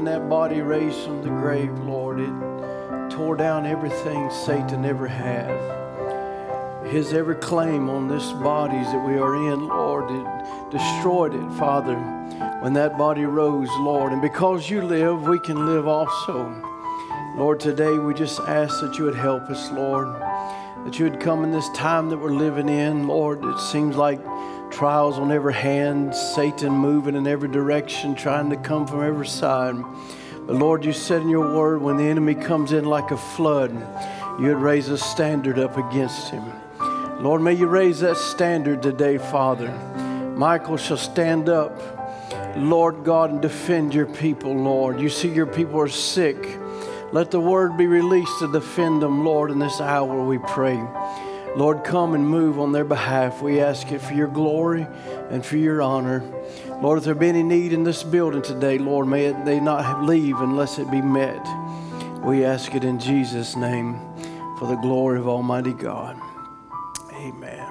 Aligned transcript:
when 0.00 0.06
that 0.06 0.30
body 0.30 0.62
raised 0.62 0.98
from 1.04 1.22
the 1.22 1.28
grave, 1.28 1.78
Lord, 1.80 2.20
it 2.20 3.10
tore 3.14 3.36
down 3.36 3.66
everything 3.66 4.30
Satan 4.30 4.86
ever 4.86 5.06
had. 5.06 5.50
His 6.86 7.12
every 7.12 7.34
claim 7.34 7.90
on 7.90 8.08
this 8.08 8.32
bodies 8.32 8.86
that 8.86 9.06
we 9.06 9.18
are 9.18 9.34
in, 9.52 9.68
Lord, 9.68 10.10
it 10.10 10.70
destroyed 10.70 11.34
it, 11.34 11.58
Father, 11.58 11.96
when 12.60 12.72
that 12.72 12.96
body 12.96 13.26
rose, 13.26 13.68
Lord. 13.72 14.12
And 14.12 14.22
because 14.22 14.70
you 14.70 14.80
live, 14.80 15.24
we 15.24 15.38
can 15.38 15.66
live 15.66 15.86
also. 15.86 16.50
Lord, 17.36 17.60
today 17.60 17.98
we 17.98 18.14
just 18.14 18.40
ask 18.40 18.80
that 18.80 18.96
you 18.96 19.04
would 19.04 19.14
help 19.14 19.50
us, 19.50 19.70
Lord, 19.70 20.18
that 20.86 20.98
you 20.98 21.04
would 21.04 21.20
come 21.20 21.44
in 21.44 21.50
this 21.50 21.68
time 21.74 22.08
that 22.08 22.16
we're 22.16 22.32
living 22.32 22.70
in, 22.70 23.06
Lord. 23.06 23.44
It 23.44 23.58
seems 23.58 23.96
like 23.96 24.18
trials 24.70 25.18
on 25.18 25.32
every 25.32 25.54
hand, 25.54 26.14
Satan 26.14 26.72
moving 26.72 27.14
in 27.14 27.26
every 27.26 27.48
direction, 27.48 28.14
trying 28.14 28.50
to 28.50 28.56
come 28.56 28.86
from 28.86 29.02
every 29.02 29.26
side. 29.26 29.74
But 30.46 30.56
Lord, 30.56 30.84
you 30.84 30.92
said 30.92 31.22
in 31.22 31.28
your 31.28 31.54
word, 31.54 31.82
when 31.82 31.96
the 31.96 32.04
enemy 32.04 32.34
comes 32.34 32.72
in 32.72 32.84
like 32.84 33.10
a 33.10 33.16
flood, 33.16 33.72
you 34.40 34.46
would 34.46 34.62
raise 34.62 34.88
a 34.88 34.96
standard 34.98 35.58
up 35.58 35.76
against 35.76 36.30
him. 36.30 36.44
Lord, 37.20 37.42
may 37.42 37.52
you 37.52 37.66
raise 37.66 38.00
that 38.00 38.16
standard 38.16 38.82
today, 38.82 39.18
Father. 39.18 39.70
Michael 40.36 40.76
shall 40.76 40.96
stand 40.96 41.48
up, 41.48 41.78
Lord 42.56 43.04
God, 43.04 43.30
and 43.30 43.42
defend 43.42 43.94
your 43.94 44.06
people, 44.06 44.54
Lord. 44.54 45.00
You 45.00 45.10
see 45.10 45.28
your 45.28 45.46
people 45.46 45.78
are 45.80 45.88
sick. 45.88 46.58
Let 47.12 47.30
the 47.30 47.40
word 47.40 47.76
be 47.76 47.86
released 47.86 48.38
to 48.38 48.50
defend 48.50 49.02
them, 49.02 49.24
Lord, 49.24 49.50
in 49.50 49.58
this 49.58 49.80
hour, 49.80 50.24
we 50.24 50.38
pray. 50.38 50.82
Lord, 51.56 51.82
come 51.82 52.14
and 52.14 52.26
move 52.26 52.60
on 52.60 52.70
their 52.70 52.84
behalf. 52.84 53.42
We 53.42 53.60
ask 53.60 53.90
it 53.90 54.00
for 54.00 54.14
your 54.14 54.28
glory 54.28 54.86
and 55.30 55.44
for 55.44 55.56
your 55.56 55.82
honor. 55.82 56.22
Lord, 56.80 56.98
if 56.98 57.04
there 57.04 57.14
be 57.14 57.28
any 57.28 57.42
need 57.42 57.72
in 57.72 57.82
this 57.82 58.04
building 58.04 58.40
today, 58.40 58.78
Lord, 58.78 59.08
may 59.08 59.26
it, 59.26 59.44
they 59.44 59.58
not 59.58 60.04
leave 60.04 60.40
unless 60.40 60.78
it 60.78 60.90
be 60.90 61.02
met. 61.02 61.44
We 62.24 62.44
ask 62.44 62.74
it 62.74 62.84
in 62.84 63.00
Jesus' 63.00 63.56
name 63.56 63.98
for 64.58 64.68
the 64.68 64.76
glory 64.76 65.18
of 65.18 65.26
Almighty 65.26 65.72
God. 65.72 66.16
Amen. 67.14 67.68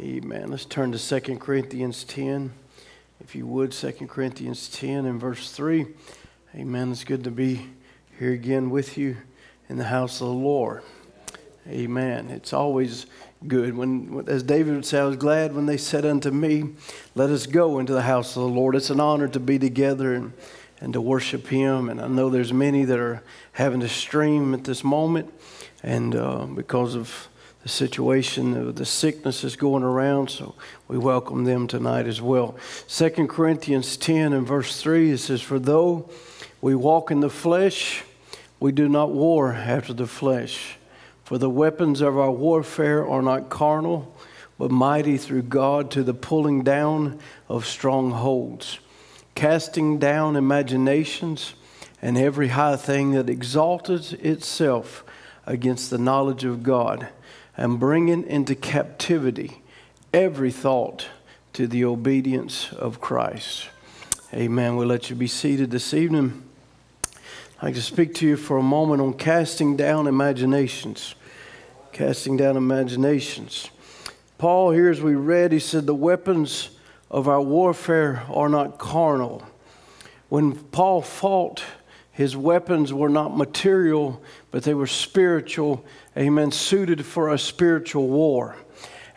Amen. 0.00 0.50
Let's 0.50 0.64
turn 0.64 0.90
to 0.92 1.20
2 1.20 1.38
Corinthians 1.38 2.02
10. 2.04 2.52
If 3.20 3.34
you 3.36 3.46
would, 3.46 3.72
2 3.72 3.92
Corinthians 4.08 4.68
10 4.68 5.06
and 5.06 5.20
verse 5.20 5.52
3. 5.52 5.86
Amen. 6.56 6.90
It's 6.90 7.04
good 7.04 7.24
to 7.24 7.30
be 7.30 7.68
here 8.18 8.32
again 8.32 8.70
with 8.70 8.98
you 8.98 9.18
in 9.68 9.76
the 9.76 9.84
house 9.84 10.20
of 10.20 10.26
the 10.26 10.34
Lord. 10.34 10.82
Amen. 11.68 12.30
It's 12.30 12.52
always 12.52 13.06
good 13.48 13.76
when, 13.76 14.24
as 14.28 14.44
David 14.44 14.76
would 14.76 14.86
say, 14.86 15.00
I 15.00 15.04
was 15.04 15.16
glad 15.16 15.52
when 15.52 15.66
they 15.66 15.76
said 15.76 16.06
unto 16.06 16.30
me, 16.30 16.74
Let 17.16 17.30
us 17.30 17.46
go 17.46 17.80
into 17.80 17.92
the 17.92 18.02
house 18.02 18.36
of 18.36 18.42
the 18.42 18.48
Lord. 18.48 18.76
It's 18.76 18.90
an 18.90 19.00
honor 19.00 19.26
to 19.26 19.40
be 19.40 19.58
together 19.58 20.14
and, 20.14 20.32
and 20.80 20.92
to 20.92 21.00
worship 21.00 21.48
Him. 21.48 21.88
And 21.88 22.00
I 22.00 22.06
know 22.06 22.30
there's 22.30 22.52
many 22.52 22.84
that 22.84 23.00
are 23.00 23.20
having 23.52 23.80
to 23.80 23.88
stream 23.88 24.54
at 24.54 24.62
this 24.62 24.84
moment, 24.84 25.32
and 25.82 26.14
uh, 26.14 26.46
because 26.46 26.94
of 26.94 27.28
the 27.64 27.68
situation 27.68 28.56
of 28.56 28.76
the 28.76 28.86
sickness 28.86 29.42
is 29.42 29.56
going 29.56 29.82
around, 29.82 30.30
so 30.30 30.54
we 30.86 30.96
welcome 30.98 31.42
them 31.42 31.66
tonight 31.66 32.06
as 32.06 32.22
well. 32.22 32.56
2 32.86 33.26
Corinthians 33.26 33.96
10 33.96 34.32
and 34.32 34.46
verse 34.46 34.80
3 34.80 35.10
it 35.10 35.18
says, 35.18 35.42
For 35.42 35.58
though 35.58 36.08
we 36.60 36.76
walk 36.76 37.10
in 37.10 37.18
the 37.18 37.28
flesh, 37.28 38.04
we 38.60 38.70
do 38.70 38.88
not 38.88 39.10
war 39.10 39.52
after 39.52 39.92
the 39.92 40.06
flesh. 40.06 40.78
For 41.26 41.38
the 41.38 41.50
weapons 41.50 42.02
of 42.02 42.16
our 42.16 42.30
warfare 42.30 43.04
are 43.04 43.20
not 43.20 43.48
carnal, 43.48 44.14
but 44.58 44.70
mighty 44.70 45.16
through 45.16 45.42
God 45.42 45.90
to 45.90 46.04
the 46.04 46.14
pulling 46.14 46.62
down 46.62 47.18
of 47.48 47.66
strongholds, 47.66 48.78
casting 49.34 49.98
down 49.98 50.36
imaginations 50.36 51.54
and 52.00 52.16
every 52.16 52.46
high 52.46 52.76
thing 52.76 53.10
that 53.10 53.28
exalted 53.28 54.12
itself 54.24 55.02
against 55.46 55.90
the 55.90 55.98
knowledge 55.98 56.44
of 56.44 56.62
God, 56.62 57.08
and 57.56 57.80
bringing 57.80 58.24
into 58.24 58.54
captivity 58.54 59.62
every 60.14 60.52
thought 60.52 61.08
to 61.54 61.66
the 61.66 61.84
obedience 61.84 62.72
of 62.72 63.00
Christ. 63.00 63.68
Amen. 64.32 64.76
We'll 64.76 64.86
let 64.86 65.10
you 65.10 65.16
be 65.16 65.26
seated 65.26 65.72
this 65.72 65.92
evening. 65.92 66.45
Like 67.62 67.74
to 67.74 67.82
speak 67.82 68.14
to 68.16 68.26
you 68.26 68.36
for 68.36 68.58
a 68.58 68.62
moment 68.62 69.00
on 69.00 69.14
casting 69.14 69.76
down 69.76 70.06
imaginations. 70.06 71.14
Casting 71.90 72.36
down 72.36 72.56
imaginations. 72.56 73.70
Paul, 74.36 74.72
here 74.72 74.90
as 74.90 75.00
we 75.00 75.14
read, 75.14 75.52
he 75.52 75.58
said, 75.58 75.86
The 75.86 75.94
weapons 75.94 76.70
of 77.10 77.28
our 77.28 77.40
warfare 77.40 78.24
are 78.28 78.50
not 78.50 78.78
carnal. 78.78 79.42
When 80.28 80.54
Paul 80.54 81.00
fought, 81.00 81.62
his 82.12 82.36
weapons 82.36 82.92
were 82.92 83.08
not 83.08 83.34
material, 83.34 84.22
but 84.50 84.64
they 84.64 84.74
were 84.74 84.86
spiritual, 84.86 85.82
amen, 86.16 86.50
suited 86.50 87.06
for 87.06 87.32
a 87.32 87.38
spiritual 87.38 88.08
war. 88.08 88.56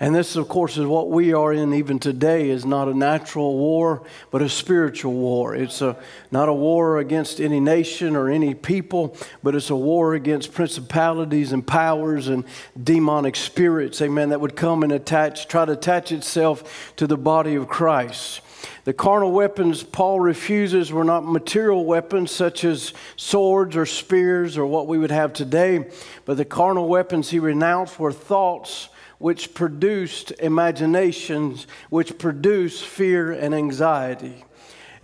And 0.01 0.15
this, 0.15 0.37
of 0.37 0.47
course, 0.47 0.77
is 0.77 0.85
what 0.85 1.09
we 1.09 1.33
are 1.33 1.51
in 1.51 1.73
even 1.73 1.99
today 1.99 2.49
is 2.49 2.65
not 2.65 2.87
a 2.87 2.93
natural 2.93 3.57
war, 3.57 4.03
but 4.31 4.41
a 4.41 4.47
spiritual 4.47 5.11
war. 5.11 5.53
It's 5.53 5.81
a, 5.81 5.97
not 6.31 6.47
a 6.47 6.53
war 6.53 6.99
against 6.99 7.41
any 7.41 7.59
nation 7.59 8.15
or 8.15 8.29
any 8.29 8.53
people, 8.53 9.17
but 9.43 9.55
it's 9.55 9.69
a 9.69 9.75
war 9.75 10.13
against 10.13 10.53
principalities 10.53 11.51
and 11.51 11.67
powers 11.67 12.29
and 12.29 12.45
demonic 12.81 13.35
spirits, 13.35 14.01
amen, 14.01 14.29
that 14.29 14.39
would 14.39 14.55
come 14.55 14.83
and 14.83 14.93
attach, 14.93 15.49
try 15.49 15.65
to 15.65 15.73
attach 15.73 16.13
itself 16.13 16.93
to 16.95 17.05
the 17.05 17.17
body 17.17 17.55
of 17.55 17.67
Christ. 17.67 18.39
The 18.85 18.93
carnal 18.93 19.33
weapons 19.33 19.83
Paul 19.83 20.21
refuses 20.21 20.93
were 20.93 21.03
not 21.03 21.25
material 21.25 21.83
weapons 21.83 22.31
such 22.31 22.63
as 22.63 22.93
swords 23.17 23.75
or 23.75 23.85
spears 23.85 24.57
or 24.57 24.65
what 24.65 24.87
we 24.87 24.97
would 24.97 25.11
have 25.11 25.33
today, 25.33 25.89
but 26.23 26.37
the 26.37 26.45
carnal 26.45 26.87
weapons 26.87 27.29
he 27.29 27.39
renounced 27.39 27.99
were 27.99 28.13
thoughts 28.13 28.87
which 29.19 29.53
produced 29.53 30.31
imaginations, 30.39 31.67
which 31.89 32.17
produce 32.17 32.81
fear 32.81 33.31
and 33.31 33.53
anxiety. 33.53 34.43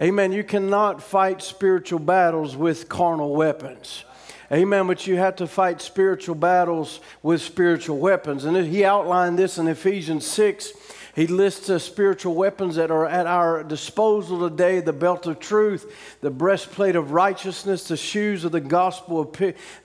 Amen. 0.02 0.31
You 0.31 0.44
cannot 0.44 1.02
fight 1.02 1.42
spiritual 1.42 2.00
battles 2.00 2.56
with 2.56 2.90
carnal 2.90 3.36
weapons. 3.36 4.03
Amen. 4.52 4.88
But 4.88 5.08
you 5.08 5.18
have 5.18 5.38
to 5.38 5.48
fight 5.48 5.81
spiritual 5.81 6.36
battles 6.36 7.00
with 7.24 7.42
spiritual 7.42 7.98
weapons. 7.98 8.46
And 8.46 8.58
he 8.58 8.84
outlined 8.84 9.40
this 9.40 9.58
in 9.58 9.68
Ephesians 9.68 10.26
6 10.26 10.74
he 11.16 11.28
lists 11.28 11.68
the 11.68 11.80
spiritual 11.80 12.36
weapons 12.36 12.76
that 12.76 12.92
are 12.92 13.06
at 13.06 13.26
our 13.26 13.64
disposal 13.64 14.50
today 14.50 14.81
the 14.81 14.92
belt 14.92 15.26
of 15.28 15.40
truth, 15.40 15.96
the 16.20 16.30
breastplate 16.30 16.98
of 16.98 17.12
righteousness, 17.12 17.88
the 17.88 17.96
shoes 17.96 18.44
of 18.44 18.52
the 18.52 18.59
gospel 18.59 19.22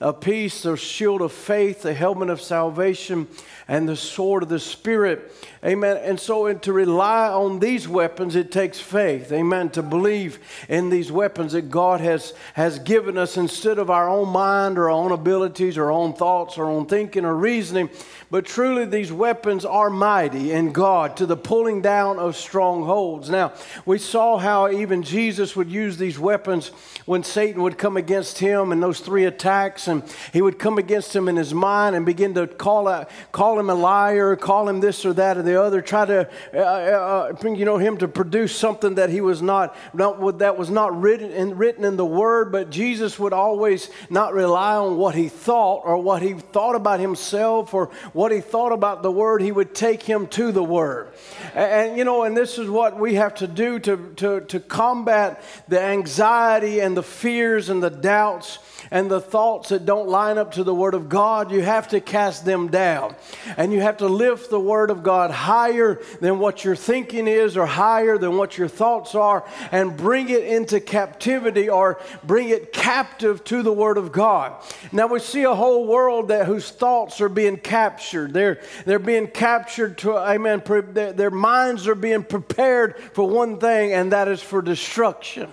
of 0.01 0.19
peace, 0.19 0.63
the 0.63 0.75
shield 0.75 1.21
of 1.21 1.31
faith, 1.31 1.83
the 1.83 1.93
helmet 1.93 2.29
of 2.29 2.41
salvation, 2.41 3.29
and 3.69 3.87
the 3.87 3.95
sword 3.95 4.43
of 4.43 4.49
the 4.49 4.59
Spirit. 4.59 5.31
Amen. 5.63 5.95
And 6.03 6.19
so, 6.19 6.47
and 6.47 6.61
to 6.63 6.73
rely 6.73 7.29
on 7.29 7.59
these 7.59 7.87
weapons, 7.87 8.35
it 8.35 8.51
takes 8.51 8.81
faith. 8.81 9.31
Amen. 9.31 9.69
To 9.69 9.81
believe 9.81 10.39
in 10.67 10.89
these 10.89 11.13
weapons 11.13 11.53
that 11.53 11.69
God 11.69 12.01
has, 12.01 12.33
has 12.55 12.79
given 12.79 13.17
us 13.17 13.37
instead 13.37 13.77
of 13.77 13.89
our 13.89 14.09
own 14.09 14.27
mind 14.29 14.77
or 14.77 14.85
our 14.85 14.89
own 14.89 15.13
abilities 15.13 15.77
or 15.77 15.85
our 15.85 15.91
own 15.91 16.13
thoughts 16.13 16.57
or 16.57 16.65
our 16.65 16.71
own 16.71 16.87
thinking 16.87 17.23
or 17.23 17.35
reasoning. 17.35 17.89
But 18.29 18.45
truly, 18.45 18.85
these 18.85 19.13
weapons 19.13 19.63
are 19.63 19.89
mighty 19.89 20.51
in 20.51 20.73
God 20.73 21.15
to 21.21 21.27
the 21.27 21.37
pulling 21.37 21.83
down 21.83 22.17
of 22.17 22.35
strongholds. 22.35 23.29
Now, 23.29 23.53
we 23.85 23.99
saw 23.99 24.39
how 24.39 24.71
even 24.71 25.03
Jesus 25.03 25.55
would 25.55 25.71
use 25.71 25.97
these 25.97 26.17
weapons 26.17 26.69
when 27.05 27.23
Satan 27.23 27.61
would 27.61 27.77
come 27.77 27.95
against 27.95 28.39
him 28.39 28.71
in 28.71 28.79
those 28.79 29.01
three 29.01 29.25
attacks, 29.25 29.87
and 29.87 30.01
he 30.33 30.41
would 30.41 30.57
come 30.57 30.79
against 30.79 31.15
him 31.15 31.29
in 31.29 31.35
his 31.35 31.53
mind 31.53 31.95
and 31.95 32.07
begin 32.07 32.33
to 32.33 32.47
call, 32.47 32.87
out, 32.87 33.11
call 33.31 33.59
him 33.59 33.69
a 33.69 33.75
liar, 33.75 34.35
call 34.35 34.67
him 34.67 34.79
this 34.79 35.05
or 35.05 35.13
that 35.13 35.37
or 35.37 35.43
the 35.43 35.61
other, 35.61 35.79
try 35.79 36.05
to, 36.05 36.27
uh, 36.55 36.57
uh, 36.57 37.35
uh 37.43 37.49
you 37.49 37.65
know, 37.65 37.77
him 37.77 37.97
to 37.97 38.07
produce 38.07 38.55
something 38.55 38.95
that 38.95 39.11
he 39.11 39.21
was 39.21 39.43
not, 39.43 39.75
not 39.93 40.39
that 40.39 40.57
was 40.57 40.71
not 40.71 40.99
written 40.99 41.29
in, 41.29 41.55
written 41.55 41.83
in 41.83 41.97
the 41.97 42.05
Word. 42.05 42.51
But 42.51 42.71
Jesus 42.71 43.19
would 43.19 43.31
always 43.31 43.91
not 44.09 44.33
rely 44.33 44.75
on 44.75 44.97
what 44.97 45.13
he 45.13 45.29
thought 45.29 45.83
or 45.85 46.01
what 46.01 46.23
he 46.23 46.33
thought 46.33 46.73
about 46.73 46.99
himself 46.99 47.75
or 47.75 47.91
what 48.13 48.31
he 48.31 48.41
thought 48.41 48.71
about 48.71 49.03
the 49.03 49.11
Word. 49.11 49.43
He 49.43 49.51
would 49.51 49.75
take 49.75 50.01
him 50.01 50.25
to 50.29 50.51
the 50.51 50.63
Word. 50.63 51.10
And, 51.53 51.97
you 51.97 52.03
know, 52.03 52.23
and 52.23 52.35
this 52.35 52.57
is 52.57 52.69
what 52.69 52.99
we 52.99 53.15
have 53.15 53.35
to 53.35 53.47
do 53.47 53.79
to, 53.79 54.13
to, 54.17 54.41
to 54.41 54.59
combat 54.59 55.43
the 55.67 55.81
anxiety 55.81 56.79
and 56.79 56.95
the 56.95 57.03
fears 57.03 57.69
and 57.69 57.81
the 57.81 57.89
doubts 57.89 58.59
and 58.91 59.09
the 59.09 59.21
thoughts 59.21 59.69
that 59.69 59.85
don't 59.85 60.09
line 60.09 60.37
up 60.37 60.51
to 60.53 60.65
the 60.65 60.75
Word 60.75 60.93
of 60.93 61.07
God, 61.07 61.49
you 61.49 61.61
have 61.61 61.87
to 61.89 62.01
cast 62.01 62.43
them 62.43 62.67
down. 62.67 63.15
And 63.55 63.71
you 63.71 63.79
have 63.79 63.97
to 63.97 64.07
lift 64.07 64.49
the 64.49 64.59
Word 64.59 64.91
of 64.91 65.01
God 65.01 65.31
higher 65.31 66.01
than 66.19 66.39
what 66.39 66.65
your 66.65 66.75
thinking 66.75 67.25
is 67.25 67.55
or 67.55 67.65
higher 67.65 68.17
than 68.17 68.35
what 68.35 68.57
your 68.57 68.67
thoughts 68.67 69.15
are 69.15 69.45
and 69.71 69.95
bring 69.95 70.27
it 70.27 70.43
into 70.43 70.81
captivity 70.81 71.69
or 71.69 71.99
bring 72.25 72.49
it 72.49 72.73
captive 72.73 73.45
to 73.45 73.63
the 73.63 73.71
Word 73.71 73.97
of 73.97 74.11
God. 74.11 74.61
Now 74.91 75.07
we 75.07 75.19
see 75.19 75.43
a 75.43 75.55
whole 75.55 75.87
world 75.87 76.27
that 76.27 76.45
whose 76.45 76.69
thoughts 76.69 77.21
are 77.21 77.29
being 77.29 77.57
captured. 77.57 78.33
They're, 78.33 78.61
they're 78.85 78.99
being 78.99 79.27
captured 79.27 79.99
to, 79.99 80.17
amen, 80.17 80.63
their, 80.65 81.13
their 81.13 81.31
minds 81.31 81.87
are 81.87 81.95
being 81.95 82.23
prepared 82.23 82.97
for 83.13 83.25
one 83.25 83.57
thing, 83.57 83.93
and 83.93 84.11
that 84.11 84.27
is 84.27 84.41
for 84.41 84.61
destruction. 84.61 85.49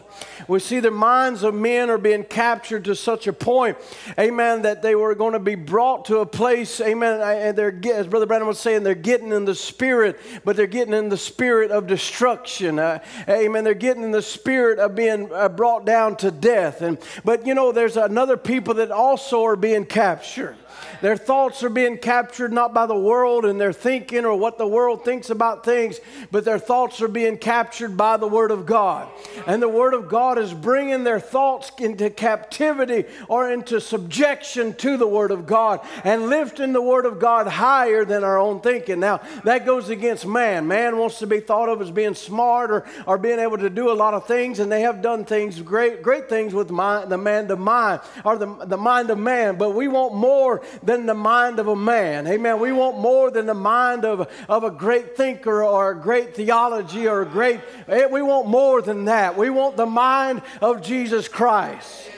We 0.48 0.58
see 0.58 0.80
the 0.80 0.90
minds 0.90 1.44
of 1.44 1.54
men 1.54 1.88
are 1.90 1.98
being 1.98 2.24
captured 2.24 2.84
to 2.86 2.96
such 2.96 3.27
a 3.28 3.32
point, 3.32 3.76
amen, 4.18 4.62
that 4.62 4.82
they 4.82 4.94
were 4.94 5.14
going 5.14 5.34
to 5.34 5.38
be 5.38 5.54
brought 5.54 6.06
to 6.06 6.18
a 6.18 6.26
place, 6.26 6.80
amen, 6.80 7.20
and 7.20 7.56
they're, 7.56 7.78
as 7.94 8.06
Brother 8.06 8.26
Branham 8.26 8.48
was 8.48 8.58
saying, 8.58 8.82
they're 8.82 8.94
getting 8.94 9.32
in 9.32 9.44
the 9.44 9.54
spirit, 9.54 10.18
but 10.44 10.56
they're 10.56 10.66
getting 10.66 10.94
in 10.94 11.08
the 11.08 11.16
spirit 11.16 11.70
of 11.70 11.86
destruction. 11.86 12.78
Uh, 12.78 12.98
amen. 13.28 13.64
They're 13.64 13.74
getting 13.74 14.02
in 14.02 14.10
the 14.10 14.22
spirit 14.22 14.78
of 14.78 14.94
being 14.94 15.30
uh, 15.32 15.48
brought 15.48 15.84
down 15.84 16.16
to 16.16 16.30
death. 16.30 16.82
And, 16.82 16.98
but 17.24 17.46
you 17.46 17.54
know, 17.54 17.72
there's 17.72 17.96
another 17.96 18.36
people 18.36 18.74
that 18.74 18.90
also 18.90 19.44
are 19.44 19.56
being 19.56 19.84
captured. 19.84 20.56
Their 21.00 21.16
thoughts 21.16 21.62
are 21.62 21.68
being 21.68 21.98
captured 21.98 22.52
not 22.52 22.74
by 22.74 22.86
the 22.86 22.98
world 22.98 23.44
and 23.44 23.60
their 23.60 23.72
thinking 23.72 24.24
or 24.24 24.36
what 24.36 24.58
the 24.58 24.66
world 24.66 25.04
thinks 25.04 25.30
about 25.30 25.64
things, 25.64 26.00
but 26.30 26.44
their 26.44 26.58
thoughts 26.58 27.00
are 27.00 27.08
being 27.08 27.38
captured 27.38 27.96
by 27.96 28.16
the 28.16 28.26
Word 28.26 28.50
of 28.50 28.66
God. 28.66 29.08
And 29.46 29.62
the 29.62 29.68
Word 29.68 29.94
of 29.94 30.08
God 30.08 30.38
is 30.38 30.52
bringing 30.52 31.04
their 31.04 31.20
thoughts 31.20 31.70
into 31.78 32.10
captivity 32.10 33.04
or 33.28 33.50
into 33.50 33.80
subjection 33.80 34.74
to 34.74 34.96
the 34.96 35.06
Word 35.06 35.30
of 35.30 35.46
God 35.46 35.80
and 36.04 36.28
lifting 36.28 36.72
the 36.72 36.82
Word 36.82 37.06
of 37.06 37.18
God 37.18 37.46
higher 37.46 38.04
than 38.04 38.24
our 38.24 38.38
own 38.38 38.60
thinking. 38.60 39.00
Now, 39.00 39.20
that 39.44 39.64
goes 39.64 39.88
against 39.88 40.26
man. 40.26 40.66
Man 40.66 40.98
wants 40.98 41.18
to 41.20 41.26
be 41.26 41.40
thought 41.40 41.68
of 41.68 41.80
as 41.80 41.90
being 41.90 42.14
smart 42.14 42.70
or, 42.70 42.84
or 43.06 43.18
being 43.18 43.38
able 43.38 43.58
to 43.58 43.70
do 43.70 43.90
a 43.90 43.94
lot 43.94 44.14
of 44.14 44.26
things, 44.26 44.58
and 44.58 44.70
they 44.70 44.82
have 44.82 45.02
done 45.02 45.24
things, 45.24 45.60
great, 45.60 46.02
great 46.02 46.28
things 46.28 46.54
with 46.54 46.70
mind, 46.70 47.10
the 47.10 47.18
man 47.18 47.50
of 47.50 47.58
mind 47.58 48.00
or 48.24 48.36
the, 48.36 48.46
the 48.66 48.76
mind 48.76 49.10
of 49.10 49.18
man, 49.18 49.56
but 49.56 49.74
we 49.74 49.88
want 49.88 50.14
more 50.14 50.62
than 50.88 51.04
the 51.04 51.12
mind 51.12 51.58
of 51.58 51.68
a 51.68 51.76
man. 51.76 52.26
Amen. 52.26 52.58
We 52.58 52.72
want 52.72 52.98
more 52.98 53.30
than 53.30 53.44
the 53.44 53.52
mind 53.52 54.06
of, 54.06 54.26
of 54.48 54.64
a 54.64 54.70
great 54.70 55.18
thinker 55.18 55.62
or 55.62 55.90
a 55.90 55.94
great 55.94 56.34
theology 56.34 57.06
or 57.06 57.20
a 57.20 57.26
great, 57.26 57.60
eh, 57.88 58.06
we 58.06 58.22
want 58.22 58.48
more 58.48 58.80
than 58.80 59.04
that. 59.04 59.36
We 59.36 59.50
want 59.50 59.76
the 59.76 59.84
mind 59.84 60.40
of 60.62 60.80
Jesus 60.80 61.28
Christ. 61.28 62.08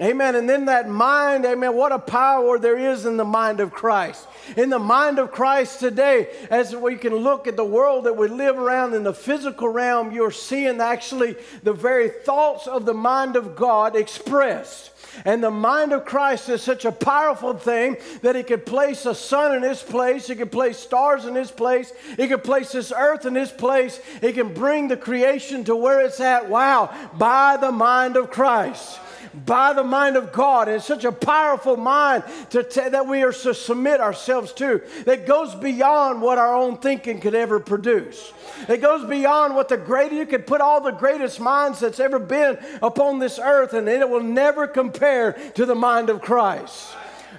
Amen. 0.00 0.36
And 0.36 0.48
then 0.48 0.66
that 0.66 0.88
mind, 0.88 1.44
amen, 1.44 1.74
what 1.74 1.90
a 1.90 1.98
power 1.98 2.56
there 2.56 2.78
is 2.78 3.04
in 3.04 3.16
the 3.16 3.24
mind 3.24 3.58
of 3.58 3.72
Christ. 3.72 4.28
In 4.56 4.70
the 4.70 4.78
mind 4.78 5.18
of 5.18 5.32
Christ 5.32 5.80
today, 5.80 6.28
as 6.50 6.74
we 6.74 6.94
can 6.94 7.16
look 7.16 7.48
at 7.48 7.56
the 7.56 7.64
world 7.64 8.04
that 8.04 8.16
we 8.16 8.28
live 8.28 8.56
around 8.56 8.94
in 8.94 9.02
the 9.02 9.12
physical 9.12 9.68
realm, 9.68 10.12
you're 10.12 10.30
seeing 10.30 10.80
actually 10.80 11.34
the 11.64 11.72
very 11.72 12.08
thoughts 12.08 12.68
of 12.68 12.86
the 12.86 12.94
mind 12.94 13.34
of 13.34 13.56
God 13.56 13.96
expressed. 13.96 14.92
And 15.24 15.42
the 15.42 15.50
mind 15.50 15.92
of 15.92 16.04
Christ 16.04 16.48
is 16.48 16.62
such 16.62 16.84
a 16.84 16.92
powerful 16.92 17.54
thing 17.54 17.96
that 18.22 18.36
He 18.36 18.42
could 18.42 18.66
place 18.66 19.06
a 19.06 19.14
sun 19.14 19.54
in 19.54 19.62
His 19.62 19.82
place, 19.82 20.26
He 20.26 20.34
could 20.34 20.52
place 20.52 20.78
stars 20.78 21.24
in 21.24 21.34
His 21.34 21.50
place, 21.50 21.92
He 22.16 22.28
could 22.28 22.44
place 22.44 22.72
this 22.72 22.92
earth 22.96 23.26
in 23.26 23.34
His 23.34 23.50
place, 23.50 24.00
He 24.20 24.32
can 24.32 24.54
bring 24.54 24.88
the 24.88 24.96
creation 24.96 25.64
to 25.64 25.76
where 25.76 26.00
it's 26.00 26.20
at. 26.20 26.48
Wow, 26.48 26.94
by 27.14 27.56
the 27.56 27.72
mind 27.72 28.16
of 28.16 28.30
Christ 28.30 28.98
by 29.34 29.72
the 29.72 29.84
mind 29.84 30.16
of 30.16 30.32
God. 30.32 30.68
And 30.68 30.76
it's 30.76 30.86
such 30.86 31.04
a 31.04 31.12
powerful 31.12 31.76
mind 31.76 32.24
to 32.50 32.62
t- 32.62 32.88
that 32.88 33.06
we 33.06 33.22
are 33.22 33.32
to 33.32 33.54
submit 33.54 34.00
ourselves 34.00 34.52
to 34.54 34.82
that 35.04 35.26
goes 35.26 35.54
beyond 35.54 36.20
what 36.20 36.38
our 36.38 36.54
own 36.54 36.78
thinking 36.78 37.20
could 37.20 37.34
ever 37.34 37.60
produce. 37.60 38.32
It 38.68 38.80
goes 38.80 39.08
beyond 39.08 39.54
what 39.54 39.68
the 39.68 39.76
greatest, 39.76 40.18
you 40.18 40.26
could 40.26 40.46
put 40.46 40.60
all 40.60 40.80
the 40.80 40.90
greatest 40.90 41.40
minds 41.40 41.80
that's 41.80 42.00
ever 42.00 42.18
been 42.18 42.58
upon 42.82 43.18
this 43.18 43.38
earth, 43.38 43.72
and 43.72 43.88
it 43.88 44.08
will 44.08 44.22
never 44.22 44.66
compare 44.66 45.32
to 45.54 45.66
the 45.66 45.74
mind 45.74 46.10
of 46.10 46.20
Christ. 46.20 46.94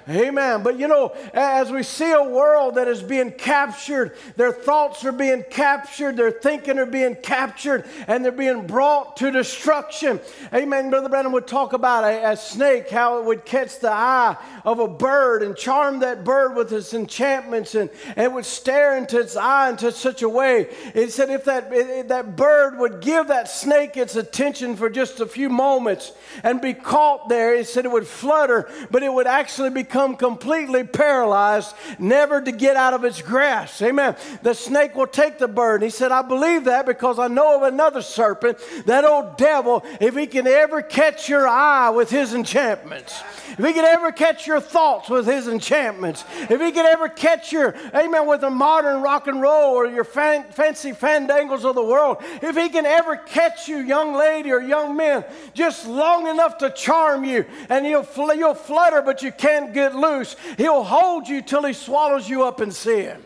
Amen. 0.08 0.62
But 0.62 0.78
you 0.78 0.88
know, 0.88 1.14
as 1.32 1.70
we 1.70 1.82
see 1.82 2.10
a 2.10 2.22
world 2.22 2.74
that 2.74 2.88
is 2.88 3.02
being 3.02 3.32
captured, 3.32 4.16
their 4.36 4.52
thoughts 4.52 5.04
are 5.04 5.12
being 5.12 5.44
captured, 5.48 6.16
their 6.16 6.30
thinking 6.30 6.78
are 6.78 6.86
being 6.86 7.14
captured, 7.16 7.86
and 8.06 8.24
they're 8.24 8.32
being 8.32 8.66
brought 8.66 9.16
to 9.18 9.30
destruction. 9.30 10.20
Amen. 10.52 10.90
Brother 10.90 11.08
Branham 11.08 11.32
would 11.32 11.46
talk 11.46 11.72
about 11.72 12.04
a, 12.04 12.32
a 12.32 12.36
snake, 12.36 12.90
how 12.90 13.18
it 13.18 13.24
would 13.24 13.44
catch 13.44 13.78
the 13.78 13.90
eye 13.90 14.36
of 14.64 14.78
a 14.78 14.88
bird 14.88 15.42
and 15.42 15.56
charm 15.56 16.00
that 16.00 16.24
bird 16.24 16.56
with 16.56 16.72
its 16.72 16.94
enchantments, 16.94 17.74
and, 17.74 17.90
and 18.16 18.18
it 18.18 18.32
would 18.32 18.44
stare 18.44 18.96
into 18.96 19.20
its 19.20 19.36
eye 19.36 19.70
into 19.70 19.92
such 19.92 20.22
a 20.22 20.28
way. 20.28 20.68
It 20.94 21.12
said 21.12 21.30
if 21.30 21.44
that, 21.44 21.72
it, 21.72 22.08
that 22.08 22.36
bird 22.36 22.78
would 22.78 23.00
give 23.00 23.28
that 23.28 23.48
snake 23.48 23.96
its 23.96 24.16
attention 24.16 24.76
for 24.76 24.90
just 24.90 25.20
a 25.20 25.26
few 25.26 25.48
moments 25.48 26.12
and 26.42 26.60
be 26.60 26.74
caught 26.74 27.28
there, 27.28 27.56
he 27.56 27.64
said 27.64 27.84
it 27.84 27.90
would 27.90 28.06
flutter, 28.06 28.68
but 28.90 29.02
it 29.02 29.12
would 29.12 29.26
actually 29.26 29.70
be 29.70 29.84
become 29.92 30.16
completely 30.16 30.84
paralyzed, 30.84 31.74
never 31.98 32.40
to 32.40 32.50
get 32.50 32.76
out 32.76 32.94
of 32.94 33.04
its 33.04 33.20
grasp. 33.20 33.82
Amen. 33.82 34.16
The 34.40 34.54
snake 34.54 34.94
will 34.96 35.06
take 35.06 35.36
the 35.36 35.46
bird. 35.46 35.82
he 35.82 35.90
said, 35.90 36.10
I 36.10 36.22
believe 36.22 36.64
that 36.64 36.86
because 36.86 37.18
I 37.18 37.28
know 37.28 37.56
of 37.56 37.62
another 37.62 38.00
serpent, 38.00 38.56
that 38.86 39.04
old 39.04 39.36
devil, 39.36 39.84
if 40.00 40.16
he 40.16 40.26
can 40.26 40.46
ever 40.46 40.80
catch 40.80 41.28
your 41.28 41.46
eye 41.46 41.90
with 41.90 42.08
his 42.08 42.32
enchantments, 42.32 43.22
if 43.50 43.58
he 43.58 43.74
can 43.74 43.84
ever 43.84 44.12
catch 44.12 44.46
your 44.46 44.60
thoughts 44.60 45.10
with 45.10 45.26
his 45.26 45.46
enchantments, 45.46 46.24
if 46.48 46.58
he 46.58 46.72
can 46.72 46.86
ever 46.86 47.10
catch 47.10 47.52
your, 47.52 47.74
amen, 47.94 48.26
with 48.26 48.40
the 48.40 48.48
modern 48.48 49.02
rock 49.02 49.26
and 49.26 49.42
roll 49.42 49.74
or 49.74 49.86
your 49.86 50.04
fan, 50.04 50.44
fancy 50.52 50.92
fandangles 50.92 51.64
of 51.66 51.74
the 51.74 51.84
world, 51.84 52.16
if 52.40 52.56
he 52.56 52.70
can 52.70 52.86
ever 52.86 53.16
catch 53.16 53.68
you, 53.68 53.76
young 53.76 54.14
lady 54.14 54.52
or 54.52 54.62
young 54.62 54.96
men, 54.96 55.22
just 55.52 55.86
long 55.86 56.28
enough 56.28 56.56
to 56.58 56.70
charm 56.70 57.26
you 57.26 57.44
and 57.68 57.84
you'll, 57.84 58.02
fl- 58.02 58.32
you'll 58.32 58.54
flutter, 58.54 59.02
but 59.02 59.22
you 59.22 59.30
can't 59.30 59.74
get 59.74 59.81
get 59.82 59.94
loose, 59.94 60.36
He'll 60.56 60.84
hold 60.84 61.28
you 61.28 61.42
till 61.42 61.64
He 61.64 61.72
swallows 61.72 62.28
you 62.28 62.44
up 62.44 62.60
in 62.60 62.70
sin. 62.70 63.16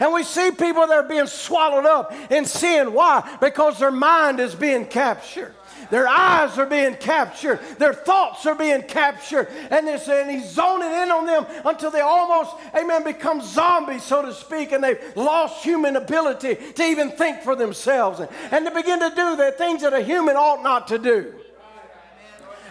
And 0.00 0.12
we 0.12 0.24
see 0.24 0.50
people 0.50 0.86
that 0.86 0.96
are 0.96 1.08
being 1.08 1.26
swallowed 1.26 1.86
up 1.86 2.12
in 2.30 2.44
sin. 2.44 2.92
Why? 2.92 3.36
Because 3.40 3.78
their 3.78 3.92
mind 3.92 4.40
is 4.40 4.54
being 4.54 4.86
captured. 4.86 5.54
Their 5.90 6.08
eyes 6.08 6.58
are 6.58 6.66
being 6.66 6.96
captured. 6.96 7.60
Their 7.78 7.92
thoughts 7.92 8.46
are 8.46 8.54
being 8.54 8.82
captured. 8.82 9.48
And, 9.70 9.86
and 9.88 10.30
he's 10.30 10.50
zoning 10.50 10.90
in 10.90 11.10
on 11.10 11.26
them 11.26 11.46
until 11.64 11.90
they 11.90 12.00
almost, 12.00 12.54
amen, 12.74 13.04
become 13.04 13.40
zombies, 13.40 14.02
so 14.02 14.22
to 14.22 14.32
speak, 14.32 14.72
and 14.72 14.82
they've 14.82 15.00
lost 15.14 15.62
human 15.64 15.96
ability 15.96 16.56
to 16.56 16.82
even 16.82 17.10
think 17.10 17.42
for 17.42 17.54
themselves 17.54 18.20
and, 18.20 18.28
and 18.50 18.66
to 18.66 18.72
begin 18.72 18.98
to 19.00 19.10
do 19.10 19.36
the 19.36 19.54
things 19.56 19.82
that 19.82 19.92
a 19.92 20.00
human 20.00 20.36
ought 20.36 20.62
not 20.62 20.88
to 20.88 20.98
do. 20.98 21.32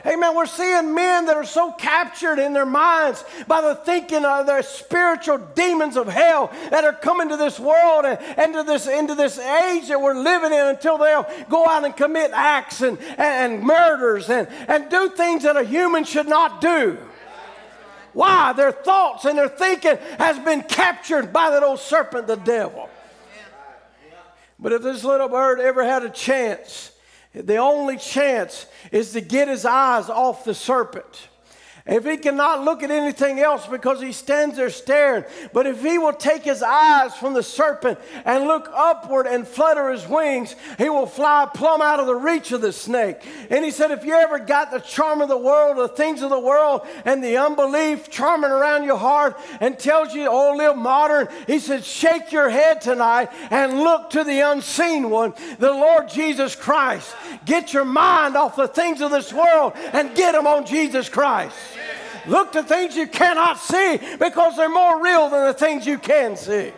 Amen. 0.05 0.35
We're 0.35 0.45
seeing 0.45 0.93
men 0.93 1.27
that 1.27 1.37
are 1.37 1.45
so 1.45 1.71
captured 1.71 2.37
in 2.37 2.51
their 2.51 2.65
minds 2.65 3.23
by 3.47 3.61
the 3.61 3.75
thinking 3.75 4.25
of 4.25 4.45
their 4.45 4.61
spiritual 4.61 5.37
demons 5.37 5.95
of 5.95 6.07
hell 6.07 6.51
that 6.71 6.83
are 6.83 6.93
coming 6.93 7.29
to 7.29 7.37
this 7.37 7.57
world 7.57 8.03
and, 8.05 8.19
and 8.37 8.53
to 8.53 8.63
this, 8.63 8.85
into 8.85 9.15
this 9.15 9.39
age 9.39 9.87
that 9.87 10.01
we're 10.01 10.21
living 10.21 10.51
in 10.51 10.67
until 10.67 10.97
they'll 10.97 11.25
go 11.47 11.65
out 11.67 11.85
and 11.85 11.95
commit 11.95 12.31
acts 12.33 12.81
and, 12.81 12.99
and, 12.99 13.53
and 13.53 13.63
murders 13.63 14.29
and, 14.29 14.49
and 14.67 14.89
do 14.89 15.09
things 15.09 15.43
that 15.43 15.55
a 15.55 15.63
human 15.63 16.03
should 16.03 16.27
not 16.27 16.59
do. 16.59 16.97
Why? 18.11 18.53
Their 18.53 18.71
thoughts 18.71 19.25
and 19.25 19.37
their 19.37 19.49
thinking 19.49 19.97
has 20.17 20.37
been 20.39 20.63
captured 20.63 21.31
by 21.31 21.49
that 21.51 21.63
old 21.63 21.79
serpent, 21.79 22.27
the 22.27 22.35
devil. 22.35 22.89
But 24.59 24.71
if 24.71 24.81
this 24.81 25.03
little 25.03 25.29
bird 25.29 25.59
ever 25.59 25.83
had 25.83 26.03
a 26.03 26.09
chance, 26.09 26.92
the 27.33 27.57
only 27.57 27.97
chance 27.97 28.65
is 28.91 29.13
to 29.13 29.21
get 29.21 29.47
his 29.47 29.65
eyes 29.65 30.09
off 30.09 30.45
the 30.45 30.53
serpent. 30.53 31.29
If 31.85 32.05
he 32.05 32.15
cannot 32.15 32.63
look 32.63 32.81
at 32.81 32.91
anything 32.91 33.41
else 33.41 33.67
because 33.67 33.99
he 33.99 34.13
stands 34.13 34.55
there 34.55 34.69
staring, 34.69 35.25
but 35.51 35.67
if 35.67 35.81
he 35.81 35.97
will 35.97 36.13
take 36.13 36.43
his 36.43 36.63
eyes 36.63 37.13
from 37.17 37.33
the 37.33 37.43
serpent 37.43 37.99
and 38.23 38.45
look 38.45 38.71
upward 38.73 39.27
and 39.27 39.45
flutter 39.45 39.91
his 39.91 40.07
wings, 40.07 40.55
he 40.77 40.87
will 40.87 41.05
fly 41.05 41.45
plumb 41.53 41.81
out 41.81 41.99
of 41.99 42.07
the 42.07 42.15
reach 42.15 42.53
of 42.53 42.61
the 42.61 42.71
snake. 42.71 43.17
And 43.49 43.65
he 43.65 43.71
said, 43.71 43.91
If 43.91 44.05
you 44.05 44.13
ever 44.13 44.39
got 44.39 44.71
the 44.71 44.79
charm 44.79 45.19
of 45.19 45.27
the 45.27 45.37
world, 45.37 45.75
the 45.75 45.89
things 45.89 46.21
of 46.21 46.29
the 46.29 46.39
world, 46.39 46.87
and 47.03 47.21
the 47.21 47.35
unbelief 47.35 48.09
charming 48.09 48.51
around 48.51 48.85
your 48.85 48.97
heart 48.97 49.37
and 49.59 49.77
tells 49.77 50.13
you, 50.13 50.29
Oh, 50.29 50.55
live 50.55 50.77
modern, 50.77 51.27
he 51.47 51.59
said, 51.59 51.83
Shake 51.83 52.31
your 52.31 52.49
head 52.49 52.79
tonight 52.79 53.27
and 53.51 53.79
look 53.81 54.09
to 54.11 54.23
the 54.23 54.39
unseen 54.39 55.09
one, 55.09 55.33
the 55.59 55.73
Lord 55.73 56.07
Jesus 56.07 56.55
Christ. 56.55 57.13
Get 57.43 57.73
your 57.73 57.83
mind 57.83 58.37
off 58.37 58.55
the 58.55 58.69
things 58.69 59.01
of 59.01 59.11
this 59.11 59.33
world 59.33 59.73
and 59.91 60.15
get 60.15 60.31
them 60.31 60.47
on 60.47 60.65
Jesus 60.65 61.09
Christ. 61.09 61.57
Look 62.27 62.53
to 62.53 62.63
things 62.63 62.95
you 62.95 63.07
cannot 63.07 63.59
see 63.59 63.99
because 64.19 64.55
they're 64.55 64.69
more 64.69 65.03
real 65.03 65.29
than 65.29 65.45
the 65.45 65.53
things 65.53 65.85
you 65.85 65.97
can 65.97 66.35
see. 66.35 66.71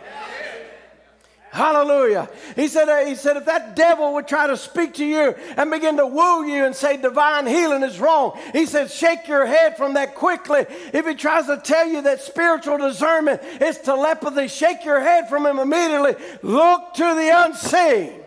Hallelujah. 1.56 2.28
He 2.54 2.68
said, 2.68 2.86
uh, 2.90 3.06
he 3.06 3.14
said, 3.14 3.38
if 3.38 3.46
that 3.46 3.74
devil 3.74 4.12
would 4.12 4.28
try 4.28 4.46
to 4.46 4.58
speak 4.58 4.92
to 4.94 5.04
you 5.06 5.34
and 5.56 5.70
begin 5.70 5.96
to 5.96 6.06
woo 6.06 6.44
you 6.44 6.66
and 6.66 6.76
say 6.76 6.98
divine 6.98 7.46
healing 7.46 7.82
is 7.82 7.98
wrong, 7.98 8.38
he 8.52 8.66
said, 8.66 8.90
shake 8.90 9.26
your 9.26 9.46
head 9.46 9.74
from 9.74 9.94
that 9.94 10.14
quickly. 10.14 10.66
If 10.92 11.06
he 11.06 11.14
tries 11.14 11.46
to 11.46 11.56
tell 11.56 11.88
you 11.88 12.02
that 12.02 12.20
spiritual 12.20 12.76
discernment 12.76 13.42
is 13.62 13.78
telepathy, 13.78 14.48
shake 14.48 14.84
your 14.84 15.00
head 15.00 15.30
from 15.30 15.46
him 15.46 15.58
immediately. 15.58 16.16
Look 16.42 16.92
to 16.94 17.04
the 17.04 17.32
unseen. 17.46 18.25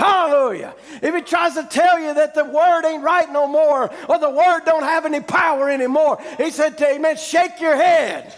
Hallelujah. 0.00 0.74
If 1.02 1.14
he 1.14 1.20
tries 1.20 1.54
to 1.56 1.64
tell 1.64 2.00
you 2.00 2.14
that 2.14 2.34
the 2.34 2.44
word 2.44 2.86
ain't 2.86 3.02
right 3.02 3.30
no 3.30 3.46
more 3.46 3.90
or 4.08 4.18
the 4.18 4.30
word 4.30 4.60
don't 4.64 4.82
have 4.82 5.04
any 5.04 5.20
power 5.20 5.68
anymore, 5.68 6.18
he 6.38 6.50
said 6.50 6.78
to 6.78 6.86
him, 6.86 7.04
shake 7.16 7.60
your 7.60 7.76
head. 7.76 8.32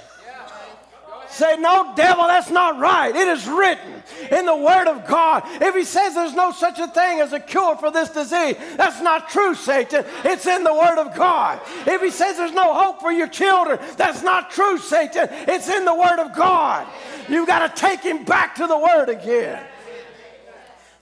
Say, 1.28 1.56
no, 1.58 1.92
devil, 1.96 2.24
that's 2.26 2.50
not 2.50 2.78
right. 2.78 3.14
It 3.14 3.26
is 3.28 3.48
written 3.48 4.02
in 4.30 4.44
the 4.44 4.54
Word 4.54 4.86
of 4.86 5.06
God. 5.06 5.44
If 5.62 5.74
he 5.74 5.82
says 5.82 6.14
there's 6.14 6.34
no 6.34 6.52
such 6.52 6.78
a 6.78 6.88
thing 6.88 7.20
as 7.20 7.32
a 7.32 7.40
cure 7.40 7.74
for 7.76 7.90
this 7.90 8.10
disease, 8.10 8.56
that's 8.76 9.00
not 9.00 9.30
true, 9.30 9.54
Satan. 9.54 10.04
It's 10.24 10.46
in 10.46 10.62
the 10.62 10.74
Word 10.74 10.98
of 10.98 11.14
God. 11.14 11.58
If 11.86 12.02
he 12.02 12.10
says 12.10 12.36
there's 12.36 12.52
no 12.52 12.74
hope 12.74 13.00
for 13.00 13.10
your 13.10 13.28
children, 13.28 13.78
that's 13.96 14.22
not 14.22 14.50
true, 14.50 14.76
Satan. 14.76 15.26
It's 15.48 15.70
in 15.70 15.86
the 15.86 15.94
Word 15.94 16.18
of 16.18 16.34
God. 16.34 16.86
You've 17.30 17.46
got 17.46 17.74
to 17.74 17.80
take 17.80 18.00
him 18.00 18.24
back 18.24 18.56
to 18.56 18.66
the 18.66 18.76
Word 18.76 19.08
again. 19.08 19.64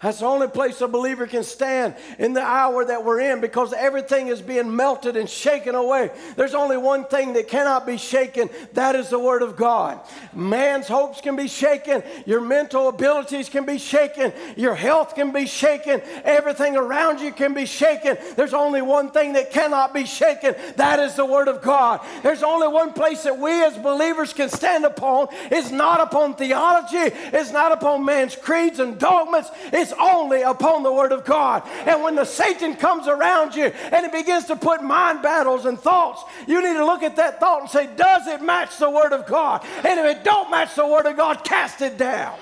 That's 0.03 0.21
the 0.21 0.27
only 0.27 0.49
place 0.49 0.81
a 0.81 0.89
believer 0.89 1.27
can 1.27 1.45
stand 1.45 1.95
in 2.19 2.33
the 2.33 2.41
hour 2.41 2.87
that 2.87 3.05
we're 3.05 3.21
in 3.21 3.43
because 3.43 3.75
everything 3.75 4.29
is 4.29 4.41
being 4.41 4.75
melted 4.75 5.15
and 5.15 5.29
shaken 5.29 5.75
away. 5.75 6.11
There's 6.37 6.55
only 6.55 6.79
one 6.79 7.05
thing 7.05 7.35
that 7.35 7.49
cannot 7.49 7.87
be 7.87 7.99
shaken 7.99 8.49
that 8.73 8.95
is 8.95 9.11
the 9.11 9.19
Word 9.19 9.43
of 9.43 9.57
God. 9.57 10.01
Man's 10.33 10.89
hopes 10.89 11.21
can 11.21 11.37
be 11.37 11.49
shaken, 11.49 12.03
your 12.25 12.41
mental 12.41 12.89
abilities 12.89 13.51
can 13.51 13.67
be 13.67 13.77
shaken, 13.77 14.33
your 14.57 14.75
health 14.75 15.15
can 15.15 15.33
be 15.33 15.45
shaken, 15.45 16.01
everything 16.25 16.77
around 16.77 17.21
you 17.21 17.31
can 17.31 17.53
be 17.53 17.67
shaken. 17.67 18.17
There's 18.37 18.55
only 18.55 18.81
one 18.81 19.11
thing 19.11 19.35
that 19.35 19.51
cannot 19.51 19.93
be 19.93 20.07
shaken 20.07 20.55
that 20.77 20.99
is 20.99 21.15
the 21.15 21.27
Word 21.27 21.49
of 21.49 21.61
God. 21.61 22.01
There's 22.23 22.43
only 22.43 22.69
one 22.69 22.95
place 22.95 23.25
that 23.25 23.39
we 23.39 23.63
as 23.65 23.77
believers 23.77 24.33
can 24.33 24.49
stand 24.49 24.87
upon. 24.87 25.29
It's 25.51 25.71
not 25.71 26.01
upon 26.01 26.37
theology, 26.37 27.15
it's 27.35 27.53
not 27.53 27.73
upon 27.73 28.07
man's 28.07 28.35
creeds 28.35 28.79
and 28.79 28.99
dogmas. 28.99 29.51
It's 29.75 29.90
only 29.99 30.43
upon 30.43 30.83
the 30.83 30.93
Word 30.93 31.13
of 31.13 31.25
God. 31.25 31.63
And 31.87 32.03
when 32.03 32.15
the 32.15 32.25
Satan 32.25 32.75
comes 32.77 33.09
around 33.09 33.55
you 33.55 33.65
and 33.65 34.07
he 34.07 34.13
begins 34.13 34.47
to 34.47 34.57
put 34.57 34.83
mind 34.83 35.23
battles 35.23 35.67
and 35.67 35.79
thoughts, 35.79 36.23
you 36.47 36.63
need 36.63 36.77
to 36.77 36.85
look 36.85 37.03
at 37.03 37.17
that 37.17 37.41
thought 37.41 37.63
and 37.63 37.71
say, 37.71 37.89
does 37.97 38.27
it 38.27 38.43
match 38.43 38.79
the 38.79 38.91
Word 38.91 39.13
of 39.13 39.27
God? 39.27 39.65
And 39.85 39.99
if 39.99 40.17
it 40.17 40.25
don't 40.25 40.51
match 40.51 40.75
the 40.75 40.87
Word 40.87 41.07
of 41.07 41.17
God, 41.17 41.45
cast 41.45 41.83
it 41.83 41.99
down. 41.99 42.39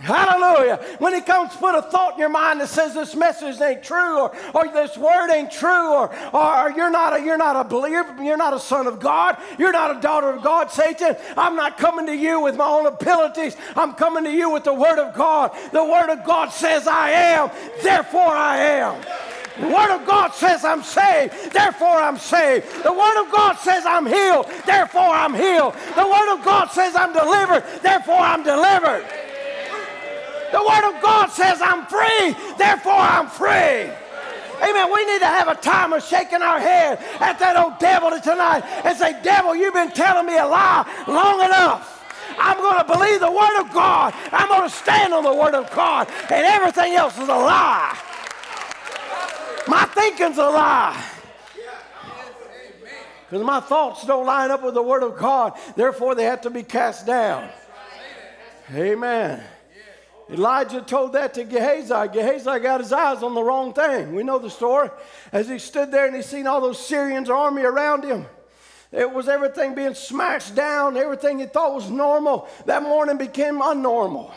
Hallelujah. 0.00 0.80
When 0.98 1.12
he 1.12 1.20
comes 1.20 1.54
put 1.54 1.74
a 1.74 1.82
thought 1.82 2.14
in 2.14 2.20
your 2.20 2.30
mind 2.30 2.62
that 2.62 2.68
says 2.68 2.94
this 2.94 3.14
message 3.14 3.60
ain't 3.60 3.82
true 3.82 4.20
or, 4.20 4.36
or 4.54 4.68
this 4.68 4.96
word 4.96 5.30
ain't 5.30 5.50
true 5.50 5.92
or, 5.92 6.10
or 6.34 6.70
you're 6.70 6.90
not 6.90 7.20
a 7.20 7.22
you're 7.22 7.36
not 7.36 7.56
a 7.56 7.68
believer, 7.68 8.16
you're 8.22 8.38
not 8.38 8.54
a 8.54 8.58
son 8.58 8.86
of 8.86 9.00
God, 9.00 9.36
you're 9.58 9.72
not 9.72 9.94
a 9.94 10.00
daughter 10.00 10.30
of 10.30 10.42
God, 10.42 10.70
Satan. 10.70 11.14
I'm 11.36 11.56
not 11.56 11.76
coming 11.76 12.06
to 12.06 12.16
you 12.16 12.40
with 12.40 12.56
my 12.56 12.66
own 12.66 12.86
abilities. 12.86 13.54
I'm 13.76 13.92
coming 13.92 14.24
to 14.24 14.30
you 14.32 14.48
with 14.48 14.64
the 14.64 14.72
word 14.72 14.98
of 14.98 15.14
God. 15.14 15.54
The 15.72 15.84
word 15.84 16.08
of 16.08 16.24
God 16.24 16.48
says 16.52 16.86
I 16.86 17.10
am, 17.10 17.50
therefore 17.82 18.34
I 18.34 18.58
am. 18.58 19.04
The 19.60 19.68
Word 19.68 19.90
of 19.94 20.06
God 20.06 20.32
says 20.32 20.64
I'm 20.64 20.82
saved, 20.82 21.52
therefore 21.52 22.00
I'm 22.00 22.16
saved. 22.16 22.66
The 22.82 22.92
Word 22.92 23.22
of 23.22 23.30
God 23.30 23.58
says 23.58 23.84
I'm 23.84 24.06
healed, 24.06 24.46
therefore 24.64 25.02
I'm 25.02 25.34
healed. 25.34 25.74
The 25.94 26.06
Word 26.06 26.34
of 26.34 26.42
God 26.42 26.70
says 26.70 26.96
I'm 26.96 27.12
delivered, 27.12 27.62
therefore 27.82 28.16
I'm 28.16 28.42
delivered. 28.42 29.06
The 30.52 30.62
Word 30.62 30.94
of 30.94 31.02
God 31.02 31.30
says, 31.30 31.60
I'm 31.62 31.86
free, 31.86 32.36
therefore 32.58 32.92
I'm 32.92 33.26
free. 33.26 33.90
Amen. 34.62 34.92
We 34.92 35.04
need 35.06 35.18
to 35.20 35.26
have 35.26 35.48
a 35.48 35.56
time 35.56 35.92
of 35.92 36.04
shaking 36.04 36.40
our 36.40 36.60
head 36.60 36.98
at 37.20 37.38
that 37.40 37.56
old 37.56 37.78
devil 37.78 38.10
tonight 38.20 38.62
and 38.84 38.96
say, 38.96 39.20
Devil, 39.22 39.56
you've 39.56 39.74
been 39.74 39.90
telling 39.90 40.26
me 40.26 40.38
a 40.38 40.46
lie 40.46 40.86
long 41.08 41.40
enough. 41.40 41.98
I'm 42.38 42.58
going 42.58 42.78
to 42.78 42.84
believe 42.84 43.20
the 43.20 43.30
Word 43.30 43.60
of 43.60 43.72
God. 43.72 44.14
I'm 44.30 44.48
going 44.48 44.68
to 44.68 44.74
stand 44.74 45.12
on 45.12 45.24
the 45.24 45.34
Word 45.34 45.54
of 45.54 45.70
God, 45.74 46.08
and 46.30 46.46
everything 46.46 46.94
else 46.94 47.14
is 47.14 47.28
a 47.28 47.34
lie. 47.34 47.98
My 49.66 49.84
thinking's 49.86 50.38
a 50.38 50.48
lie. 50.48 51.04
Because 53.28 53.46
my 53.46 53.60
thoughts 53.60 54.06
don't 54.06 54.26
line 54.26 54.50
up 54.50 54.62
with 54.62 54.74
the 54.74 54.82
Word 54.82 55.02
of 55.02 55.16
God, 55.16 55.54
therefore 55.74 56.14
they 56.14 56.24
have 56.24 56.42
to 56.42 56.50
be 56.50 56.62
cast 56.62 57.06
down. 57.06 57.48
Amen. 58.74 59.42
Elijah 60.32 60.80
told 60.80 61.12
that 61.12 61.34
to 61.34 61.44
Gehazi. 61.44 62.08
Gehazi 62.12 62.58
got 62.60 62.80
his 62.80 62.92
eyes 62.92 63.22
on 63.22 63.34
the 63.34 63.42
wrong 63.42 63.74
thing. 63.74 64.14
We 64.14 64.22
know 64.22 64.38
the 64.38 64.48
story. 64.48 64.88
As 65.30 65.46
he 65.48 65.58
stood 65.58 65.92
there 65.92 66.06
and 66.06 66.16
he 66.16 66.22
seen 66.22 66.46
all 66.46 66.60
those 66.60 66.84
Syrians' 66.84 67.28
army 67.28 67.62
around 67.62 68.04
him, 68.04 68.24
it 68.90 69.10
was 69.10 69.28
everything 69.28 69.74
being 69.74 69.94
smashed 69.94 70.54
down. 70.54 70.96
Everything 70.96 71.38
he 71.38 71.46
thought 71.46 71.74
was 71.74 71.90
normal 71.90 72.48
that 72.64 72.82
morning 72.82 73.18
became 73.18 73.60
unnormal. 73.60 74.32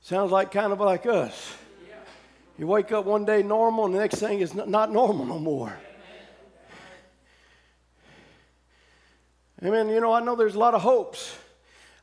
Sounds 0.00 0.30
like 0.30 0.52
kind 0.52 0.72
of 0.72 0.80
like 0.80 1.06
us. 1.06 1.54
You 2.56 2.68
wake 2.68 2.92
up 2.92 3.04
one 3.04 3.24
day 3.24 3.42
normal, 3.42 3.86
and 3.86 3.94
the 3.94 3.98
next 3.98 4.16
thing 4.16 4.40
is 4.40 4.54
not 4.54 4.92
normal 4.92 5.24
no 5.24 5.38
more. 5.38 5.76
Amen. 9.64 9.88
You 9.88 10.00
know, 10.00 10.12
I 10.12 10.20
know 10.20 10.36
there's 10.36 10.54
a 10.54 10.58
lot 10.58 10.74
of 10.74 10.82
hopes. 10.82 11.36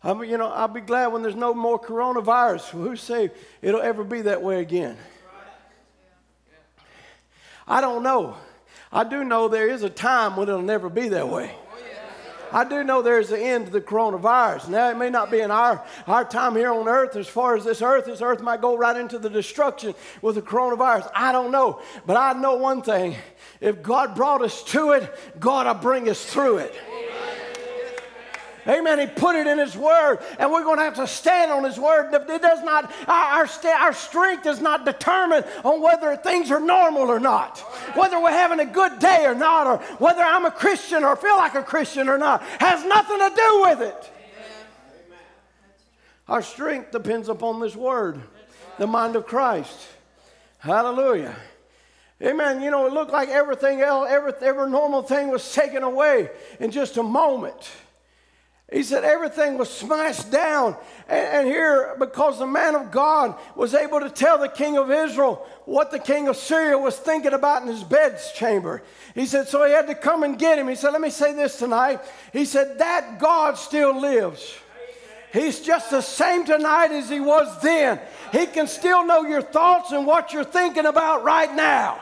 I 0.03 0.13
mean, 0.13 0.29
you 0.29 0.37
know, 0.37 0.47
I'll 0.47 0.67
be 0.67 0.81
glad 0.81 1.07
when 1.07 1.23
there's 1.23 1.35
no 1.35 1.53
more 1.53 1.79
coronavirus. 1.79 2.69
Who 2.69 2.95
say 2.95 3.31
it'll 3.61 3.81
ever 3.81 4.03
be 4.03 4.21
that 4.21 4.41
way 4.41 4.61
again? 4.61 4.97
I 7.67 7.81
don't 7.81 8.01
know. 8.01 8.37
I 8.91 9.03
do 9.03 9.23
know 9.23 9.47
there 9.47 9.67
is 9.67 9.83
a 9.83 9.89
time 9.89 10.35
when 10.35 10.47
it'll 10.47 10.61
never 10.61 10.89
be 10.89 11.09
that 11.09 11.27
way. 11.29 11.53
I 12.51 12.63
do 12.63 12.83
know 12.83 13.03
there's 13.03 13.31
an 13.31 13.39
end 13.39 13.67
to 13.67 13.71
the 13.71 13.81
coronavirus. 13.81 14.69
Now, 14.69 14.89
it 14.89 14.97
may 14.97 15.09
not 15.09 15.29
be 15.29 15.39
in 15.39 15.51
our, 15.51 15.85
our 16.07 16.25
time 16.25 16.55
here 16.55 16.73
on 16.73 16.87
earth 16.87 17.15
as 17.15 17.27
far 17.27 17.55
as 17.55 17.63
this 17.63 17.81
earth. 17.81 18.05
This 18.05 18.21
earth 18.21 18.41
might 18.41 18.61
go 18.61 18.75
right 18.75 18.97
into 18.97 19.19
the 19.19 19.29
destruction 19.29 19.93
with 20.23 20.33
the 20.33 20.41
coronavirus. 20.41 21.11
I 21.13 21.31
don't 21.31 21.51
know. 21.51 21.81
But 22.07 22.17
I 22.17 22.33
know 22.33 22.55
one 22.55 22.81
thing 22.81 23.15
if 23.61 23.83
God 23.83 24.15
brought 24.15 24.41
us 24.41 24.63
to 24.65 24.91
it, 24.93 25.13
God 25.39 25.67
will 25.67 25.75
bring 25.75 26.09
us 26.09 26.25
through 26.25 26.59
it. 26.59 26.73
Amen. 26.87 27.38
He 28.69 29.07
put 29.07 29.35
it 29.35 29.47
in 29.47 29.57
His 29.57 29.75
Word, 29.75 30.19
and 30.37 30.51
we're 30.51 30.63
going 30.63 30.77
to 30.77 30.83
have 30.83 30.95
to 30.95 31.07
stand 31.07 31.51
on 31.51 31.63
His 31.63 31.79
Word. 31.79 32.13
It 32.13 32.41
does 32.41 32.63
not, 32.63 32.91
our, 33.07 33.47
our 33.79 33.93
strength 33.93 34.45
is 34.45 34.61
not 34.61 34.85
determined 34.85 35.45
on 35.63 35.81
whether 35.81 36.15
things 36.15 36.51
are 36.51 36.59
normal 36.59 37.03
or 37.03 37.19
not, 37.19 37.59
whether 37.95 38.21
we're 38.21 38.31
having 38.31 38.59
a 38.59 38.65
good 38.65 38.99
day 38.99 39.25
or 39.25 39.33
not, 39.33 39.65
or 39.65 39.77
whether 39.97 40.21
I'm 40.21 40.45
a 40.45 40.51
Christian 40.51 41.03
or 41.03 41.15
feel 41.15 41.37
like 41.37 41.55
a 41.55 41.63
Christian 41.63 42.09
or 42.09 42.17
not. 42.17 42.43
Has 42.59 42.85
nothing 42.85 43.17
to 43.17 43.31
do 43.35 43.61
with 43.61 43.81
it. 43.81 44.11
Our 46.27 46.43
strength 46.43 46.91
depends 46.91 47.27
upon 47.27 47.59
this 47.59 47.75
Word, 47.75 48.21
the 48.77 48.85
mind 48.85 49.15
of 49.15 49.25
Christ. 49.25 49.79
Hallelujah. 50.59 51.35
Amen. 52.21 52.61
You 52.61 52.69
know, 52.69 52.85
it 52.85 52.93
looked 52.93 53.11
like 53.11 53.29
everything 53.29 53.81
else, 53.81 54.09
every, 54.11 54.33
every 54.41 54.69
normal 54.69 55.01
thing 55.01 55.29
was 55.29 55.53
taken 55.53 55.81
away 55.81 56.29
in 56.59 56.69
just 56.69 56.97
a 56.97 57.03
moment. 57.03 57.71
He 58.71 58.83
said 58.83 59.03
everything 59.03 59.57
was 59.57 59.69
smashed 59.69 60.29
down. 60.29 60.75
And, 61.07 61.27
and, 61.27 61.47
here, 61.47 61.95
because 61.97 62.37
the 62.37 62.45
man 62.45 62.75
of 62.75 62.91
God 62.91 63.35
was 63.55 63.73
able 63.73 63.99
to 63.99 64.11
tell 64.11 64.37
the 64.37 64.47
king 64.47 64.77
of 64.77 64.91
Israel 64.91 65.47
what 65.65 65.89
the 65.89 65.97
king 65.97 66.27
of 66.27 66.37
Syria 66.37 66.77
was 66.77 66.95
thinking 66.95 67.33
about 67.33 67.63
in 67.63 67.67
his 67.67 67.83
bed's 67.83 68.31
chamber. 68.33 68.83
He 69.15 69.25
said, 69.25 69.47
so 69.47 69.65
he 69.65 69.71
had 69.71 69.87
to 69.87 69.95
come 69.95 70.21
and 70.21 70.37
get 70.37 70.59
him. 70.59 70.67
He 70.67 70.75
said, 70.75 70.91
let 70.91 71.01
me 71.01 71.09
say 71.09 71.33
this 71.33 71.57
tonight. 71.57 71.99
He 72.31 72.45
said, 72.45 72.77
that 72.77 73.19
God 73.19 73.57
still 73.57 73.99
lives. 73.99 74.55
He's 75.33 75.59
just 75.61 75.89
the 75.89 76.01
same 76.01 76.45
tonight 76.45 76.91
as 76.91 77.09
he 77.09 77.19
was 77.19 77.61
then. 77.61 77.99
He 78.31 78.45
can 78.45 78.67
still 78.67 79.05
know 79.05 79.23
your 79.23 79.41
thoughts 79.41 79.91
and 79.91 80.05
what 80.05 80.31
you're 80.31 80.43
thinking 80.43 80.85
about 80.85 81.23
right 81.23 81.53
now. 81.55 81.99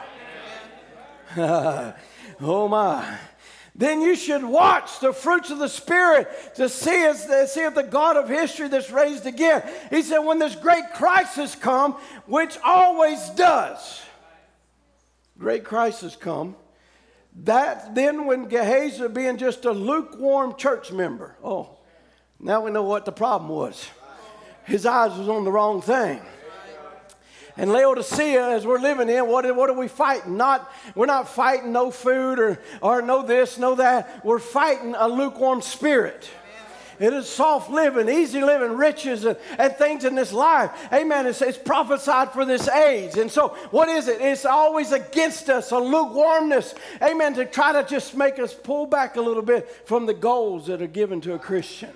oh 2.41 2.67
my 2.67 3.19
then 3.77 4.01
you 4.01 4.15
should 4.15 4.43
watch 4.43 4.99
the 4.99 5.13
fruits 5.13 5.51
of 5.51 5.59
the 5.59 5.69
Spirit 5.69 6.27
to 6.55 6.67
see, 6.67 7.05
as, 7.05 7.23
see 7.53 7.61
if 7.63 7.75
the 7.75 7.83
God 7.83 8.17
of 8.17 8.27
history 8.27 8.67
that's 8.67 8.89
raised 8.89 9.27
again. 9.27 9.63
He 9.91 10.01
said, 10.01 10.19
when 10.19 10.39
this 10.39 10.55
great 10.55 10.93
crisis 10.95 11.53
come, 11.53 11.93
which 12.25 12.57
always 12.63 13.29
does, 13.29 14.01
great 15.37 15.63
crisis 15.63 16.15
come, 16.15 16.55
that 17.43 17.93
then 17.93 18.25
when 18.25 18.47
Gehazi 18.47 19.07
being 19.09 19.37
just 19.37 19.65
a 19.65 19.71
lukewarm 19.71 20.55
church 20.55 20.91
member, 20.91 21.35
oh, 21.43 21.77
now 22.39 22.61
we 22.61 22.71
know 22.71 22.83
what 22.83 23.05
the 23.05 23.11
problem 23.11 23.51
was. 23.51 23.87
His 24.65 24.87
eyes 24.87 25.17
was 25.17 25.29
on 25.29 25.43
the 25.43 25.51
wrong 25.51 25.81
thing. 25.81 26.19
And 27.57 27.71
Laodicea, 27.71 28.49
as 28.49 28.67
we're 28.67 28.79
living 28.79 29.09
in, 29.09 29.27
what, 29.27 29.55
what 29.55 29.69
are 29.69 29.73
we 29.73 29.87
fighting? 29.87 30.37
Not, 30.37 30.71
we're 30.93 31.07
not 31.07 31.27
fighting 31.27 31.71
no 31.71 31.89
food 31.89 32.39
or, 32.39 32.59
or 32.81 33.01
no 33.01 33.23
this, 33.23 33.57
no 33.57 33.75
that. 33.75 34.23
We're 34.23 34.39
fighting 34.39 34.93
a 34.95 35.07
lukewarm 35.07 35.61
spirit. 35.61 36.29
It 36.99 37.13
is 37.13 37.29
soft 37.29 37.69
living, 37.69 38.09
easy 38.09 38.41
living, 38.41 38.75
riches, 38.75 39.23
and, 39.25 39.37
and 39.59 39.73
things 39.75 40.03
in 40.03 40.15
this 40.15 40.33
life. 40.33 40.71
Amen. 40.91 41.27
It's, 41.27 41.41
it's 41.43 41.57
prophesied 41.57 42.31
for 42.31 42.43
this 42.43 42.67
age. 42.67 43.17
And 43.17 43.31
so, 43.31 43.49
what 43.69 43.87
is 43.87 44.07
it? 44.07 44.19
It's 44.19 44.45
always 44.45 44.91
against 44.91 45.49
us, 45.49 45.71
a 45.71 45.77
lukewarmness. 45.77 46.73
Amen. 47.01 47.35
To 47.35 47.45
try 47.45 47.71
to 47.73 47.87
just 47.87 48.15
make 48.15 48.39
us 48.39 48.53
pull 48.53 48.87
back 48.87 49.15
a 49.15 49.21
little 49.21 49.43
bit 49.43 49.69
from 49.85 50.07
the 50.07 50.13
goals 50.13 50.67
that 50.67 50.81
are 50.81 50.87
given 50.87 51.21
to 51.21 51.35
a 51.35 51.39
Christian. 51.39 51.91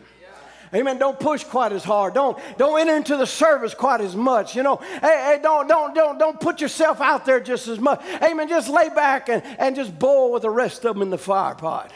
Amen. 0.73 0.97
Don't 0.97 1.19
push 1.19 1.43
quite 1.43 1.73
as 1.73 1.83
hard. 1.83 2.13
Don't, 2.13 2.37
don't 2.57 2.79
enter 2.79 2.95
into 2.95 3.17
the 3.17 3.25
service 3.27 3.73
quite 3.73 3.99
as 3.99 4.15
much. 4.15 4.55
You 4.55 4.63
know, 4.63 4.77
hey, 4.77 4.99
hey, 5.01 5.39
don't, 5.41 5.67
don't, 5.67 5.93
don't, 5.93 6.17
don't 6.17 6.39
put 6.39 6.61
yourself 6.61 7.01
out 7.01 7.25
there 7.25 7.41
just 7.41 7.67
as 7.67 7.77
much. 7.77 8.01
Amen. 8.23 8.47
Just 8.47 8.69
lay 8.69 8.89
back 8.89 9.27
and, 9.27 9.43
and 9.59 9.75
just 9.75 9.97
boil 9.97 10.31
with 10.31 10.43
the 10.43 10.49
rest 10.49 10.85
of 10.85 10.95
them 10.95 11.01
in 11.01 11.09
the 11.09 11.17
fire 11.17 11.55
pot. 11.55 11.91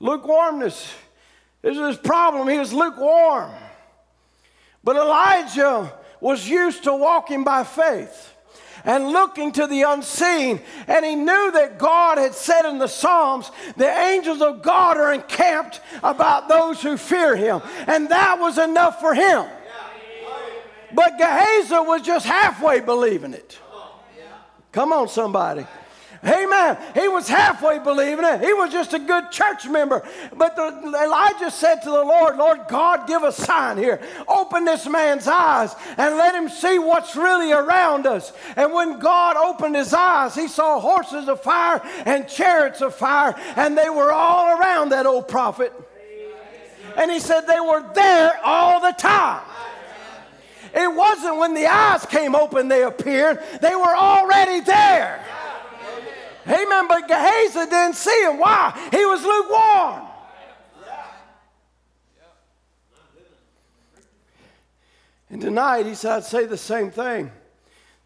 Lukewarmness 0.00 0.94
is 1.62 1.76
his 1.76 1.96
problem. 1.96 2.48
He 2.48 2.58
was 2.58 2.72
lukewarm. 2.72 3.50
But 4.82 4.96
Elijah 4.96 5.92
was 6.20 6.48
used 6.48 6.84
to 6.84 6.94
walking 6.94 7.44
by 7.44 7.64
faith 7.64 8.34
and 8.88 9.10
looking 9.10 9.52
to 9.52 9.66
the 9.66 9.82
unseen. 9.82 10.60
And 10.88 11.04
he 11.04 11.14
knew 11.14 11.52
that 11.52 11.78
God 11.78 12.16
had 12.18 12.34
said 12.34 12.68
in 12.68 12.78
the 12.78 12.88
Psalms, 12.88 13.52
the 13.76 13.86
angels 13.86 14.40
of 14.40 14.62
God 14.62 14.96
are 14.96 15.12
encamped 15.12 15.80
about 16.02 16.48
those 16.48 16.82
who 16.82 16.96
fear 16.96 17.36
him. 17.36 17.60
And 17.86 18.08
that 18.08 18.40
was 18.40 18.56
enough 18.56 18.98
for 18.98 19.14
him. 19.14 19.44
But 20.94 21.18
Gehazi 21.18 21.74
was 21.74 22.00
just 22.00 22.24
halfway 22.24 22.80
believing 22.80 23.34
it. 23.34 23.58
Come 24.72 24.92
on, 24.92 25.08
somebody. 25.08 25.66
Amen. 26.24 26.76
He 26.94 27.06
was 27.06 27.28
halfway 27.28 27.78
believing 27.78 28.24
it. 28.24 28.40
He 28.40 28.52
was 28.52 28.72
just 28.72 28.92
a 28.92 28.98
good 28.98 29.30
church 29.30 29.68
member. 29.68 30.06
But 30.34 30.56
the, 30.56 30.66
Elijah 31.04 31.50
said 31.50 31.76
to 31.82 31.90
the 31.90 32.04
Lord, 32.04 32.36
Lord 32.36 32.60
God, 32.68 33.06
give 33.06 33.22
a 33.22 33.30
sign 33.30 33.78
here. 33.78 34.00
Open 34.26 34.64
this 34.64 34.88
man's 34.88 35.28
eyes 35.28 35.76
and 35.96 36.16
let 36.16 36.34
him 36.34 36.48
see 36.48 36.78
what's 36.78 37.14
really 37.14 37.52
around 37.52 38.06
us. 38.06 38.32
And 38.56 38.72
when 38.72 38.98
God 38.98 39.36
opened 39.36 39.76
his 39.76 39.94
eyes, 39.94 40.34
he 40.34 40.48
saw 40.48 40.80
horses 40.80 41.28
of 41.28 41.40
fire 41.40 41.80
and 42.04 42.28
chariots 42.28 42.80
of 42.80 42.96
fire, 42.96 43.34
and 43.56 43.78
they 43.78 43.88
were 43.88 44.12
all 44.12 44.58
around 44.58 44.88
that 44.88 45.06
old 45.06 45.28
prophet. 45.28 45.72
And 46.96 47.12
he 47.12 47.20
said 47.20 47.42
they 47.42 47.60
were 47.60 47.84
there 47.94 48.40
all 48.42 48.80
the 48.80 48.92
time. 48.92 49.42
It 50.74 50.92
wasn't 50.94 51.38
when 51.38 51.54
the 51.54 51.66
eyes 51.66 52.04
came 52.06 52.34
open 52.34 52.68
they 52.68 52.82
appeared, 52.82 53.40
they 53.60 53.74
were 53.74 53.96
already 53.96 54.60
there. 54.60 55.24
Amen. 56.78 56.88
But 56.88 57.08
Gehazi 57.08 57.70
didn't 57.70 57.96
see 57.96 58.24
him. 58.24 58.38
Why? 58.38 58.88
He 58.90 59.04
was 59.04 59.22
lukewarm. 59.22 60.04
And 65.30 65.42
tonight, 65.42 65.84
he 65.84 65.94
said, 65.94 66.16
I'd 66.16 66.24
say 66.24 66.46
the 66.46 66.56
same 66.56 66.90
thing 66.90 67.30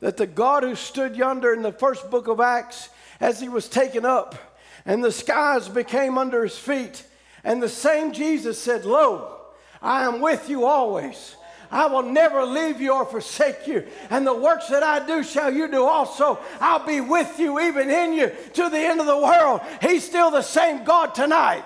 that 0.01 0.17
the 0.17 0.27
God 0.27 0.65
who 0.65 0.75
stood 0.75 1.15
yonder 1.15 1.53
in 1.53 1.63
the 1.63 1.71
first 1.71 2.11
book 2.11 2.27
of 2.27 2.41
Acts 2.41 2.89
as 3.21 3.41
he 3.41 3.49
was 3.49 3.69
taken 3.69 4.05
up 4.05 4.53
and 4.85 5.03
the 5.03 5.13
skies 5.13 5.69
became 5.69 6.19
under 6.19 6.43
his 6.43 6.59
feet, 6.59 7.05
and 7.45 7.63
the 7.63 7.69
same 7.69 8.13
Jesus 8.13 8.61
said, 8.61 8.85
Lo, 8.85 9.41
I 9.81 10.05
am 10.05 10.21
with 10.21 10.49
you 10.49 10.65
always 10.65 11.37
I 11.73 11.87
will 11.87 12.03
never 12.03 12.45
leave 12.45 12.81
you 12.81 12.93
or 12.93 13.07
forsake 13.07 13.67
you. 13.67 13.87
And 14.11 14.27
the 14.27 14.35
works 14.35 14.69
that 14.69 14.83
I 14.83 15.05
do 15.05 15.25
shall 15.25 15.53
you 15.53 15.69
do 15.69 15.85
also. 15.85 16.39
I'll 16.61 16.87
be 16.87 17.01
with 17.01 17.39
you, 17.39 17.59
even 17.61 17.91
in 17.91 18.13
you, 18.13 18.31
to 18.55 18.69
the 18.69 18.79
end 18.79 19.01
of 19.01 19.07
the 19.07 19.17
world. 19.17 19.63
He's 19.81 20.05
still 20.05 20.31
the 20.31 20.43
same 20.43 20.85
God 20.85 21.15
tonight. 21.15 21.65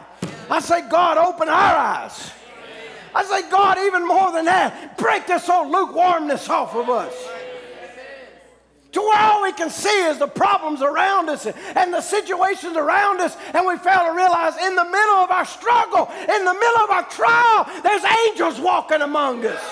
I 0.49 0.61
say, 0.61 0.89
God, 0.89 1.19
open 1.19 1.49
our 1.49 1.77
eyes. 1.77 2.31
I 3.15 3.25
say, 3.25 3.51
God, 3.51 3.79
even 3.79 4.07
more 4.07 4.31
than 4.31 4.45
that, 4.45 4.97
break 4.97 5.27
this 5.27 5.49
old 5.49 5.73
lukewarmness 5.73 6.49
off 6.49 6.77
of 6.77 6.89
us. 6.89 7.15
To 8.93 9.01
where 9.01 9.19
all 9.19 9.43
we 9.43 9.53
can 9.53 9.69
see 9.69 10.07
is 10.07 10.19
the 10.19 10.29
problems 10.29 10.81
around 10.83 11.29
us 11.29 11.47
and 11.47 11.93
the 11.93 12.01
situations 12.01 12.77
around 12.77 13.21
us, 13.21 13.37
and 13.53 13.67
we 13.67 13.77
fail 13.77 14.07
to 14.07 14.13
realize 14.13 14.57
in 14.57 14.75
the 14.77 14.85
middle 14.85 15.17
of 15.17 15.31
our 15.31 15.45
struggle, 15.45 16.09
in 16.23 16.45
the 16.45 16.55
middle 16.55 16.85
of 16.85 16.91
our 16.91 17.03
trial, 17.09 17.67
there's 17.83 18.05
angels 18.29 18.61
walking 18.61 19.03
among 19.03 19.45
us. 19.45 19.63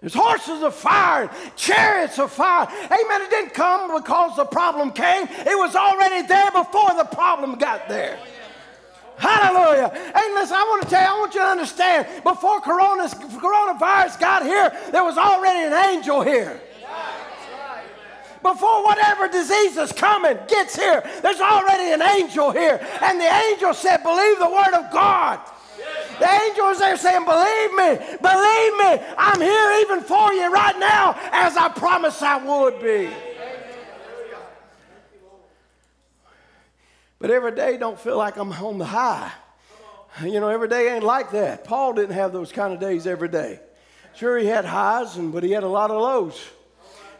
There's 0.00 0.14
horses 0.14 0.62
of 0.62 0.74
fire, 0.74 1.30
chariots 1.56 2.18
of 2.18 2.30
fire. 2.30 2.68
Amen. 2.70 3.22
It 3.22 3.30
didn't 3.30 3.54
come 3.54 3.96
because 3.96 4.36
the 4.36 4.44
problem 4.44 4.92
came, 4.92 5.24
it 5.24 5.58
was 5.58 5.74
already 5.74 6.26
there 6.26 6.50
before 6.50 6.94
the 6.94 7.04
problem 7.04 7.56
got 7.56 7.88
there. 7.88 8.18
Hallelujah. 9.16 9.88
Hey, 9.88 10.34
listen, 10.34 10.56
I 10.56 10.62
want 10.64 10.82
to 10.82 10.90
tell 10.90 11.00
you, 11.00 11.08
I 11.08 11.18
want 11.18 11.34
you 11.34 11.40
to 11.40 11.46
understand 11.46 12.22
before 12.22 12.60
coronavirus 12.60 14.20
got 14.20 14.42
here, 14.42 14.70
there 14.92 15.04
was 15.04 15.16
already 15.16 15.66
an 15.66 15.72
angel 15.72 16.20
here. 16.20 16.60
Before 18.42 18.84
whatever 18.84 19.26
disease 19.26 19.76
is 19.78 19.90
coming 19.92 20.38
gets 20.46 20.76
here, 20.76 21.02
there's 21.22 21.40
already 21.40 21.92
an 21.92 22.02
angel 22.02 22.52
here. 22.52 22.78
And 23.02 23.18
the 23.18 23.24
angel 23.24 23.72
said, 23.72 24.02
Believe 24.02 24.38
the 24.38 24.50
word 24.50 24.74
of 24.74 24.92
God. 24.92 25.40
The 26.18 26.28
angel 26.28 26.68
is 26.70 26.78
there 26.78 26.96
saying, 26.96 27.24
Believe 27.24 27.74
me, 27.74 28.16
believe 28.20 28.76
me, 28.78 29.06
I'm 29.18 29.40
here 29.40 29.80
even 29.80 30.00
for 30.02 30.32
you 30.32 30.52
right 30.52 30.78
now 30.78 31.18
as 31.32 31.56
I 31.56 31.68
promised 31.68 32.22
I 32.22 32.38
would 32.44 32.80
be. 32.80 33.10
But 37.18 37.30
every 37.30 37.52
day 37.52 37.76
don't 37.76 37.98
feel 37.98 38.16
like 38.16 38.36
I'm 38.36 38.52
on 38.52 38.78
the 38.78 38.84
high. 38.84 39.32
You 40.22 40.40
know, 40.40 40.48
every 40.48 40.68
day 40.68 40.94
ain't 40.94 41.04
like 41.04 41.32
that. 41.32 41.64
Paul 41.64 41.92
didn't 41.92 42.14
have 42.14 42.32
those 42.32 42.52
kind 42.52 42.72
of 42.72 42.80
days 42.80 43.06
every 43.06 43.28
day. 43.28 43.60
Sure, 44.14 44.38
he 44.38 44.46
had 44.46 44.64
highs, 44.64 45.16
and, 45.16 45.32
but 45.32 45.42
he 45.42 45.50
had 45.50 45.62
a 45.62 45.68
lot 45.68 45.90
of 45.90 46.00
lows. 46.00 46.42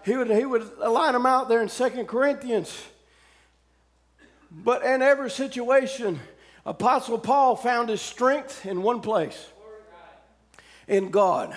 He 0.05 0.17
would, 0.17 0.31
he 0.31 0.47
would 0.47 0.79
line 0.79 1.13
them 1.13 1.27
out 1.27 1.49
there 1.49 1.61
in 1.61 1.69
Second 1.69 2.07
Corinthians. 2.07 2.83
But 4.51 4.83
in 4.83 5.03
every 5.03 5.31
situation, 5.31 6.21
Apostle 6.67 7.19
Paul 7.19 7.55
found 7.55 7.89
his 7.89 8.03
strength 8.03 8.67
in 8.67 8.83
one 8.83 9.01
place 9.01 9.47
in 10.89 11.11
God. 11.11 11.57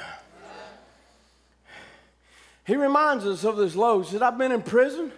He 2.64 2.76
reminds 2.76 3.26
us 3.26 3.44
of 3.44 3.58
this 3.58 3.76
lows 3.76 4.12
that 4.12 4.22
I've 4.22 4.38
been 4.38 4.52
in 4.52 4.62
prison, 4.62 5.12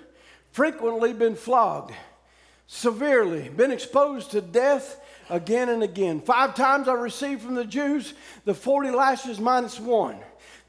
frequently 0.54 1.12
been 1.12 1.36
flogged, 1.36 1.94
severely, 2.68 3.50
been 3.50 3.72
exposed 3.72 4.32
to 4.32 4.40
death 4.40 4.98
again 5.30 5.68
and 5.68 5.84
again. 5.84 6.22
Five 6.22 6.56
times 6.56 6.88
I 6.88 6.94
received 6.94 7.42
from 7.42 7.56
the 7.56 7.66
Jews 7.66 8.14
the 8.46 8.54
40 8.54 8.92
lashes 8.92 9.42
minus 9.42 9.78
one. 9.78 10.18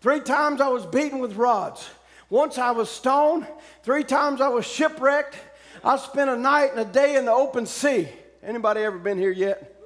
Three 0.01 0.19
times 0.19 0.61
I 0.61 0.67
was 0.67 0.85
beaten 0.85 1.21
with 1.21 1.37
rods. 1.37 1.89
Once 2.29 2.59
I 2.59 2.73
was 2.73 2.91
stoned. 2.91 3.47
Three 3.85 4.03
times 4.03 4.41
I 4.41 4.49
was 4.49 4.67
shipwrecked. 4.67 5.37
I 5.85 5.97
spent 5.97 6.29
a 6.29 6.37
night 6.37 6.73
and 6.73 6.81
a 6.81 6.85
day 6.85 7.15
in 7.15 7.27
the 7.27 7.33
open 7.33 7.67
sea. 7.67 8.09
Anybody 8.43 8.81
ever 8.81 8.99
been 8.99 9.19
here 9.19 9.31
yet? 9.31 9.79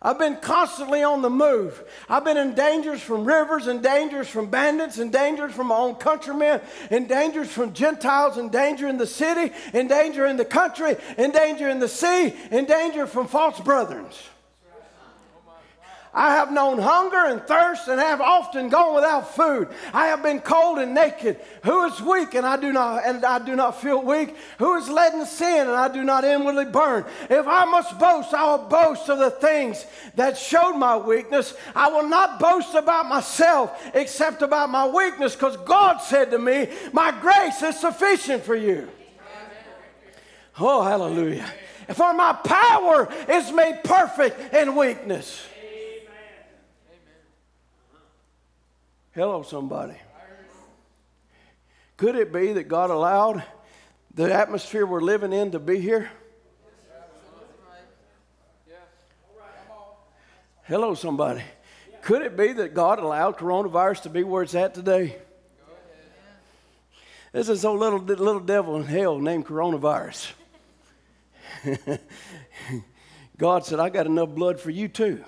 I've 0.00 0.18
been 0.18 0.36
constantly 0.36 1.02
on 1.02 1.22
the 1.22 1.30
move. 1.30 1.82
I've 2.10 2.24
been 2.24 2.36
in 2.36 2.54
dangers 2.54 3.00
from 3.00 3.24
rivers, 3.24 3.66
and 3.66 3.82
dangers 3.82 4.28
from 4.28 4.50
bandits, 4.50 4.98
and 4.98 5.10
dangers 5.10 5.54
from 5.54 5.68
my 5.68 5.76
own 5.76 5.94
countrymen, 5.94 6.60
and 6.90 7.08
dangers 7.08 7.50
from 7.50 7.72
Gentiles, 7.72 8.36
and 8.36 8.52
danger 8.52 8.86
in 8.86 8.98
the 8.98 9.06
city, 9.06 9.54
and 9.72 9.88
danger 9.88 10.26
in 10.26 10.36
the 10.36 10.44
country, 10.44 10.96
and 11.16 11.32
danger 11.32 11.70
in 11.70 11.78
the 11.78 11.88
sea, 11.88 12.34
and 12.50 12.66
danger 12.66 13.06
from 13.06 13.26
false 13.26 13.58
brethren. 13.60 14.06
I 16.14 16.34
have 16.34 16.52
known 16.52 16.78
hunger 16.78 17.26
and 17.26 17.42
thirst 17.42 17.88
and 17.88 18.00
have 18.00 18.20
often 18.20 18.68
gone 18.68 18.94
without 18.94 19.34
food. 19.34 19.68
I 19.92 20.06
have 20.06 20.22
been 20.22 20.40
cold 20.40 20.78
and 20.78 20.94
naked. 20.94 21.40
Who 21.64 21.84
is 21.86 22.00
weak 22.00 22.34
and 22.34 22.46
I 22.46 22.56
do 22.56 22.72
not 22.72 23.04
and 23.04 23.24
I 23.24 23.40
do 23.40 23.56
not 23.56 23.80
feel 23.80 24.00
weak? 24.00 24.36
Who 24.58 24.76
is 24.76 24.88
led 24.88 25.14
in 25.14 25.26
sin 25.26 25.66
and 25.66 25.72
I 25.72 25.88
do 25.88 26.04
not 26.04 26.24
inwardly 26.24 26.66
burn? 26.66 27.04
If 27.28 27.48
I 27.48 27.64
must 27.64 27.98
boast, 27.98 28.32
I 28.32 28.44
will 28.44 28.68
boast 28.68 29.08
of 29.08 29.18
the 29.18 29.30
things 29.30 29.84
that 30.14 30.38
showed 30.38 30.74
my 30.74 30.96
weakness. 30.96 31.54
I 31.74 31.88
will 31.88 32.08
not 32.08 32.38
boast 32.38 32.76
about 32.76 33.08
myself 33.08 33.82
except 33.92 34.42
about 34.42 34.70
my 34.70 34.86
weakness, 34.86 35.34
because 35.34 35.56
God 35.58 35.98
said 35.98 36.30
to 36.30 36.38
me, 36.38 36.68
My 36.92 37.10
grace 37.10 37.60
is 37.62 37.78
sufficient 37.80 38.44
for 38.44 38.54
you. 38.54 38.88
Oh, 40.60 40.82
hallelujah. 40.82 41.50
For 41.92 42.14
my 42.14 42.32
power 42.32 43.12
is 43.28 43.50
made 43.50 43.80
perfect 43.82 44.54
in 44.54 44.76
weakness. 44.76 45.48
Hello, 49.14 49.42
somebody. 49.42 49.94
Could 51.96 52.16
it 52.16 52.32
be 52.32 52.52
that 52.54 52.64
God 52.64 52.90
allowed 52.90 53.44
the 54.12 54.34
atmosphere 54.34 54.84
we're 54.84 55.00
living 55.00 55.32
in 55.32 55.52
to 55.52 55.60
be 55.60 55.78
here? 55.78 56.10
Hello, 60.64 60.94
somebody. 60.94 61.42
Could 62.02 62.22
it 62.22 62.36
be 62.36 62.54
that 62.54 62.74
God 62.74 62.98
allowed 62.98 63.38
coronavirus 63.38 64.02
to 64.02 64.10
be 64.10 64.24
where 64.24 64.42
it's 64.42 64.56
at 64.56 64.74
today? 64.74 65.16
This 67.30 67.48
is 67.48 67.62
a 67.62 67.70
little 67.70 68.00
little 68.00 68.40
devil 68.40 68.74
in 68.74 68.82
hell 68.82 69.20
named 69.20 69.46
coronavirus. 69.46 70.32
God 73.38 73.64
said, 73.64 73.78
I 73.78 73.90
got 73.90 74.06
enough 74.06 74.30
blood 74.30 74.58
for 74.58 74.70
you 74.70 74.88
too. 74.88 75.24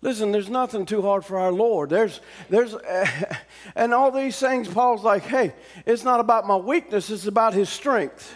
Listen, 0.00 0.30
there's 0.30 0.48
nothing 0.48 0.86
too 0.86 1.02
hard 1.02 1.24
for 1.24 1.38
our 1.38 1.50
Lord. 1.50 1.90
There's, 1.90 2.20
there's, 2.48 2.74
uh, 2.74 3.34
and 3.76 3.92
all 3.92 4.10
these 4.10 4.38
things, 4.38 4.68
Paul's 4.68 5.02
like, 5.02 5.24
hey, 5.24 5.54
it's 5.86 6.04
not 6.04 6.20
about 6.20 6.46
my 6.46 6.56
weakness, 6.56 7.10
it's 7.10 7.26
about 7.26 7.54
his 7.54 7.68
strength. 7.68 8.34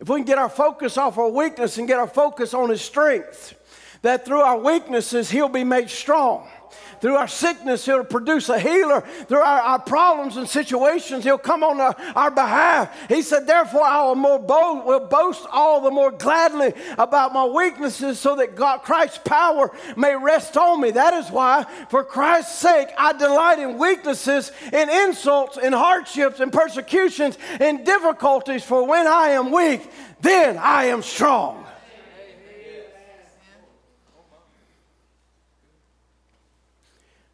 If 0.00 0.08
we 0.08 0.16
can 0.20 0.24
get 0.24 0.38
our 0.38 0.48
focus 0.48 0.96
off 0.96 1.18
our 1.18 1.28
weakness 1.28 1.76
and 1.76 1.86
get 1.86 1.98
our 1.98 2.08
focus 2.08 2.54
on 2.54 2.70
his 2.70 2.80
strength, 2.80 3.54
that 4.00 4.24
through 4.24 4.40
our 4.40 4.58
weaknesses, 4.58 5.30
he'll 5.30 5.50
be 5.50 5.64
made 5.64 5.90
strong. 5.90 6.48
Through 7.00 7.16
our 7.16 7.28
sickness, 7.28 7.86
He'll 7.86 8.04
produce 8.04 8.48
a 8.48 8.58
healer. 8.58 9.00
Through 9.00 9.40
our, 9.40 9.60
our 9.60 9.78
problems 9.78 10.36
and 10.36 10.48
situations, 10.48 11.24
He'll 11.24 11.38
come 11.38 11.62
on 11.62 11.80
our, 11.80 11.96
our 12.14 12.30
behalf. 12.30 12.94
He 13.08 13.22
said, 13.22 13.46
Therefore, 13.46 13.84
I 13.84 14.04
will, 14.04 14.14
more 14.14 14.38
bo- 14.38 14.84
will 14.84 15.06
boast 15.06 15.46
all 15.50 15.80
the 15.80 15.90
more 15.90 16.10
gladly 16.10 16.74
about 16.98 17.32
my 17.32 17.46
weaknesses 17.46 18.18
so 18.18 18.36
that 18.36 18.54
God, 18.54 18.82
Christ's 18.82 19.18
power 19.18 19.70
may 19.96 20.14
rest 20.14 20.56
on 20.56 20.80
me. 20.80 20.90
That 20.90 21.14
is 21.14 21.30
why, 21.30 21.64
for 21.88 22.04
Christ's 22.04 22.58
sake, 22.58 22.88
I 22.98 23.12
delight 23.12 23.58
in 23.58 23.78
weaknesses, 23.78 24.52
in 24.72 24.88
insults, 24.88 25.56
in 25.56 25.72
hardships, 25.72 26.40
in 26.40 26.50
persecutions, 26.50 27.38
in 27.60 27.84
difficulties. 27.84 28.62
For 28.62 28.86
when 28.86 29.06
I 29.06 29.30
am 29.30 29.50
weak, 29.50 29.90
then 30.20 30.58
I 30.58 30.86
am 30.86 31.02
strong. 31.02 31.66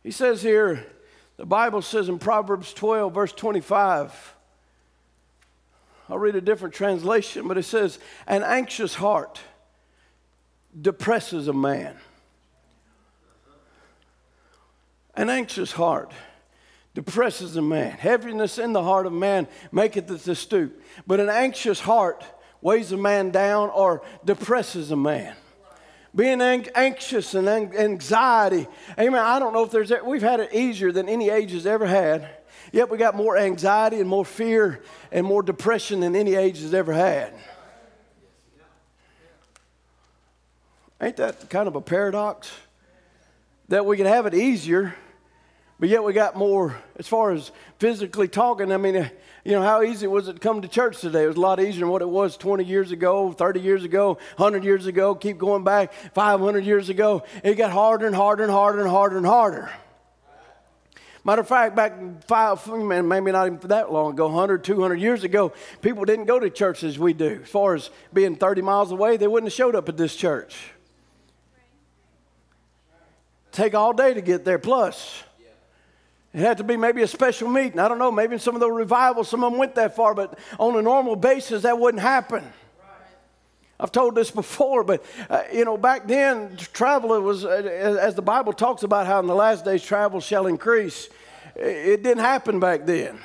He 0.07 0.13
says 0.13 0.41
here, 0.41 0.87
the 1.37 1.45
Bible 1.45 1.83
says 1.83 2.09
in 2.09 2.21
Proverbs 2.21 2.73
12, 2.73 3.13
verse 3.13 3.33
25, 3.33 4.37
I'll 6.09 6.17
read 6.17 6.37
a 6.37 6.41
different 6.41 6.75
translation, 6.75 7.49
but 7.49 7.59
it 7.59 7.65
says, 7.65 7.99
An 8.29 8.45
anxious 8.45 8.95
heart 8.95 9.41
depresses 10.81 11.49
a 11.49 11.53
man. 11.53 11.97
An 15.17 15.29
anxious 15.29 15.73
heart 15.73 16.13
depresses 16.95 17.57
a 17.57 17.63
man. 17.63 17.91
Heaviness 17.91 18.59
in 18.59 18.73
the 18.75 18.85
heart 18.85 19.07
of 19.07 19.13
man 19.13 19.49
maketh 19.73 20.09
it 20.09 20.21
to 20.21 20.37
stoop. 20.37 20.81
But 21.05 21.19
an 21.19 21.29
anxious 21.29 21.81
heart 21.81 22.25
weighs 22.61 22.93
a 22.93 22.97
man 22.97 23.33
down 23.33 23.71
or 23.71 24.03
depresses 24.25 24.93
a 24.93 24.97
man 24.97 25.35
being 26.17 26.41
anxious 26.41 27.35
and 27.35 27.47
anxiety. 27.47 28.67
Amen. 28.99 29.23
I 29.23 29.39
don't 29.39 29.53
know 29.53 29.65
if 29.65 29.71
there's, 29.71 29.93
we've 30.05 30.23
had 30.23 30.41
it 30.41 30.55
easier 30.55 30.91
than 30.91 31.09
any 31.09 31.29
age 31.29 31.53
has 31.53 31.67
ever 31.67 31.87
had. 31.87 32.29
Yet 32.73 32.91
we 32.91 32.97
got 32.99 33.15
more 33.15 33.37
anxiety 33.37 34.01
and 34.01 34.09
more 34.09 34.25
fear 34.25 34.83
and 35.13 35.27
more 35.27 35.43
depression 35.43 36.01
than 36.01 36.17
any 36.17 36.35
age 36.35 36.61
has 36.63 36.73
ever 36.75 36.93
had. 36.93 37.33
Ain't 41.01 41.17
that 41.17 41.51
kind 41.51 41.69
of 41.69 41.77
a 41.77 41.81
paradox? 41.83 42.51
That 43.69 43.85
we 43.85 43.97
can 43.97 44.07
have 44.07 44.27
it 44.27 44.35
easier, 44.35 44.95
but 45.79 45.89
yet 45.89 46.03
we 46.03 46.13
got 46.13 46.37
more, 46.37 46.81
as 46.97 47.07
far 47.07 47.33
as 47.33 47.53
physically 47.79 48.29
talking. 48.29 48.73
I 48.73 48.79
mean, 48.79 49.11
you 49.45 49.53
know, 49.53 49.63
how 49.63 49.83
easy 49.83 50.07
was 50.07 50.27
it 50.29 50.35
to 50.35 50.39
come 50.39 50.63
to 50.63 50.69
church 50.69 51.01
today? 51.01 51.25
It 51.25 51.29
was 51.29 51.37
a 51.37 51.41
lot 51.41 51.61
easier 51.61 51.81
than 51.81 51.91
what 51.91 52.03
it 52.03 52.09
was 52.09 52.37
20 52.37 52.65
years 52.65 52.93
ago, 52.93 53.33
30 53.33 53.61
years 53.61 53.85
ago, 53.85 54.19
100 54.37 54.65
years 54.65 54.87
ago, 54.87 55.15
keep 55.15 55.37
going 55.39 55.65
back 55.65 55.93
500 56.15 56.65
years 56.65 56.89
ago. 56.89 57.25
It 57.45 57.57
got 57.57 57.71
harder 57.71 58.07
and 58.07 58.17
harder 58.17 58.43
and 58.43 58.53
harder 58.53 58.81
and 58.81 58.89
harder 58.89 59.17
and 59.19 59.27
harder. 59.27 59.71
Matter 61.25 61.43
of 61.43 61.49
fact, 61.49 61.75
back 61.75 61.93
five, 62.29 62.67
maybe 62.69 63.33
not 63.33 63.47
even 63.47 63.59
that 63.69 63.93
long 63.93 64.13
ago, 64.13 64.29
100, 64.29 64.63
200 64.63 64.95
years 64.95 65.25
ago, 65.25 65.53
people 65.83 66.05
didn't 66.05 66.27
go 66.27 66.39
to 66.39 66.49
church 66.49 66.85
as 66.85 67.01
we 67.01 67.13
do. 67.13 67.41
As 67.43 67.49
far 67.49 67.75
as 67.75 67.91
being 68.15 68.37
30 68.37 68.63
miles 68.63 68.93
away, 68.93 69.17
they 69.17 69.27
wouldn't 69.27 69.51
have 69.51 69.57
showed 69.57 69.75
up 69.75 69.89
at 69.89 69.97
this 69.97 70.15
church. 70.15 70.57
Take 73.51 73.75
all 73.75 73.93
day 73.93 74.15
to 74.15 74.21
get 74.21 74.45
there, 74.45 74.61
plus. 74.61 75.25
It 76.37 76.43
had 76.43 76.59
to 76.59 76.65
be 76.65 76.77
maybe 76.77 77.01
a 77.01 77.07
special 77.07 77.49
meeting. 77.49 77.79
I 77.79 77.89
don't 77.89 77.99
know. 77.99 78.13
Maybe 78.13 78.35
in 78.35 78.39
some 78.39 78.55
of 78.55 78.61
the 78.61 78.71
revivals, 78.71 79.27
some 79.27 79.43
of 79.43 79.51
them 79.51 79.59
went 79.59 79.75
that 79.77 79.97
far, 79.97 80.13
but 80.13 80.39
on 80.61 80.77
a 80.77 80.83
normal 80.83 81.17
basis, 81.17 81.63
that 81.63 81.79
wouldn't 81.79 82.03
happen. 82.03 82.45
I've 83.81 83.91
told 83.91 84.15
this 84.15 84.31
before, 84.43 84.85
but 84.85 85.03
uh, 85.31 85.45
you 85.51 85.65
know, 85.65 85.79
back 85.79 86.07
then, 86.07 86.59
travel 86.75 87.19
was, 87.23 87.47
uh, 87.47 87.49
as 87.49 88.15
the 88.17 88.21
Bible 88.21 88.53
talks 88.53 88.83
about 88.83 89.07
how 89.07 89.19
in 89.21 89.27
the 89.27 89.35
last 89.35 89.65
days 89.65 89.83
travel 89.83 90.21
shall 90.21 90.47
increase. 90.47 91.09
It 91.55 92.03
didn't 92.03 92.19
happen 92.23 92.61
back 92.61 92.85
then. 92.85 93.19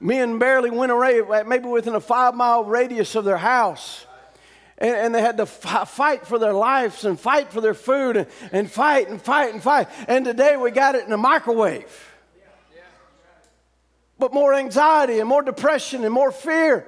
Men 0.00 0.38
barely 0.38 0.70
went 0.70 0.92
away, 0.92 1.20
maybe 1.46 1.68
within 1.68 1.94
a 1.94 2.00
five 2.00 2.34
mile 2.34 2.64
radius 2.64 3.14
of 3.16 3.26
their 3.26 3.36
house. 3.36 4.06
And, 4.78 4.96
and 4.96 5.14
they 5.14 5.20
had 5.20 5.36
to 5.36 5.42
f- 5.42 5.90
fight 5.90 6.26
for 6.26 6.38
their 6.38 6.54
lives 6.54 7.04
and 7.04 7.20
fight 7.20 7.52
for 7.52 7.60
their 7.60 7.74
food 7.74 8.16
and, 8.16 8.26
and 8.50 8.70
fight 8.70 9.10
and 9.10 9.20
fight 9.20 9.52
and 9.52 9.62
fight. 9.62 9.88
And 10.08 10.24
today 10.24 10.56
we 10.56 10.70
got 10.70 10.94
it 10.94 11.04
in 11.04 11.12
a 11.12 11.18
microwave 11.18 12.06
but 14.20 14.32
more 14.32 14.54
anxiety 14.54 15.18
and 15.18 15.28
more 15.28 15.42
depression 15.42 16.04
and 16.04 16.14
more 16.14 16.30
fear. 16.30 16.86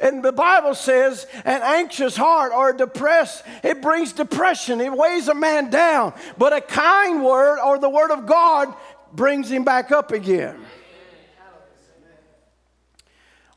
And 0.00 0.22
the 0.22 0.32
Bible 0.32 0.74
says 0.74 1.26
an 1.44 1.60
anxious 1.62 2.16
heart 2.16 2.52
or 2.54 2.72
depressed, 2.72 3.44
it 3.62 3.82
brings 3.82 4.12
depression. 4.12 4.80
It 4.80 4.92
weighs 4.92 5.28
a 5.28 5.34
man 5.34 5.68
down. 5.68 6.14
But 6.38 6.54
a 6.54 6.60
kind 6.60 7.22
word 7.22 7.58
or 7.60 7.78
the 7.78 7.90
word 7.90 8.10
of 8.10 8.26
God 8.26 8.74
brings 9.12 9.50
him 9.50 9.64
back 9.64 9.92
up 9.92 10.10
again. 10.10 10.58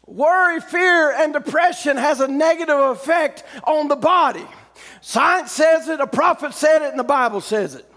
Worry, 0.05 0.59
fear, 0.59 1.13
and 1.13 1.31
depression 1.31 1.95
has 1.95 2.19
a 2.19 2.27
negative 2.27 2.77
effect 2.77 3.45
on 3.63 3.87
the 3.87 3.95
body. 3.95 4.45
Science 4.99 5.51
says 5.51 5.87
it, 5.87 6.01
a 6.01 6.07
prophet 6.07 6.53
said 6.53 6.81
it, 6.81 6.89
and 6.89 6.99
the 6.99 7.05
Bible 7.05 7.39
says 7.39 7.75
it. 7.75 7.89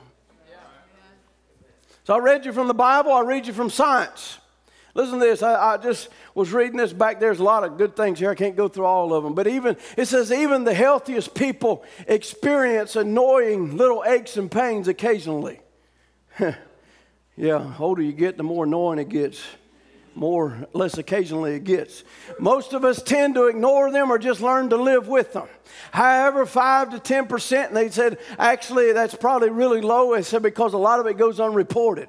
So 2.04 2.14
I 2.14 2.18
read 2.18 2.44
you 2.44 2.52
from 2.52 2.68
the 2.68 2.74
Bible, 2.74 3.12
I 3.12 3.22
read 3.22 3.48
you 3.48 3.52
from 3.52 3.70
science. 3.70 4.38
Listen 4.96 5.18
to 5.18 5.26
this. 5.26 5.42
I, 5.42 5.74
I, 5.74 5.76
just 5.76 6.08
was 6.34 6.54
reading 6.54 6.78
this 6.78 6.94
back. 6.94 7.20
There's 7.20 7.38
a 7.38 7.44
lot 7.44 7.64
of 7.64 7.76
good 7.76 7.94
things 7.94 8.18
here. 8.18 8.30
I 8.30 8.34
can't 8.34 8.56
go 8.56 8.66
through 8.66 8.86
all 8.86 9.12
of 9.12 9.22
them. 9.22 9.34
But 9.34 9.46
even, 9.46 9.76
it 9.94 10.06
says, 10.06 10.32
even 10.32 10.64
the 10.64 10.72
healthiest 10.72 11.34
people 11.34 11.84
experience 12.08 12.96
annoying 12.96 13.76
little 13.76 14.02
aches 14.06 14.38
and 14.38 14.50
pains 14.50 14.88
occasionally. 14.88 15.60
yeah, 17.36 17.74
older 17.78 18.00
you 18.00 18.12
get, 18.12 18.38
the 18.38 18.42
more 18.42 18.64
annoying 18.64 18.98
it 18.98 19.10
gets. 19.10 19.44
More, 20.14 20.66
less 20.72 20.96
occasionally 20.96 21.56
it 21.56 21.64
gets. 21.64 22.02
Most 22.40 22.72
of 22.72 22.82
us 22.82 23.02
tend 23.02 23.34
to 23.34 23.48
ignore 23.48 23.92
them 23.92 24.10
or 24.10 24.16
just 24.16 24.40
learn 24.40 24.70
to 24.70 24.78
live 24.78 25.08
with 25.08 25.34
them. 25.34 25.48
However, 25.90 26.46
5 26.46 27.02
to 27.02 27.14
10%, 27.14 27.66
and 27.68 27.76
they 27.76 27.90
said, 27.90 28.16
actually, 28.38 28.94
that's 28.94 29.14
probably 29.14 29.50
really 29.50 29.82
low. 29.82 30.16
They 30.16 30.22
said, 30.22 30.42
because 30.42 30.72
a 30.72 30.78
lot 30.78 31.00
of 31.00 31.06
it 31.06 31.18
goes 31.18 31.38
unreported. 31.38 32.08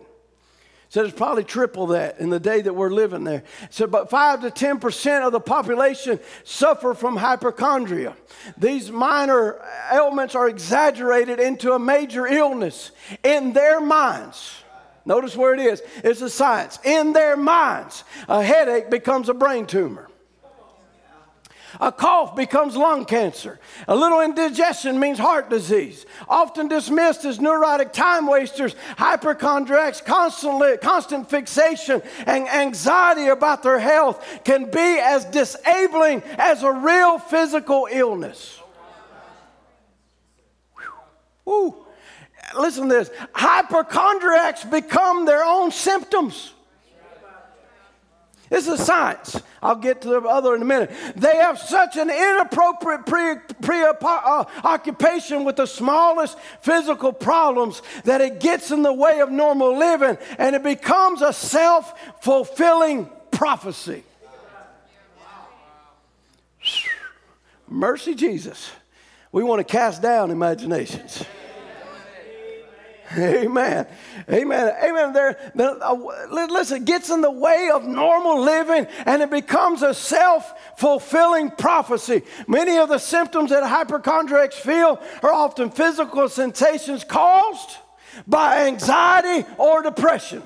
Said 0.89 1.05
it's 1.05 1.17
probably 1.17 1.43
triple 1.43 1.87
that 1.87 2.19
in 2.19 2.29
the 2.29 2.39
day 2.39 2.61
that 2.61 2.73
we're 2.73 2.89
living 2.89 3.25
there. 3.25 3.43
Said, 3.69 3.91
but 3.91 4.09
five 4.09 4.41
to 4.41 4.51
ten 4.51 4.79
percent 4.79 5.25
of 5.25 5.33
the 5.33 5.39
population 5.39 6.19
suffer 6.45 6.93
from 6.93 7.17
hypochondria. 7.17 8.15
These 8.57 8.89
minor 8.89 9.61
ailments 9.91 10.33
are 10.33 10.47
exaggerated 10.47 11.41
into 11.41 11.73
a 11.73 11.79
major 11.79 12.25
illness 12.25 12.91
in 13.23 13.51
their 13.51 13.81
minds. 13.81 14.63
Notice 15.05 15.35
where 15.35 15.53
it 15.53 15.59
is. 15.59 15.81
It's 16.03 16.21
a 16.21 16.29
science. 16.29 16.79
In 16.83 17.13
their 17.13 17.35
minds, 17.35 18.03
a 18.29 18.41
headache 18.41 18.89
becomes 18.89 19.29
a 19.29 19.33
brain 19.33 19.65
tumor. 19.65 20.07
A 21.79 21.91
cough 21.91 22.35
becomes 22.35 22.75
lung 22.75 23.05
cancer. 23.05 23.59
A 23.87 23.95
little 23.95 24.21
indigestion 24.21 24.99
means 24.99 25.19
heart 25.19 25.49
disease. 25.49 26.05
Often 26.27 26.69
dismissed 26.69 27.23
as 27.25 27.39
neurotic 27.39 27.93
time 27.93 28.27
wasters, 28.27 28.75
hypochondriacs, 28.97 30.01
constantly, 30.01 30.77
constant 30.77 31.29
fixation 31.29 32.01
and 32.25 32.47
anxiety 32.47 33.27
about 33.27 33.63
their 33.63 33.79
health 33.79 34.25
can 34.43 34.71
be 34.71 34.99
as 34.99 35.25
disabling 35.25 36.23
as 36.37 36.63
a 36.63 36.71
real 36.71 37.19
physical 37.19 37.87
illness. 37.91 38.59
Whew. 41.43 41.75
Listen 42.57 42.89
to 42.89 42.95
this 42.95 43.11
hypochondriacs 43.33 44.63
become 44.63 45.25
their 45.25 45.43
own 45.43 45.71
symptoms. 45.71 46.53
This 48.49 48.67
is 48.67 48.83
science. 48.85 49.41
I'll 49.61 49.75
get 49.75 50.01
to 50.01 50.09
the 50.09 50.21
other 50.21 50.55
in 50.55 50.61
a 50.61 50.65
minute. 50.65 50.91
They 51.15 51.35
have 51.35 51.59
such 51.59 51.97
an 51.97 52.09
inappropriate 52.09 53.05
preoccupation 53.61 55.43
with 55.43 55.57
the 55.57 55.65
smallest 55.65 56.37
physical 56.61 57.11
problems 57.11 57.81
that 58.05 58.21
it 58.21 58.39
gets 58.39 58.71
in 58.71 58.83
the 58.83 58.93
way 58.93 59.19
of 59.19 59.29
normal 59.31 59.77
living 59.77 60.17
and 60.37 60.55
it 60.55 60.63
becomes 60.63 61.21
a 61.21 61.33
self 61.33 61.93
fulfilling 62.21 63.09
prophecy. 63.31 64.03
Mercy, 67.67 68.15
Jesus. 68.15 68.71
We 69.31 69.43
want 69.43 69.59
to 69.59 69.69
cast 69.69 70.01
down 70.01 70.31
imaginations. 70.31 71.25
Amen. 73.17 73.87
Amen. 74.29 74.75
Amen. 74.83 75.13
There, 75.13 75.37
uh, 75.57 75.93
listen, 76.29 76.83
gets 76.83 77.09
in 77.09 77.21
the 77.21 77.31
way 77.31 77.69
of 77.73 77.85
normal 77.85 78.41
living 78.41 78.87
and 79.05 79.21
it 79.21 79.29
becomes 79.29 79.81
a 79.81 79.93
self 79.93 80.53
fulfilling 80.77 81.51
prophecy. 81.51 82.23
Many 82.47 82.77
of 82.77 82.89
the 82.89 82.97
symptoms 82.97 83.51
that 83.51 83.63
hypochondriacs 83.63 84.57
feel 84.57 85.01
are 85.23 85.31
often 85.31 85.69
physical 85.69 86.27
sensations 86.27 87.05
caused 87.05 87.77
by 88.27 88.67
anxiety 88.67 89.47
or 89.57 89.81
depression 89.81 90.43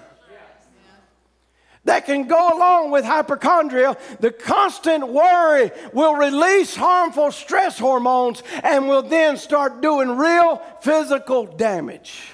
that 1.83 2.05
can 2.05 2.27
go 2.27 2.55
along 2.55 2.91
with 2.91 3.03
hypochondria, 3.03 3.97
the 4.19 4.31
constant 4.31 5.07
worry 5.07 5.71
will 5.93 6.13
release 6.13 6.75
harmful 6.75 7.31
stress 7.31 7.79
hormones 7.79 8.43
and 8.63 8.87
will 8.87 9.01
then 9.01 9.35
start 9.35 9.81
doing 9.81 10.15
real 10.15 10.61
physical 10.81 11.45
damage. 11.45 12.30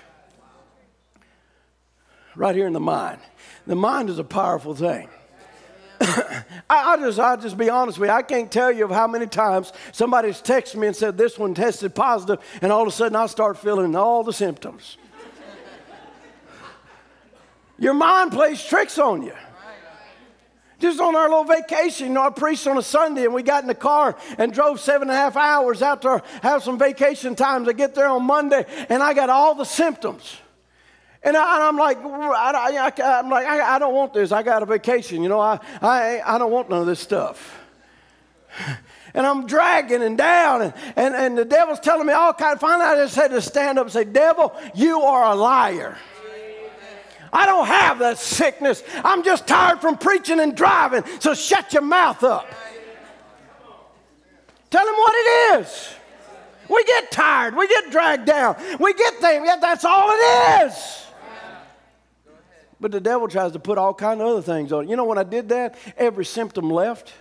Right 2.38 2.56
here 2.56 2.68
in 2.68 2.74
the 2.74 2.80
mind. 2.80 3.20
The 3.66 3.76
mind 3.76 4.12
is 4.12 4.20
a 4.20 4.24
powerful 4.24 4.76
thing. 4.76 5.10
I, 6.00 6.44
I 6.70 6.98
just, 6.98 7.18
I'll 7.18 7.36
just 7.36 7.58
be 7.58 7.68
honest 7.68 7.98
with 7.98 8.10
you. 8.10 8.16
I 8.16 8.22
can't 8.22 8.52
tell 8.52 8.72
you 8.72 8.86
of 8.86 8.92
how 8.92 9.08
many 9.08 9.26
times 9.26 9.74
somebody's 9.92 10.40
texted 10.40 10.76
me 10.76 10.86
and 10.86 10.96
said 10.96 11.18
this 11.18 11.40
one 11.40 11.56
tested 11.56 11.96
positive, 11.96 12.38
and 12.62 12.72
all 12.72 12.84
of 12.84 12.88
a 12.88 12.92
sudden 12.92 13.16
I 13.16 13.26
start 13.26 13.58
feeling 13.58 13.96
all 13.96 14.24
the 14.24 14.32
symptoms. 14.32 14.98
Your 17.80 17.96
mind 17.96 18.32
plays 18.32 18.64
tricks 18.64 19.00
on 19.00 19.24
you. 19.24 19.34
Just 20.80 21.00
on 21.00 21.16
our 21.16 21.28
little 21.28 21.44
vacation, 21.44 22.10
you 22.10 22.14
know, 22.14 22.22
I 22.22 22.30
preached 22.30 22.68
on 22.68 22.78
a 22.78 22.84
Sunday 22.84 23.24
and 23.24 23.34
we 23.34 23.42
got 23.42 23.64
in 23.64 23.68
the 23.68 23.74
car 23.74 24.16
and 24.38 24.54
drove 24.54 24.80
seven 24.80 25.10
and 25.10 25.18
a 25.18 25.20
half 25.20 25.36
hours 25.36 25.82
out 25.82 26.04
to 26.04 26.22
have 26.44 26.62
some 26.62 26.78
vacation 26.78 27.34
time 27.34 27.68
I 27.68 27.74
get 27.74 27.96
there 27.96 28.08
on 28.08 28.24
Monday 28.24 28.64
and 28.90 29.02
I 29.02 29.16
got 29.16 29.32
all 29.32 29.56
the 29.56 29.64
symptoms. 29.64 30.38
And, 31.24 31.36
I, 31.36 31.68
am 31.68 31.78
like, 31.78 31.98
I, 31.98 33.20
am 33.20 33.30
like, 33.30 33.46
I, 33.48 33.76
I, 33.76 33.80
don't 33.80 33.94
want 33.94 34.14
this. 34.14 34.32
I 34.32 34.44
got 34.44 34.64
a 34.64 34.66
vacation. 34.66 35.24
You 35.24 35.30
know, 35.30 35.40
I, 35.40 35.60
I, 35.82 36.22
I 36.26 36.38
don't 36.38 36.52
want 36.52 36.70
none 36.70 36.82
of 36.82 36.88
this 36.88 37.00
stuff. 37.00 37.60
And 39.14 39.26
I'm 39.26 39.48
dragging 39.48 40.04
and 40.04 40.16
down, 40.16 40.62
and, 40.62 40.74
and, 40.96 41.16
and 41.16 41.36
the 41.36 41.46
devil's 41.46 41.80
telling 41.80 42.06
me 42.06 42.14
all 42.14 42.34
kinds. 42.34 42.60
Finally, 42.60 42.86
I 42.86 42.96
just 42.98 43.16
had 43.16 43.32
to 43.32 43.42
stand 43.42 43.80
up 43.80 43.86
and 43.86 43.92
say, 43.92 44.04
Devil, 44.04 44.56
you 44.76 45.02
are 45.02 45.32
a 45.32 45.34
liar. 45.34 45.98
I 47.34 47.48
don't 47.48 47.66
have 47.66 47.98
that 48.00 48.20
sickness. 48.20 48.84
I'm 49.04 49.24
just 49.24 49.48
tired 49.48 49.82
from 49.82 49.98
preaching 49.98 50.40
and 50.40 50.56
driving. 50.56 51.04
So 51.20 51.34
shut 51.34 51.74
your 51.74 51.82
mouth 51.82 52.24
up. 52.24 52.48
Tell 54.70 54.88
him 54.88 54.94
what 54.94 55.14
it 55.16 55.62
is. 55.62 55.90
We 56.70 56.84
get 56.84 57.12
tired. 57.12 57.56
We 57.56 57.68
get 57.68 57.90
dragged 57.90 58.26
down. 58.26 58.56
We 58.80 58.94
get 58.94 59.16
things. 59.16 59.48
That's 59.62 59.86
all 59.86 60.10
it 60.12 60.66
is. 60.68 61.07
But 62.80 62.92
the 62.92 63.00
devil 63.00 63.28
tries 63.28 63.54
to 63.54 63.60
put 63.60 63.78
all 63.78 63.94
kind 63.94 64.22
of 64.22 64.28
other 64.28 64.42
things 64.42 64.72
on 64.72 64.86
it. 64.86 64.90
You 64.90 64.96
know, 64.96 65.06
when 65.06 65.18
I 65.18 65.24
did 65.24 65.50
that, 65.50 65.78
every 65.98 66.26
symptom 66.26 66.70
left. 66.70 67.14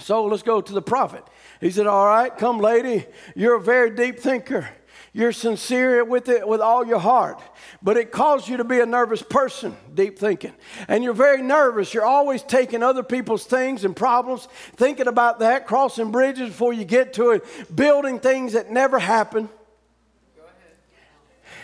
So 0.00 0.24
let's 0.24 0.42
go 0.42 0.60
to 0.60 0.72
the 0.72 0.82
prophet. 0.82 1.24
He 1.60 1.70
said, 1.70 1.86
All 1.86 2.06
right, 2.06 2.36
come, 2.36 2.58
lady. 2.58 3.06
You're 3.36 3.54
a 3.54 3.60
very 3.60 3.90
deep 3.90 4.18
thinker. 4.18 4.68
You're 5.14 5.32
sincere 5.32 6.02
with 6.04 6.30
it 6.30 6.48
with 6.48 6.62
all 6.62 6.86
your 6.86 6.98
heart, 6.98 7.42
but 7.82 7.98
it 7.98 8.10
caused 8.10 8.48
you 8.48 8.56
to 8.56 8.64
be 8.64 8.80
a 8.80 8.86
nervous 8.86 9.20
person, 9.20 9.76
deep 9.92 10.18
thinking. 10.18 10.54
And 10.88 11.04
you're 11.04 11.12
very 11.12 11.42
nervous. 11.42 11.92
You're 11.92 12.06
always 12.06 12.42
taking 12.42 12.82
other 12.82 13.02
people's 13.02 13.44
things 13.44 13.84
and 13.84 13.94
problems, 13.94 14.48
thinking 14.76 15.08
about 15.08 15.40
that, 15.40 15.66
crossing 15.66 16.12
bridges 16.12 16.48
before 16.48 16.72
you 16.72 16.86
get 16.86 17.12
to 17.14 17.32
it, 17.32 17.44
building 17.76 18.20
things 18.20 18.54
that 18.54 18.70
never 18.70 18.98
happen. 18.98 19.50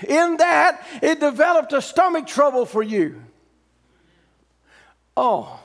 In 0.06 0.36
that, 0.36 0.86
it 1.02 1.18
developed 1.18 1.72
a 1.72 1.80
stomach 1.80 2.26
trouble 2.26 2.66
for 2.66 2.82
you. 2.82 3.22
Oh, 5.16 5.58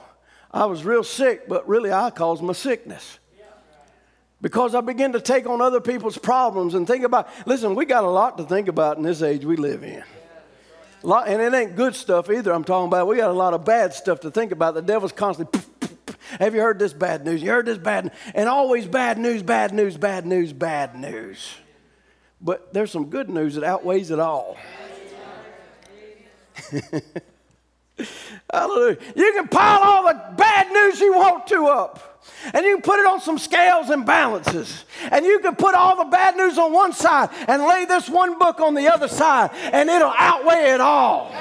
I 0.49 0.65
was 0.65 0.85
real 0.85 1.03
sick, 1.03 1.49
but 1.49 1.67
really 1.67 1.91
I 1.91 2.11
caused 2.11 2.41
my 2.41 2.53
sickness 2.53 3.19
because 4.43 4.75
I 4.75 4.81
begin 4.81 5.13
to 5.13 5.21
take 5.21 5.47
on 5.47 5.61
other 5.61 5.79
people's 5.79 6.17
problems 6.17 6.73
and 6.73 6.85
think 6.85 7.05
about, 7.05 7.29
listen, 7.47 7.75
we 7.75 7.85
got 7.85 8.03
a 8.03 8.09
lot 8.09 8.37
to 8.37 8.43
think 8.43 8.67
about 8.67 8.97
in 8.97 9.03
this 9.03 9.21
age 9.21 9.45
we 9.45 9.55
live 9.55 9.85
in. 9.85 10.03
Lot, 11.01 11.29
and 11.29 11.41
it 11.41 11.53
ain't 11.53 11.77
good 11.77 11.95
stuff 11.95 12.29
either. 12.29 12.51
I'm 12.51 12.65
talking 12.65 12.87
about 12.87 13.07
we 13.07 13.15
got 13.15 13.29
a 13.29 13.33
lot 13.33 13.53
of 13.53 13.63
bad 13.63 13.93
stuff 13.93 14.19
to 14.19 14.31
think 14.31 14.51
about. 14.51 14.73
The 14.73 14.81
devil's 14.81 15.13
constantly, 15.13 15.61
have 16.39 16.53
you 16.53 16.59
heard 16.59 16.77
this 16.77 16.91
bad 16.91 17.23
news? 17.23 17.41
You 17.41 17.51
heard 17.51 17.65
this 17.65 17.77
bad, 17.77 18.11
and 18.35 18.49
always 18.49 18.85
bad 18.85 19.17
news, 19.17 19.41
bad 19.41 19.73
news, 19.73 19.95
bad 19.95 20.25
news, 20.25 20.51
bad 20.51 20.95
news. 20.95 21.55
But 22.41 22.73
there's 22.73 22.91
some 22.91 23.05
good 23.05 23.29
news 23.29 23.55
that 23.55 23.63
outweighs 23.63 24.11
it 24.11 24.19
all. 24.19 24.57
Hallelujah. 28.51 28.97
You 29.15 29.33
can 29.33 29.47
pile 29.47 29.81
all 29.81 30.03
the 30.03 30.19
bad 30.35 30.71
news 30.71 30.99
you 30.99 31.13
want 31.13 31.47
to 31.47 31.65
up. 31.67 32.09
And 32.53 32.65
you 32.65 32.75
can 32.75 32.81
put 32.81 32.99
it 32.99 33.05
on 33.05 33.19
some 33.21 33.37
scales 33.37 33.89
and 33.89 34.05
balances. 34.05 34.85
And 35.11 35.25
you 35.25 35.39
can 35.39 35.55
put 35.55 35.75
all 35.75 35.97
the 35.97 36.09
bad 36.09 36.35
news 36.35 36.57
on 36.57 36.71
one 36.71 36.93
side 36.93 37.29
and 37.47 37.63
lay 37.63 37.85
this 37.85 38.09
one 38.09 38.37
book 38.39 38.59
on 38.59 38.73
the 38.73 38.91
other 38.91 39.07
side, 39.07 39.51
and 39.53 39.89
it'll 39.89 40.13
outweigh 40.17 40.71
it 40.71 40.81
all. 40.81 41.31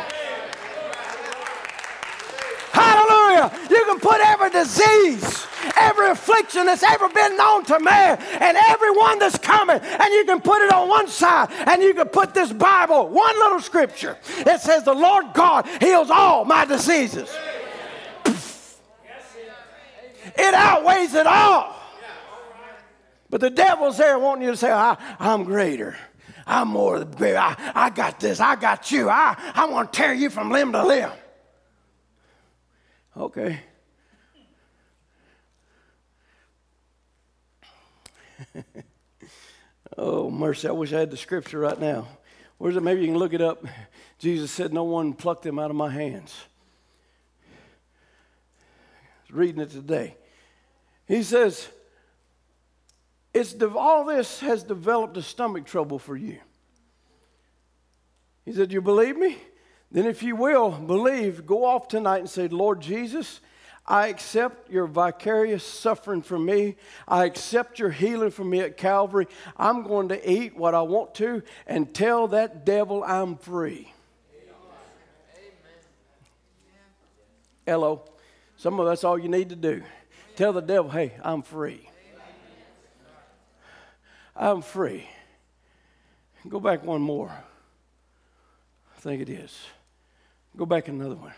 Hallelujah. 2.73 3.22
You 3.35 3.85
can 3.85 4.01
put 4.01 4.21
every 4.21 4.51
disease, 4.51 5.47
every 5.77 6.11
affliction 6.11 6.67
that's 6.67 6.83
ever 6.83 7.09
been 7.09 7.37
known 7.37 7.65
to 7.67 7.81
man, 7.81 8.19
and 8.21 8.57
every 8.69 8.91
one 8.91 9.19
that's 9.19 9.39
coming, 9.39 9.79
and 9.79 10.13
you 10.13 10.25
can 10.25 10.41
put 10.41 10.63
it 10.63 10.73
on 10.73 10.89
one 10.89 11.09
side, 11.09 11.51
and 11.67 11.83
you 11.83 11.95
can 11.95 12.09
put 12.09 12.35
this 12.35 12.53
Bible, 12.53 13.09
one 13.09 13.35
little 13.37 13.61
scripture. 13.61 14.17
It 14.39 14.61
says, 14.61 14.85
The 14.85 14.95
Lord 14.95 15.33
God 15.35 15.67
heals 15.81 16.11
all 16.11 16.45
my 16.45 16.65
diseases. 16.65 17.35
It 20.35 20.55
outweighs 20.55 21.15
it 21.15 21.27
all. 21.27 21.77
But 23.29 23.41
the 23.41 23.51
devil's 23.51 23.97
there 23.97 24.19
wanting 24.19 24.45
you 24.45 24.51
to 24.51 24.57
say, 24.57 24.71
I, 24.71 24.97
am 25.19 25.45
greater. 25.45 25.97
I'm 26.47 26.69
more 26.69 26.99
the 26.99 27.37
I, 27.39 27.57
I 27.75 27.91
got 27.91 28.21
this. 28.21 28.41
I 28.41 28.57
got 28.57 28.91
you. 28.91 29.09
I, 29.09 29.37
I 29.55 29.65
want 29.67 29.93
to 29.93 29.97
tear 29.97 30.13
you 30.13 30.29
from 30.29 30.51
limb 30.51 30.73
to 30.73 30.85
limb. 30.85 31.11
Okay. 33.17 33.61
oh, 39.99 40.31
mercy. 40.31 40.69
I 40.69 40.73
wish 40.73 40.93
I 40.93 41.01
had 41.01 41.11
the 41.11 41.17
scripture 41.17 41.59
right 41.59 41.81
now. 41.81 42.09
Where's 42.59 42.77
it? 42.77 42.83
Maybe 42.83 43.01
you 43.03 43.09
can 43.09 43.19
look 43.19 43.33
it 43.35 43.43
up. 43.43 43.65
Jesus 44.19 44.51
said, 44.51 44.73
No 44.73 44.85
one 44.85 45.13
plucked 45.13 45.43
them 45.43 45.59
out 45.59 45.71
of 45.71 45.77
my 45.77 45.91
hands. 45.91 46.35
Reading 49.31 49.63
it 49.63 49.71
today. 49.71 50.17
He 51.07 51.23
says, 51.23 51.69
it's 53.35 53.55
all 53.75 54.05
this 54.05 54.41
has 54.41 54.63
developed 54.63 55.17
a 55.17 55.23
stomach 55.23 55.65
trouble 55.65 55.99
for 55.99 56.17
you. 56.17 56.39
He 58.45 58.53
said, 58.53 58.73
You 58.73 58.83
believe 58.83 59.17
me? 59.17 59.39
Then, 59.93 60.07
if 60.07 60.23
you 60.23 60.35
will 60.37 60.71
believe, 60.71 61.45
go 61.45 61.67
off 61.67 61.87
tonight 61.87 62.21
and 62.21 62.31
say, 62.31 62.49
Lord 62.49 62.81
Jesus, 62.81 63.41
I 63.87 64.09
accept 64.09 64.71
your 64.71 64.87
vicarious 64.87 65.63
suffering 65.63 66.23
for 66.23 66.39
me. 66.39 66.77
I 67.07 67.27
accept 67.27 67.79
your 67.79 67.91
healing 67.91 68.31
for 68.31 68.43
me 68.43 68.61
at 68.61 68.79
Calvary. 68.79 69.27
I'm 69.55 69.83
going 69.83 70.09
to 70.09 70.31
eat 70.31 70.57
what 70.57 70.75
I 70.75 70.81
want 70.81 71.15
to 71.17 71.43
and 71.67 71.93
tell 71.93 72.29
that 72.29 72.65
devil 72.65 73.05
I'm 73.05 73.37
free. 73.37 73.93
Amen. 75.35 75.53
Hello. 77.67 78.03
Some 78.57 78.81
of 78.81 78.87
that's 78.87 79.05
all 79.05 79.19
you 79.19 79.29
need 79.29 79.51
to 79.51 79.57
do. 79.57 79.83
Tell 80.37 80.55
the 80.55 80.63
devil, 80.63 80.91
hey, 80.91 81.13
I'm 81.23 81.43
free. 81.43 81.87
I'm 84.35 84.63
free. 84.63 85.07
Go 86.49 86.61
back 86.61 86.83
one 86.83 87.03
more. 87.03 87.31
I 88.97 89.01
think 89.01 89.21
it 89.21 89.29
is. 89.29 89.55
Go 90.57 90.67
back 90.67 90.89
another 90.89 91.15
one. 91.15 91.31
I 91.31 91.35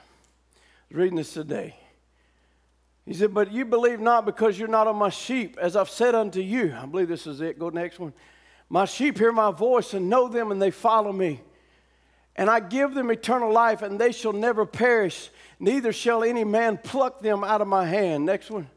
was 0.90 0.98
reading 0.98 1.16
this 1.16 1.32
today. 1.32 1.76
He 3.06 3.14
said, 3.14 3.32
But 3.32 3.52
you 3.52 3.64
believe 3.64 4.00
not 4.00 4.24
because 4.24 4.58
you're 4.58 4.68
not 4.68 4.86
of 4.86 4.96
my 4.96 5.10
sheep, 5.10 5.56
as 5.60 5.76
I've 5.76 5.90
said 5.90 6.14
unto 6.14 6.40
you. 6.40 6.74
I 6.76 6.86
believe 6.86 7.08
this 7.08 7.26
is 7.26 7.40
it. 7.40 7.58
Go 7.58 7.68
next 7.68 7.98
one. 7.98 8.12
My 8.68 8.86
sheep 8.86 9.18
hear 9.18 9.30
my 9.30 9.52
voice 9.52 9.94
and 9.94 10.08
know 10.08 10.28
them, 10.28 10.50
and 10.50 10.60
they 10.60 10.70
follow 10.70 11.12
me. 11.12 11.40
And 12.36 12.50
I 12.50 12.58
give 12.58 12.94
them 12.94 13.10
eternal 13.10 13.52
life, 13.52 13.82
and 13.82 14.00
they 14.00 14.10
shall 14.10 14.32
never 14.32 14.66
perish, 14.66 15.30
neither 15.60 15.92
shall 15.92 16.24
any 16.24 16.42
man 16.42 16.78
pluck 16.78 17.20
them 17.20 17.44
out 17.44 17.60
of 17.60 17.68
my 17.68 17.84
hand. 17.84 18.26
Next 18.26 18.50
one. 18.50 18.68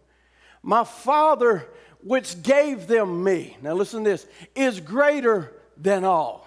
My 0.62 0.84
Father, 0.84 1.66
which 2.04 2.44
gave 2.44 2.86
them 2.86 3.24
me, 3.24 3.58
now 3.62 3.74
listen 3.74 4.04
to 4.04 4.10
this, 4.10 4.28
is 4.56 4.80
greater 4.80 5.54
than 5.78 6.04
all. 6.04 6.47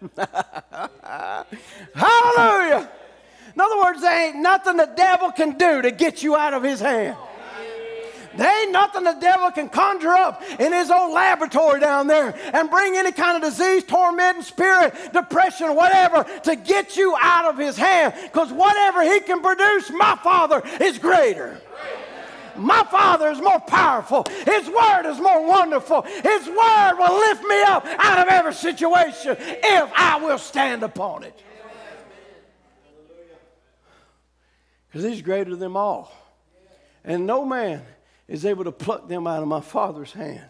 Hallelujah. 1.94 2.90
In 3.54 3.60
other 3.60 3.78
words, 3.78 4.00
there 4.02 4.28
ain't 4.28 4.36
nothing 4.36 4.76
the 4.76 4.90
devil 4.96 5.32
can 5.32 5.56
do 5.56 5.82
to 5.82 5.90
get 5.90 6.22
you 6.22 6.36
out 6.36 6.52
of 6.54 6.62
his 6.62 6.80
hand. 6.80 7.16
There 8.36 8.62
ain't 8.62 8.72
nothing 8.72 9.04
the 9.04 9.14
devil 9.14 9.50
can 9.50 9.68
conjure 9.68 10.12
up 10.12 10.42
in 10.58 10.72
his 10.72 10.90
own 10.90 11.12
laboratory 11.12 11.80
down 11.80 12.06
there 12.06 12.34
and 12.52 12.70
bring 12.70 12.96
any 12.96 13.12
kind 13.12 13.42
of 13.42 13.50
disease, 13.50 13.84
tormenting 13.84 14.42
spirit, 14.42 14.94
depression, 15.12 15.74
whatever, 15.74 16.24
to 16.42 16.56
get 16.56 16.96
you 16.96 17.16
out 17.20 17.46
of 17.46 17.56
his 17.58 17.76
hand. 17.76 18.14
Because 18.24 18.52
whatever 18.52 19.02
he 19.02 19.20
can 19.20 19.40
produce, 19.40 19.90
my 19.90 20.18
Father 20.22 20.62
is 20.80 20.98
greater. 20.98 21.60
My 22.58 22.84
Father 22.90 23.30
is 23.30 23.40
more 23.40 23.60
powerful. 23.60 24.24
His 24.44 24.68
word 24.68 25.06
is 25.06 25.18
more 25.18 25.46
wonderful. 25.46 26.02
His 26.02 26.46
word 26.46 26.96
will 26.98 27.18
lift 27.18 27.42
me 27.42 27.62
up 27.62 27.86
out 27.98 28.26
of 28.26 28.28
every 28.28 28.54
situation 28.54 29.36
if 29.38 29.92
I 29.94 30.18
will 30.22 30.38
stand 30.38 30.82
upon 30.82 31.24
it. 31.24 31.42
Because 34.88 35.04
He's 35.04 35.22
greater 35.22 35.56
than 35.56 35.76
all. 35.76 36.12
And 37.04 37.26
no 37.26 37.44
man 37.44 37.82
is 38.28 38.44
able 38.44 38.64
to 38.64 38.72
pluck 38.72 39.08
them 39.08 39.26
out 39.26 39.42
of 39.42 39.48
my 39.48 39.60
Father's 39.60 40.12
hand. 40.12 40.44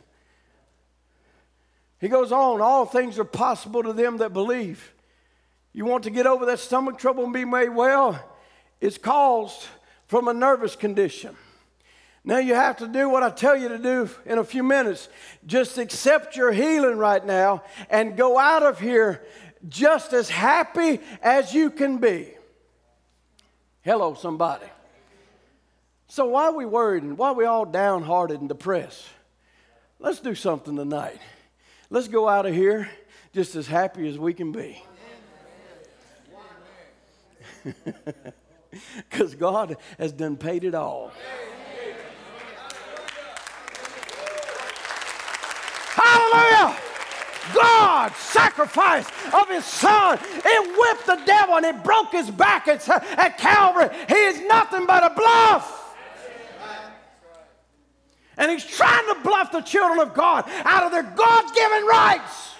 He 2.00 2.08
goes 2.08 2.32
on, 2.32 2.60
all 2.60 2.84
things 2.84 3.18
are 3.18 3.24
possible 3.24 3.82
to 3.82 3.92
them 3.92 4.18
that 4.18 4.32
believe. 4.32 4.92
You 5.72 5.84
want 5.84 6.04
to 6.04 6.10
get 6.10 6.26
over 6.26 6.46
that 6.46 6.58
stomach 6.58 6.98
trouble 6.98 7.24
and 7.24 7.32
be 7.32 7.44
made 7.44 7.70
well? 7.70 8.22
It's 8.80 8.98
caused 8.98 9.66
from 10.06 10.28
a 10.28 10.34
nervous 10.34 10.76
condition. 10.76 11.36
Now 12.26 12.38
you 12.38 12.56
have 12.56 12.78
to 12.78 12.88
do 12.88 13.08
what 13.08 13.22
I 13.22 13.30
tell 13.30 13.56
you 13.56 13.68
to 13.68 13.78
do 13.78 14.10
in 14.26 14.38
a 14.38 14.44
few 14.44 14.64
minutes. 14.64 15.08
Just 15.46 15.78
accept 15.78 16.36
your 16.36 16.50
healing 16.50 16.98
right 16.98 17.24
now 17.24 17.62
and 17.88 18.16
go 18.16 18.36
out 18.36 18.64
of 18.64 18.80
here 18.80 19.24
just 19.68 20.12
as 20.12 20.28
happy 20.28 20.98
as 21.22 21.54
you 21.54 21.70
can 21.70 21.98
be. 21.98 22.34
Hello, 23.82 24.14
somebody. 24.14 24.66
So 26.08 26.26
why 26.26 26.46
are 26.46 26.52
we 26.52 26.66
worried 26.66 27.04
and 27.04 27.16
why 27.16 27.28
are 27.28 27.34
we 27.34 27.44
all 27.44 27.64
downhearted 27.64 28.40
and 28.40 28.48
depressed? 28.48 29.06
Let's 30.00 30.18
do 30.18 30.34
something 30.34 30.74
tonight. 30.74 31.20
Let's 31.90 32.08
go 32.08 32.28
out 32.28 32.44
of 32.44 32.52
here 32.52 32.90
just 33.32 33.54
as 33.54 33.68
happy 33.68 34.08
as 34.08 34.18
we 34.18 34.34
can 34.34 34.50
be. 34.50 34.82
Because 39.08 39.34
God 39.34 39.78
has 39.98 40.12
done 40.12 40.36
paid 40.36 40.62
it 40.62 40.74
all. 40.74 41.10
Hallelujah! 46.32 46.76
God 47.54 48.12
sacrifice 48.14 49.06
of 49.32 49.48
his 49.48 49.64
son. 49.64 50.18
It 50.22 50.78
whipped 50.78 51.06
the 51.06 51.24
devil 51.26 51.56
and 51.56 51.64
it 51.64 51.82
broke 51.84 52.12
his 52.12 52.30
back 52.30 52.68
at, 52.68 52.88
at 52.88 53.38
Calvary. 53.38 53.88
He 54.08 54.14
is 54.14 54.40
nothing 54.42 54.86
but 54.86 55.04
a 55.04 55.14
bluff. 55.14 55.94
And 58.36 58.50
he's 58.50 58.64
trying 58.64 59.06
to 59.14 59.20
bluff 59.22 59.52
the 59.52 59.62
children 59.62 60.00
of 60.00 60.12
God 60.12 60.44
out 60.64 60.84
of 60.84 60.92
their 60.92 61.02
God 61.02 61.54
given 61.54 61.86
rights. 61.86 62.52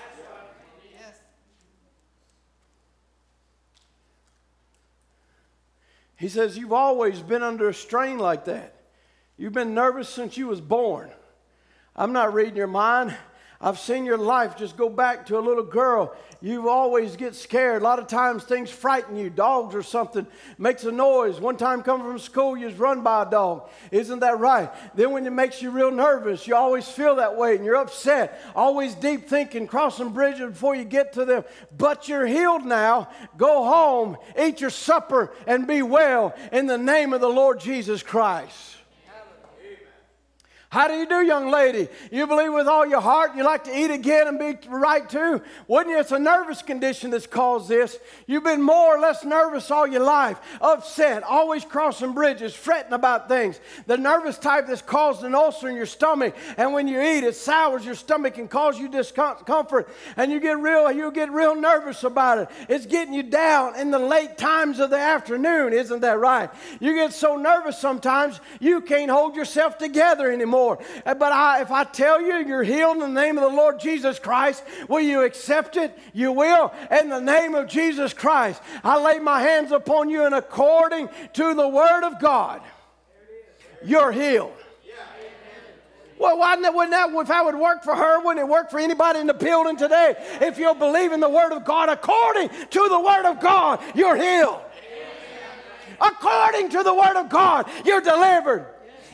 He 6.19 6.29
says, 6.29 6.57
You've 6.57 6.73
always 6.73 7.21
been 7.21 7.43
under 7.43 7.69
a 7.69 7.75
strain 7.75 8.19
like 8.19 8.47
that. 8.47 8.75
You've 9.37 9.53
been 9.53 9.75
nervous 9.75 10.09
since 10.09 10.39
you 10.39 10.47
was 10.47 10.63
born. 10.63 11.11
I'm 11.95 12.13
not 12.13 12.33
reading 12.33 12.57
your 12.57 12.67
mind. 12.67 13.15
I've 13.67 13.81
seen 13.81 14.05
your 14.05 14.17
life 14.17 14.57
just 14.57 14.77
go 14.77 14.89
back 14.89 15.27
to 15.27 15.37
a 15.37 15.41
little 15.41 15.65
girl. 15.65 16.15
You 16.41 16.69
always 16.69 17.17
get 17.17 17.35
scared. 17.35 17.83
A 17.83 17.85
lot 17.85 17.99
of 17.99 18.07
times 18.07 18.45
things 18.45 18.71
frighten 18.71 19.17
you. 19.17 19.29
Dogs 19.29 19.75
or 19.75 19.83
something 19.83 20.25
makes 20.57 20.85
a 20.85 20.93
noise. 20.93 21.41
One 21.41 21.57
time 21.57 21.83
coming 21.83 22.07
from 22.07 22.21
school, 22.21 22.57
you 22.57 22.67
was 22.67 22.77
run 22.77 23.03
by 23.03 23.25
a 23.25 23.29
dog. 23.29 23.69
Isn't 23.91 24.21
that 24.21 24.39
right? 24.39 24.71
Then 24.95 25.11
when 25.11 25.27
it 25.27 25.33
makes 25.33 25.61
you 25.61 25.71
real 25.71 25.91
nervous, 25.91 26.47
you 26.47 26.55
always 26.55 26.87
feel 26.87 27.17
that 27.17 27.37
way 27.37 27.57
and 27.57 27.65
you're 27.65 27.75
upset. 27.75 28.41
Always 28.55 28.95
deep 28.95 29.29
thinking, 29.29 29.67
crossing 29.67 30.11
bridges 30.11 30.51
before 30.51 30.77
you 30.77 30.85
get 30.85 31.15
to 31.15 31.25
them. 31.25 31.43
But 31.77 32.09
you're 32.09 32.25
healed 32.25 32.65
now. 32.65 33.09
Go 33.37 33.65
home, 33.65 34.17
eat 34.41 34.61
your 34.61 34.71
supper, 34.71 35.33
and 35.45 35.67
be 35.67 35.83
well 35.83 36.37
in 36.53 36.69
the 36.69 36.79
name 36.79 37.13
of 37.13 37.21
the 37.21 37.29
Lord 37.29 37.59
Jesus 37.59 38.05
Christ. 38.05 38.76
How 40.77 40.89
do 40.89 40.95
you 40.95 41.07
do, 41.07 41.23
young 41.23 41.51
lady? 41.51 41.89
You 42.13 42.27
believe 42.27 42.53
with 42.53 42.69
all 42.69 42.85
your 42.87 43.01
heart 43.01 43.35
you 43.35 43.43
like 43.43 43.65
to 43.65 43.75
eat 43.75 43.91
again 43.91 44.29
and 44.29 44.39
be 44.39 44.59
right 44.69 45.09
too? 45.09 45.41
Wouldn't 45.69 45.89
you? 45.89 45.99
It's 45.99 46.13
a 46.13 46.19
nervous 46.19 46.61
condition 46.61 47.13
that's 47.13 47.27
caused 47.27 47.71
this. 47.71 47.99
You've 48.27 48.45
been 48.45 48.61
more 48.61 48.95
or 48.95 49.01
less 49.01 49.25
nervous 49.25 49.71
all 49.71 49.87
your 49.87 50.03
life, 50.03 50.39
upset, 50.61 51.23
always 51.23 51.65
crossing 51.65 52.13
bridges, 52.13 52.53
fretting 52.55 52.93
about 52.93 53.27
things. 53.27 53.59
The 53.87 53.97
nervous 53.97 54.37
type 54.37 54.67
that's 54.67 54.83
caused 54.83 55.25
an 55.25 55.35
ulcer 55.35 55.71
in 55.71 55.77
your 55.77 55.87
stomach, 55.87 56.37
and 56.59 56.75
when 56.75 56.89
you 56.89 57.01
eat, 57.01 57.25
it 57.25 57.37
sours 57.37 57.83
your 57.83 57.95
stomach 57.95 58.37
and 58.37 58.51
causes 58.51 58.79
you 58.79 58.91
discomfort, 58.91 59.89
and 60.19 60.31
you 60.31 60.41
get 60.41 60.59
real, 60.59 60.93
you 60.93 61.11
get 61.11 61.33
real 61.33 61.55
nervous 61.55 62.05
about 62.05 62.37
it. 62.37 62.49
It's 62.69 62.85
getting 62.85 63.15
you 63.15 63.23
down 63.23 63.81
in 63.81 63.91
the 63.91 63.99
late 63.99 64.37
times 64.37 64.79
of 64.79 64.91
the 64.91 64.99
afternoon, 64.99 65.73
isn't 65.73 66.01
that 66.01 66.19
right? 66.19 66.51
You 66.81 66.93
get 66.93 67.15
so 67.15 67.37
nervous 67.37 67.79
sometimes 67.79 68.41
you 68.61 68.83
can't 68.83 69.11
hold 69.11 69.37
yourself 69.37 69.79
together 69.79 70.31
anymore. 70.31 70.66
Uh, 70.75 71.15
but 71.15 71.33
I, 71.33 71.63
if 71.63 71.71
I 71.71 71.85
tell 71.85 72.21
you 72.21 72.47
you're 72.47 72.63
healed 72.63 72.97
in 72.97 73.15
the 73.15 73.21
name 73.21 73.39
of 73.39 73.51
the 73.51 73.57
Lord 73.57 73.81
Jesus 73.81 74.19
Christ, 74.19 74.63
will 74.89 75.01
you 75.01 75.23
accept 75.23 75.77
it? 75.77 75.97
You 76.13 76.33
will. 76.33 76.73
In 76.91 77.09
the 77.09 77.21
name 77.21 77.55
of 77.55 77.69
Jesus 77.69 78.13
Christ, 78.13 78.61
I 78.83 79.01
lay 79.01 79.19
my 79.19 79.41
hands 79.41 79.73
upon 79.73 80.09
you 80.09 80.25
and 80.25 80.35
according 80.35 81.09
to 81.35 81.55
the 81.55 81.69
word 81.69 82.05
of 82.05 82.21
God, 82.21 82.61
you're 83.85 84.13
healed. 84.13 84.53
Well, 86.19 86.39
why 86.39 86.57
wouldn't 86.57 86.93
that, 86.93 87.11
if 87.11 87.31
I 87.31 87.43
would 87.43 87.57
work 87.57 87.85
for 87.85 87.95
her, 87.95 88.21
wouldn't 88.21 88.47
it 88.47 88.51
work 88.51 88.71
for 88.71 88.81
anybody 88.81 89.21
in 89.21 89.27
the 89.27 89.35
building 89.35 89.77
today? 89.77 90.15
If 90.41 90.59
you'll 90.59 90.75
believe 90.75 91.13
in 91.13 91.21
the 91.21 91.29
Word 91.29 91.53
of 91.53 91.65
God, 91.65 91.89
according 91.91 92.49
to 92.49 92.89
the 92.89 93.01
Word 93.01 93.27
of 93.27 93.41
God, 93.41 93.81
you're 93.95 94.17
healed. 94.17 94.61
According 96.01 96.71
to 96.71 96.83
the 96.83 96.95
Word 96.95 97.17
of 97.17 97.29
God, 97.29 97.69
you're 97.85 98.01
delivered. 98.01 98.67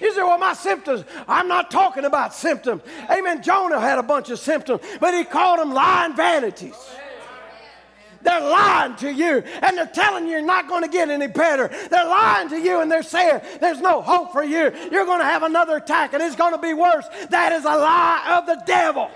You 0.02 0.12
say, 0.12 0.22
well, 0.22 0.38
my 0.38 0.52
symptoms, 0.52 1.04
I'm 1.28 1.46
not 1.46 1.70
talking 1.70 2.04
about 2.04 2.34
symptoms. 2.34 2.82
Amen. 3.08 3.42
Jonah 3.42 3.80
had 3.80 3.98
a 3.98 4.02
bunch 4.02 4.30
of 4.30 4.40
symptoms, 4.40 4.82
but 5.00 5.14
he 5.14 5.24
called 5.24 5.60
them 5.60 5.72
lying 5.72 6.16
vanities. 6.16 6.74
They're 8.22 8.40
lying 8.40 8.96
to 8.96 9.12
you 9.12 9.42
and 9.62 9.76
they're 9.76 9.86
telling 9.86 10.26
you 10.26 10.32
you're 10.32 10.42
not 10.42 10.68
going 10.68 10.82
to 10.82 10.88
get 10.88 11.10
any 11.10 11.26
better. 11.26 11.68
They're 11.90 12.06
lying 12.06 12.48
to 12.50 12.60
you 12.60 12.80
and 12.80 12.90
they're 12.90 13.02
saying 13.02 13.40
there's 13.60 13.80
no 13.80 14.00
hope 14.00 14.32
for 14.32 14.44
you. 14.44 14.72
You're 14.90 15.06
going 15.06 15.20
to 15.20 15.26
have 15.26 15.42
another 15.42 15.76
attack 15.76 16.14
and 16.14 16.22
it's 16.22 16.36
going 16.36 16.52
to 16.52 16.60
be 16.60 16.72
worse. 16.72 17.06
That 17.30 17.52
is 17.52 17.64
a 17.64 17.68
lie 17.68 18.38
of 18.38 18.46
the 18.46 18.62
devil. 18.64 19.10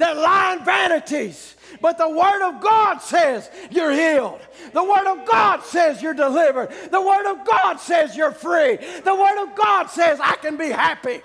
They're 0.00 0.14
lying 0.14 0.64
vanities. 0.64 1.56
But 1.82 1.98
the 1.98 2.08
Word 2.08 2.42
of 2.48 2.62
God 2.62 2.98
says 2.98 3.50
you're 3.70 3.92
healed. 3.92 4.40
The 4.72 4.82
Word 4.82 5.06
of 5.06 5.26
God 5.28 5.62
says 5.62 6.02
you're 6.02 6.14
delivered. 6.14 6.70
The 6.90 7.00
Word 7.00 7.30
of 7.30 7.46
God 7.46 7.76
says 7.78 8.16
you're 8.16 8.32
free. 8.32 8.76
The 8.76 9.14
Word 9.14 9.42
of 9.42 9.54
God 9.54 9.88
says 9.90 10.18
I 10.20 10.36
can 10.36 10.56
be 10.56 10.70
happy. 10.70 11.20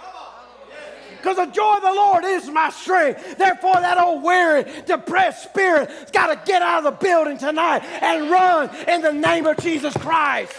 Because 1.18 1.38
the 1.38 1.46
joy 1.46 1.76
of 1.76 1.82
the 1.82 1.94
Lord 1.94 2.26
is 2.26 2.50
my 2.50 2.70
strength. 2.70 3.38
Therefore, 3.38 3.76
that 3.76 3.98
old 3.98 4.22
weary, 4.22 4.70
depressed 4.86 5.46
spirit 5.46 5.90
has 5.90 6.12
got 6.12 6.28
to 6.28 6.40
get 6.46 6.62
out 6.62 6.86
of 6.86 7.00
the 7.00 7.06
building 7.06 7.38
tonight 7.38 7.80
and 7.80 8.30
run 8.30 8.70
in 8.88 9.02
the 9.02 9.14
name 9.14 9.46
of 9.46 9.58
Jesus 9.58 9.94
Christ 9.98 10.54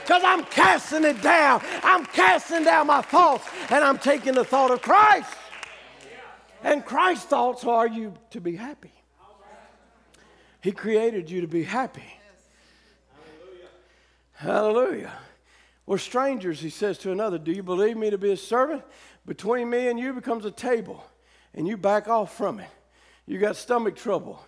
because 0.00 0.22
I'm 0.24 0.42
casting 0.44 1.04
it 1.04 1.20
down. 1.20 1.60
I'm 1.82 2.06
casting 2.06 2.64
down 2.64 2.86
my 2.86 3.02
thoughts 3.02 3.46
and 3.68 3.84
I'm 3.84 3.98
taking 3.98 4.32
the 4.32 4.44
thought 4.44 4.70
of 4.70 4.80
Christ. 4.80 5.28
And 6.68 6.84
Christ's 6.84 7.24
thoughts 7.24 7.64
are 7.64 7.88
you 7.88 8.12
to 8.28 8.42
be 8.42 8.54
happy. 8.54 8.92
He 10.60 10.70
created 10.70 11.30
you 11.30 11.40
to 11.40 11.46
be 11.46 11.62
happy. 11.62 12.04
Hallelujah. 14.32 15.14
We're 15.86 15.96
strangers, 15.96 16.60
he 16.60 16.68
says 16.68 16.98
to 16.98 17.10
another. 17.10 17.38
Do 17.38 17.52
you 17.52 17.62
believe 17.62 17.96
me 17.96 18.10
to 18.10 18.18
be 18.18 18.32
a 18.32 18.36
servant? 18.36 18.82
Between 19.24 19.70
me 19.70 19.88
and 19.88 19.98
you 19.98 20.12
becomes 20.12 20.44
a 20.44 20.50
table, 20.50 21.02
and 21.54 21.66
you 21.66 21.78
back 21.78 22.06
off 22.06 22.36
from 22.36 22.60
it. 22.60 22.68
You 23.24 23.38
got 23.38 23.56
stomach 23.56 23.96
trouble. 23.96 24.44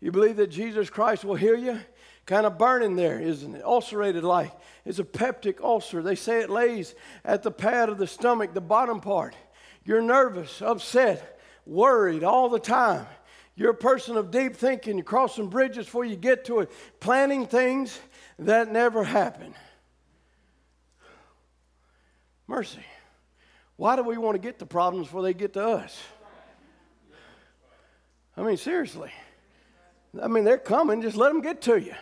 You 0.00 0.10
believe 0.10 0.36
that 0.36 0.46
Jesus 0.46 0.88
Christ 0.88 1.22
will 1.22 1.34
heal 1.34 1.58
you? 1.58 1.80
Kind 2.24 2.46
of 2.46 2.56
burning 2.56 2.96
there, 2.96 3.20
isn't 3.20 3.54
it? 3.54 3.62
Ulcerated 3.62 4.24
like. 4.24 4.52
It's 4.86 5.00
a 5.00 5.04
peptic 5.04 5.60
ulcer. 5.60 6.02
They 6.02 6.14
say 6.14 6.40
it 6.40 6.48
lays 6.48 6.94
at 7.26 7.42
the 7.42 7.50
pad 7.50 7.90
of 7.90 7.98
the 7.98 8.06
stomach, 8.06 8.54
the 8.54 8.62
bottom 8.62 9.02
part. 9.02 9.36
You're 9.84 10.00
nervous, 10.00 10.62
upset 10.62 11.34
worried 11.68 12.24
all 12.24 12.48
the 12.48 12.58
time. 12.58 13.06
You're 13.54 13.70
a 13.70 13.74
person 13.74 14.16
of 14.16 14.30
deep 14.30 14.56
thinking. 14.56 14.96
You're 14.96 15.04
crossing 15.04 15.48
bridges 15.48 15.84
before 15.84 16.04
you 16.04 16.16
get 16.16 16.46
to 16.46 16.60
it, 16.60 16.70
planning 17.00 17.46
things 17.46 17.98
that 18.38 18.72
never 18.72 19.04
happen. 19.04 19.54
Mercy. 22.46 22.84
Why 23.76 23.96
do 23.96 24.02
we 24.02 24.16
want 24.16 24.34
to 24.34 24.38
get 24.40 24.58
the 24.58 24.66
problems 24.66 25.06
before 25.06 25.22
they 25.22 25.34
get 25.34 25.52
to 25.54 25.64
us? 25.64 26.00
I 28.36 28.42
mean, 28.42 28.56
seriously. 28.56 29.10
I 30.20 30.28
mean, 30.28 30.44
they're 30.44 30.58
coming. 30.58 31.02
Just 31.02 31.16
let 31.16 31.28
them 31.28 31.42
get 31.42 31.62
to 31.62 31.76
you. 31.76 31.94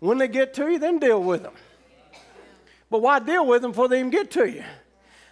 When 0.00 0.18
they 0.18 0.28
get 0.28 0.54
to 0.54 0.68
you, 0.68 0.78
then 0.78 0.98
deal 0.98 1.22
with 1.22 1.44
them. 1.44 1.54
But 2.90 3.02
why 3.02 3.20
deal 3.20 3.46
with 3.46 3.62
them 3.62 3.70
before 3.70 3.88
they 3.88 4.00
even 4.00 4.10
get 4.10 4.32
to 4.32 4.46
you? 4.46 4.64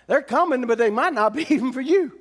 They're 0.06 0.22
coming, 0.22 0.66
but 0.66 0.78
they 0.78 0.90
might 0.90 1.12
not 1.12 1.34
be 1.34 1.42
even 1.52 1.72
for 1.72 1.80
you. 1.80 2.19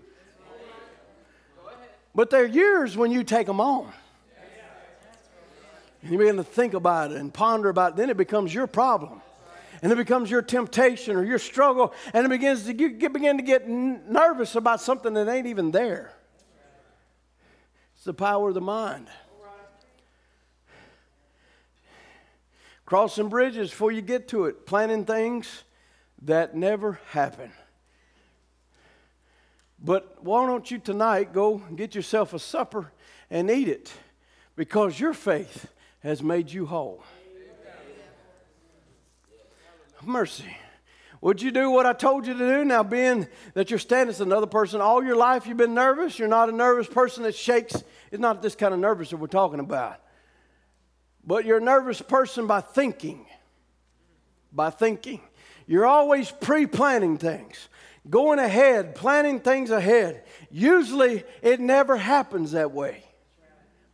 But 2.16 2.30
they're 2.30 2.46
yours 2.46 2.98
when 2.98 3.12
you 3.12 3.24
take 3.24 3.48
them 3.48 3.62
on. 3.62 3.92
And 6.02 6.12
you 6.12 6.18
begin 6.18 6.38
to 6.38 6.44
think 6.44 6.74
about 6.74 7.12
it 7.12 7.18
and 7.18 7.34
ponder 7.34 7.70
about 7.70 7.94
it, 7.94 7.98
then 7.98 8.10
it 8.10 8.18
becomes 8.18 8.54
your 8.54 8.68
problem. 8.68 9.22
And 9.82 9.92
it 9.92 9.96
becomes 9.96 10.30
your 10.30 10.42
temptation 10.42 11.16
or 11.16 11.24
your 11.24 11.40
struggle, 11.40 11.94
and 12.14 12.26
it 12.26 12.30
begins 12.30 12.66
to 12.66 12.74
get, 12.74 13.14
begin 13.14 13.38
to 13.38 13.44
get 13.44 13.68
nervous 13.68 14.56
about 14.56 14.82
something 14.82 15.14
that 15.14 15.30
ain't 15.30 15.48
even 15.48 15.72
there. 15.72 16.14
It's 17.96 18.04
the 18.04 18.14
power 18.14 18.50
of 18.50 18.56
the 18.56 18.62
mind. 18.62 19.08
Crossing 22.86 23.30
bridges 23.30 23.70
before 23.70 23.92
you 23.92 24.02
get 24.02 24.28
to 24.30 24.46
it, 24.46 24.66
planning 24.66 25.06
things 25.06 25.64
that 26.24 26.56
never 26.56 27.00
happen. 27.12 27.52
But 29.84 30.24
why 30.24 30.46
don't 30.46 30.70
you 30.70 30.78
tonight 30.78 31.34
go 31.34 31.58
get 31.76 31.96
yourself 31.96 32.34
a 32.34 32.40
supper 32.40 32.92
and 33.30 33.50
eat 33.50 33.68
it 33.68 33.94
because 34.56 35.00
your 35.00 35.14
faith 35.14 35.68
has 36.02 36.22
made 36.22 36.52
you 36.52 36.66
whole. 36.66 37.04
Mercy. 40.04 40.46
Would 41.22 41.42
you 41.42 41.52
do 41.52 41.70
what 41.70 41.86
I 41.86 41.92
told 41.92 42.26
you 42.26 42.34
to 42.34 42.40
do? 42.40 42.64
Now, 42.64 42.82
being 42.84 43.28
that 43.54 43.70
you're 43.70 43.80
standing 43.80 44.10
as 44.10 44.22
another 44.22 44.48
person 44.48 44.80
all 44.80 45.04
your 45.04 45.18
life, 45.18 45.46
you've 45.46 45.58
been 45.58 45.74
nervous. 45.74 46.18
You're 46.18 46.30
not 46.30 46.48
a 46.48 46.54
nervous 46.54 46.88
person 46.88 47.24
that 47.24 47.36
shakes. 47.36 47.84
It's 48.10 48.22
not 48.22 48.42
this 48.42 48.56
kind 48.56 48.74
of 48.74 48.80
nervous 48.80 49.10
that 49.10 49.18
we're 49.18 49.28
talking 49.28 49.60
about. 49.60 50.00
But 51.26 51.46
you're 51.46 51.58
a 51.58 51.62
nervous 51.62 52.02
person 52.02 52.48
by 52.48 52.62
thinking. 52.62 53.26
By 54.54 54.70
thinking. 54.70 55.22
You're 55.68 55.86
always 55.86 56.32
pre 56.32 56.66
planning 56.66 57.18
things, 57.18 57.68
going 58.10 58.40
ahead, 58.40 58.96
planning 58.96 59.40
things 59.40 59.70
ahead. 59.70 60.24
Usually, 60.50 61.24
it 61.42 61.60
never 61.60 61.98
happens 61.98 62.52
that 62.54 62.72
way. 62.72 63.04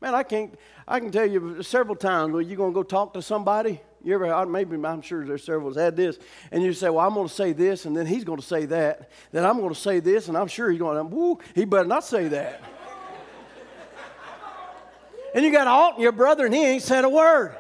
Man, 0.02 0.14
I 0.14 0.24
can't, 0.24 0.58
I 0.88 1.00
can 1.00 1.12
tell 1.12 1.26
you 1.26 1.64
several 1.64 1.96
times 1.96 2.34
where 2.34 2.42
you're 2.42 2.58
going 2.58 2.72
to 2.72 2.76
go 2.76 2.84
talk 2.84 3.14
to 3.14 3.22
somebody. 3.22 3.82
You 4.04 4.14
ever, 4.14 4.46
maybe 4.46 4.76
I'm 4.86 5.02
sure 5.02 5.26
there's 5.26 5.44
several 5.44 5.72
that's 5.72 5.84
had 5.84 5.96
this, 5.96 6.20
and 6.52 6.62
you 6.62 6.74
say, 6.74 6.90
Well, 6.90 7.06
I'm 7.06 7.16
going 7.16 7.28
to 7.28 7.34
say 7.34 7.54
this, 7.54 7.86
and 7.86 7.98
then 7.98 8.06
he's 8.06 8.24
going 8.24 8.40
to 8.40 8.46
say 8.46 8.66
that. 8.66 9.10
Then 9.32 9.44
I'm 9.44 9.58
going 9.58 9.74
to 9.74 9.80
say 9.80 10.00
this, 10.00 10.28
and 10.28 10.38
I'm 10.38 10.48
sure 10.48 10.70
he's 10.70 10.80
going 10.80 10.98
to, 10.98 11.04
Woo, 11.04 11.40
he 11.56 11.66
better 11.66 11.88
not 11.88 12.04
say 12.04 12.28
that. 12.28 12.62
and 15.34 15.44
you 15.44 15.52
got 15.52 15.66
Alton, 15.66 16.04
your 16.04 16.12
brother, 16.12 16.46
and 16.46 16.54
he 16.54 16.64
ain't 16.64 16.84
said 16.84 17.04
a 17.04 17.10
word. 17.10 17.58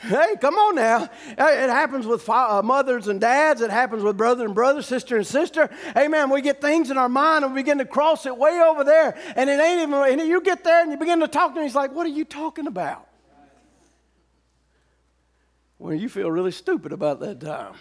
Hey, 0.00 0.36
come 0.40 0.54
on 0.54 0.76
now. 0.76 1.08
It 1.26 1.70
happens 1.70 2.06
with 2.06 2.28
uh, 2.28 2.62
mothers 2.62 3.08
and 3.08 3.20
dads. 3.20 3.60
It 3.60 3.70
happens 3.70 4.04
with 4.04 4.16
brother 4.16 4.44
and 4.44 4.54
brother, 4.54 4.80
sister 4.80 5.16
and 5.16 5.26
sister. 5.26 5.68
Amen. 5.96 6.30
we 6.30 6.40
get 6.40 6.60
things 6.60 6.92
in 6.92 6.96
our 6.96 7.08
mind 7.08 7.44
and 7.44 7.52
we 7.52 7.62
begin 7.62 7.78
to 7.78 7.84
cross 7.84 8.24
it 8.24 8.36
way 8.36 8.60
over 8.64 8.84
there. 8.84 9.18
And 9.34 9.50
it 9.50 9.58
ain't 9.60 9.80
even, 9.80 9.94
and 9.94 10.28
you 10.28 10.40
get 10.40 10.62
there 10.62 10.82
and 10.82 10.92
you 10.92 10.98
begin 10.98 11.18
to 11.20 11.28
talk 11.28 11.52
to 11.54 11.60
him. 11.60 11.66
He's 11.66 11.74
like, 11.74 11.92
What 11.92 12.06
are 12.06 12.10
you 12.10 12.24
talking 12.24 12.68
about? 12.68 13.08
Well, 15.80 15.94
you 15.94 16.08
feel 16.08 16.30
really 16.30 16.52
stupid 16.52 16.92
about 16.92 17.18
that 17.20 17.40
time. 17.40 17.74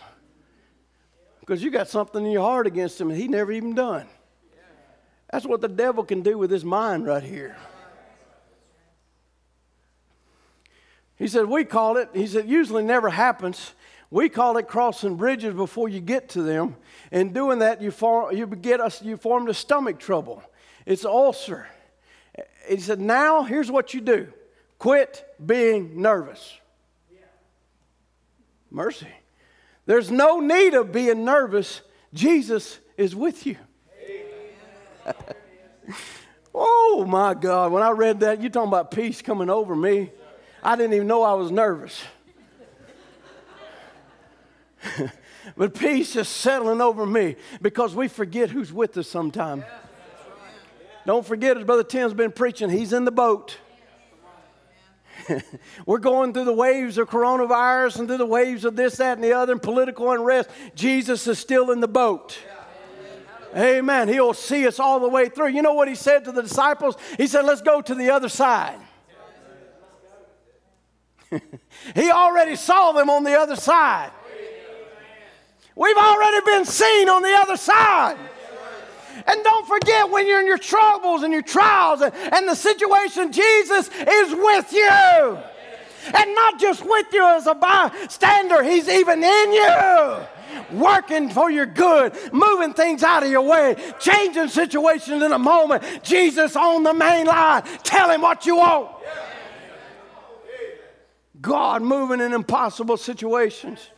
Because 1.39 1.63
you 1.63 1.69
got 1.69 1.87
something 1.87 2.25
in 2.25 2.31
your 2.31 2.43
heart 2.43 2.65
against 2.65 2.99
him 2.99 3.09
and 3.09 3.19
he 3.19 3.27
never 3.27 3.51
even 3.51 3.75
done. 3.75 4.07
That's 5.31 5.45
what 5.45 5.61
the 5.61 5.67
devil 5.67 6.03
can 6.03 6.21
do 6.21 6.37
with 6.37 6.49
his 6.49 6.65
mind 6.65 7.05
right 7.05 7.23
here. 7.23 7.57
He 11.17 11.27
said, 11.27 11.45
We 11.45 11.65
call 11.65 11.97
it, 11.97 12.09
he 12.13 12.27
said, 12.27 12.47
usually 12.47 12.83
never 12.83 13.09
happens. 13.09 13.73
We 14.09 14.29
call 14.29 14.55
it 14.57 14.67
crossing 14.67 15.15
bridges 15.15 15.53
before 15.53 15.89
you 15.89 15.99
get 15.99 16.29
to 16.29 16.41
them. 16.41 16.77
And 17.11 17.33
doing 17.33 17.59
that, 17.59 17.81
you, 17.81 17.91
form, 17.91 18.35
you, 18.35 18.47
get 18.47 18.79
us, 18.79 19.01
you 19.01 19.17
formed 19.17 19.49
a 19.49 19.53
stomach 19.53 19.99
trouble. 19.99 20.41
It's 20.85 21.03
ulcer. 21.03 21.67
He 22.69 22.77
said, 22.77 23.01
Now 23.01 23.43
here's 23.43 23.69
what 23.69 23.93
you 23.93 24.01
do 24.01 24.31
quit 24.77 25.25
being 25.43 26.01
nervous. 26.01 26.57
Mercy. 28.69 29.07
There's 29.85 30.11
no 30.11 30.41
need 30.41 30.73
of 30.73 30.91
being 30.91 31.23
nervous. 31.23 31.81
Jesus 32.13 32.79
is 32.97 33.15
with 33.15 33.45
you. 33.45 33.55
oh 36.53 37.05
my 37.07 37.33
God. 37.33 37.71
When 37.71 37.81
I 37.81 37.91
read 37.91 38.19
that, 38.19 38.41
you're 38.41 38.49
talking 38.49 38.67
about 38.67 38.91
peace 38.91 39.21
coming 39.21 39.49
over 39.49 39.73
me. 39.75 40.11
I 40.67 40.75
didn't 40.75 40.95
even 40.95 41.07
know 41.07 41.23
I 41.23 41.33
was 41.33 41.49
nervous. 41.49 42.03
but 45.57 45.73
peace 45.73 46.13
is 46.17 46.27
settling 46.27 46.81
over 46.81 47.05
me 47.05 47.37
because 47.61 47.95
we 47.95 48.09
forget 48.09 48.49
who's 48.49 48.73
with 48.73 48.97
us 48.97 49.07
sometime. 49.07 49.63
Don't 51.05 51.25
forget, 51.25 51.55
as 51.55 51.63
Brother 51.63 51.85
Tim's 51.85 52.13
been 52.13 52.33
preaching, 52.33 52.69
he's 52.69 52.91
in 52.91 53.05
the 53.05 53.13
boat. 53.13 53.57
We're 55.85 55.99
going 55.99 56.33
through 56.33 56.43
the 56.43 56.53
waves 56.53 56.97
of 56.97 57.09
coronavirus 57.09 57.99
and 57.99 58.09
through 58.09 58.17
the 58.17 58.25
waves 58.25 58.65
of 58.65 58.75
this, 58.75 58.97
that, 58.97 59.13
and 59.13 59.23
the 59.23 59.31
other, 59.31 59.53
and 59.53 59.63
political 59.63 60.11
unrest. 60.11 60.49
Jesus 60.75 61.27
is 61.27 61.39
still 61.39 61.71
in 61.71 61.79
the 61.79 61.87
boat. 61.87 62.37
Amen. 63.55 64.09
He'll 64.09 64.33
see 64.33 64.67
us 64.67 64.81
all 64.81 64.99
the 64.99 65.07
way 65.07 65.29
through. 65.29 65.47
You 65.47 65.61
know 65.61 65.75
what 65.75 65.87
he 65.87 65.95
said 65.95 66.25
to 66.25 66.33
the 66.33 66.41
disciples? 66.41 66.97
He 67.15 67.27
said, 67.27 67.45
Let's 67.45 67.61
go 67.61 67.81
to 67.81 67.95
the 67.95 68.09
other 68.09 68.27
side. 68.27 68.81
He 71.95 72.11
already 72.11 72.55
saw 72.55 72.91
them 72.91 73.09
on 73.09 73.23
the 73.23 73.33
other 73.33 73.55
side. 73.55 74.11
We've 75.75 75.97
already 75.97 76.45
been 76.45 76.65
seen 76.65 77.09
on 77.09 77.21
the 77.21 77.33
other 77.33 77.57
side. 77.57 78.17
And 79.27 79.43
don't 79.43 79.67
forget 79.67 80.09
when 80.09 80.27
you're 80.27 80.39
in 80.39 80.47
your 80.47 80.57
troubles 80.57 81.23
and 81.23 81.33
your 81.33 81.41
trials 81.41 82.01
and, 82.01 82.13
and 82.15 82.47
the 82.47 82.55
situation, 82.55 83.31
Jesus 83.31 83.89
is 83.89 84.33
with 84.33 84.73
you. 84.73 85.39
And 86.13 86.35
not 86.35 86.59
just 86.59 86.85
with 86.85 87.07
you 87.11 87.25
as 87.25 87.47
a 87.47 87.53
bystander, 87.53 88.63
He's 88.63 88.87
even 88.87 89.23
in 89.23 89.51
you 89.53 90.17
working 90.71 91.29
for 91.29 91.51
your 91.51 91.65
good, 91.65 92.13
moving 92.31 92.73
things 92.73 93.03
out 93.03 93.23
of 93.23 93.29
your 93.29 93.41
way, 93.41 93.75
changing 93.99 94.47
situations 94.47 95.23
in 95.23 95.31
a 95.31 95.39
moment. 95.39 95.83
Jesus 96.03 96.55
on 96.55 96.83
the 96.83 96.93
main 96.93 97.27
line. 97.27 97.63
Tell 97.83 98.09
him 98.09 98.21
what 98.21 98.45
you 98.45 98.57
want. 98.57 98.89
God 101.47 101.81
moving 101.81 102.19
in 102.19 102.33
impossible 102.33 102.97
situations. 102.97 103.89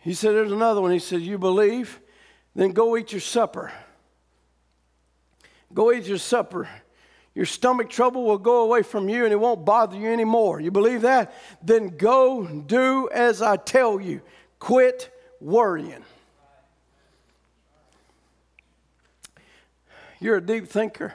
He 0.00 0.12
said, 0.14 0.34
There's 0.34 0.52
another 0.52 0.80
one. 0.80 0.92
He 0.92 0.98
said, 0.98 1.22
You 1.22 1.38
believe? 1.38 2.00
Then 2.54 2.72
go 2.72 2.96
eat 2.96 3.12
your 3.12 3.20
supper. 3.20 3.72
Go 5.72 5.90
eat 5.90 6.04
your 6.04 6.18
supper. 6.18 6.68
Your 7.34 7.46
stomach 7.46 7.88
trouble 7.88 8.24
will 8.24 8.36
go 8.36 8.62
away 8.62 8.82
from 8.82 9.08
you 9.08 9.24
and 9.24 9.32
it 9.32 9.40
won't 9.40 9.64
bother 9.64 9.96
you 9.96 10.12
anymore. 10.12 10.60
You 10.60 10.70
believe 10.70 11.00
that? 11.00 11.32
Then 11.62 11.96
go 11.96 12.46
do 12.46 13.08
as 13.10 13.40
I 13.40 13.56
tell 13.56 13.98
you. 13.98 14.20
Quit 14.58 15.10
worrying. 15.40 16.04
You're 20.20 20.36
a 20.36 20.42
deep 20.42 20.68
thinker. 20.68 21.14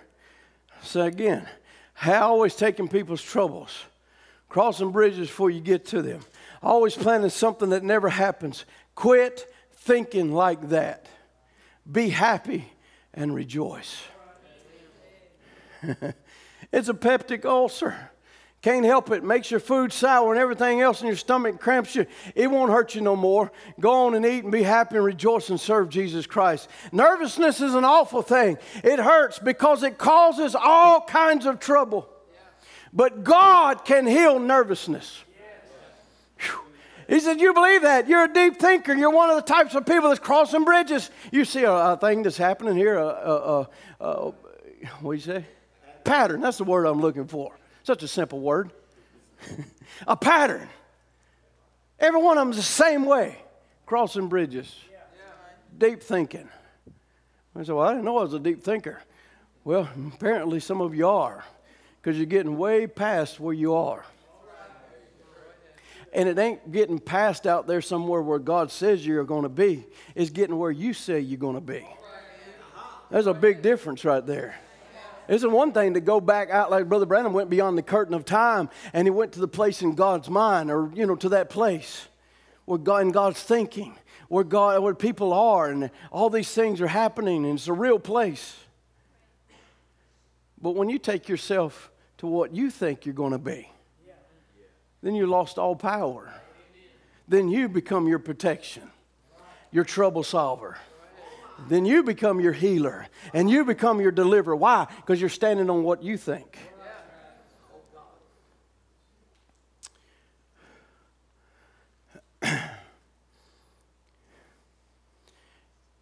Say 0.82 1.06
again, 1.06 1.48
how 1.94 2.30
always 2.30 2.56
taking 2.56 2.88
people's 2.88 3.22
troubles 3.22 3.86
crossing 4.58 4.90
bridges 4.90 5.28
before 5.28 5.52
you 5.52 5.62
get 5.62 5.86
to 5.86 6.02
them, 6.02 6.20
always 6.64 6.96
planning 6.96 7.30
something 7.30 7.70
that 7.70 7.84
never 7.84 8.10
happens. 8.10 8.66
Quit 8.96 9.54
thinking 9.72 10.34
like 10.34 10.70
that. 10.70 11.06
Be 11.92 12.10
happy 12.10 12.68
and 13.14 13.36
rejoice. 13.36 14.02
it's 16.72 16.90
a 16.90 16.94
peptic 16.96 17.46
ulcer. 17.46 18.10
Can't 18.64 18.84
help 18.84 19.12
it. 19.12 19.24
Makes 19.24 19.52
your 19.52 19.60
food 19.60 19.94
sour 19.94 20.34
and 20.34 20.42
everything 20.42 20.82
else 20.82 21.02
in 21.02 21.08
your 21.08 21.18
stomach 21.18 21.60
cramps 21.60 21.96
you. 21.96 22.08
It 22.34 22.50
won't 22.50 22.72
hurt 22.72 22.96
you 22.96 23.02
no 23.02 23.16
more. 23.16 23.52
Go 23.80 24.08
on 24.08 24.16
and 24.16 24.26
eat 24.26 24.42
and 24.42 24.52
be 24.52 24.64
happy 24.64 24.96
and 24.96 25.06
rejoice 25.06 25.52
and 25.52 25.60
serve 25.60 25.90
Jesus 25.90 26.26
Christ. 26.26 26.68
Nervousness 26.92 27.62
is 27.62 27.76
an 27.76 27.86
awful 27.86 28.24
thing. 28.24 28.58
It 28.84 28.98
hurts 28.98 29.38
because 29.38 29.84
it 29.84 30.00
causes 30.00 30.56
all 30.56 31.02
kinds 31.02 31.46
of 31.46 31.60
trouble. 31.60 32.10
But 32.94 33.24
God 33.24 33.86
can 33.86 34.08
heal 34.08 34.40
nervousness. 34.40 35.24
He 37.08 37.22
said, 37.22 37.40
You 37.40 37.54
believe 37.54 37.84
that? 37.84 38.08
You're 38.08 38.26
a 38.26 38.34
deep 38.34 38.58
thinker. 38.58 38.94
You're 38.94 39.12
one 39.12 39.30
of 39.30 39.38
the 39.38 39.42
types 39.42 39.76
of 39.76 39.86
people 39.86 40.10
that's 40.10 40.20
crossing 40.20 40.66
bridges. 40.66 41.10
You 41.32 41.46
see 41.46 41.64
a, 41.64 41.72
a 41.72 41.98
thing 41.98 42.24
that's 42.24 42.38
happening 42.38 42.76
here, 42.76 42.98
a, 42.98 43.06
a, 43.06 43.70
a 44.02 44.34
what 45.02 45.12
do 45.12 45.14
you 45.14 45.20
say? 45.20 45.46
Pattern. 46.04 46.42
That's 46.42 46.58
the 46.58 46.64
word 46.64 46.86
I'm 46.86 47.00
looking 47.00 47.28
for. 47.28 47.58
Such 47.84 48.04
a 48.04 48.08
simple 48.08 48.40
word. 48.40 48.72
a 50.08 50.18
pattern. 50.18 50.68
Every 52.00 52.22
one 52.22 52.38
of 52.38 52.46
them's 52.46 52.58
the 52.58 52.64
same 52.64 53.06
way. 53.06 53.38
Crossing 53.86 54.28
bridges. 54.28 54.74
Deep 55.78 56.04
thinking. 56.04 56.50
I 57.56 57.64
said, 57.64 57.74
Well, 57.74 57.88
I 57.88 57.92
didn't 57.92 58.06
know 58.06 58.18
I 58.18 58.24
was 58.24 58.34
a 58.34 58.40
deep 58.40 58.64
thinker. 58.64 59.02
Well, 59.64 59.90
apparently 60.14 60.60
some 60.60 60.82
of 60.82 60.94
you 60.94 61.08
are 61.08 61.44
because 62.08 62.18
you're 62.18 62.26
getting 62.26 62.58
way 62.58 62.88
past 62.88 63.38
where 63.38 63.54
you 63.54 63.76
are. 63.76 64.06
And 66.14 66.30
it 66.30 66.40
ain't 66.40 66.72
getting 66.72 67.00
past 67.00 67.46
out 67.46 67.68
there 67.68 67.82
somewhere 67.82 68.22
where 68.22 68.40
God 68.40 68.72
says 68.72 69.06
you're 69.06 69.26
going 69.26 69.44
to 69.44 69.50
be. 69.50 69.86
It's 70.16 70.30
getting 70.30 70.58
where 70.58 70.72
you 70.72 70.94
say 70.94 71.20
you're 71.20 71.38
going 71.38 71.56
to 71.56 71.62
be. 71.62 71.86
There's 73.12 73.28
a 73.28 73.34
big 73.34 73.62
difference 73.62 74.06
right 74.06 74.26
there. 74.26 74.56
It's 75.28 75.44
one 75.44 75.74
thing 75.74 75.96
to 75.96 76.00
go 76.00 76.22
back 76.22 76.50
out 76.50 76.72
like 76.72 76.88
Brother 76.88 77.06
Branham 77.06 77.34
went 77.34 77.50
beyond 77.50 77.78
the 77.78 77.84
curtain 77.84 78.14
of 78.14 78.24
time 78.24 78.70
and 78.94 79.06
he 79.06 79.12
went 79.12 79.34
to 79.34 79.42
the 79.42 79.48
place 79.50 79.82
in 79.82 79.94
God's 79.94 80.30
mind 80.30 80.72
or, 80.72 80.90
you 80.94 81.06
know, 81.06 81.18
to 81.18 81.28
that 81.28 81.50
place 81.50 82.08
where 82.64 82.80
God, 82.80 83.02
in 83.02 83.12
God's 83.12 83.44
thinking, 83.44 83.98
where 84.30 84.46
God, 84.46 84.82
where 84.82 84.96
people 84.96 85.34
are 85.34 85.68
and 85.68 85.92
all 86.10 86.30
these 86.30 86.54
things 86.54 86.80
are 86.80 86.88
happening 86.88 87.44
and 87.44 87.60
it's 87.60 87.68
a 87.68 87.74
real 87.74 88.00
place. 88.00 88.56
But 90.62 90.72
when 90.72 90.88
you 90.88 91.00
take 91.00 91.28
yourself 91.28 91.92
to 92.18 92.28
what 92.28 92.54
you 92.54 92.70
think 92.70 93.06
you're 93.06 93.14
going 93.14 93.32
to 93.32 93.38
be, 93.38 93.70
then 95.02 95.16
you 95.16 95.28
lost 95.28 95.58
all 95.58 95.76
power. 95.76 96.34
Then 97.28 97.50
you 97.50 97.68
become 97.68 98.08
your 98.08 98.20
protection, 98.20 98.90
your 99.72 99.84
trouble 99.84 100.24
solver. 100.24 100.78
Then 101.68 101.86
you 101.86 102.04
become 102.04 102.40
your 102.40 102.54
healer 102.54 103.08
and 103.34 103.50
you 103.50 103.66
become 103.66 104.00
your 104.00 104.12
deliverer. 104.12 104.56
Why? 104.56 104.88
Because 104.98 105.20
you're 105.20 105.30
standing 105.30 105.70
on 105.70 105.84
what 105.84 106.04
you 106.04 106.16
think. 106.18 106.58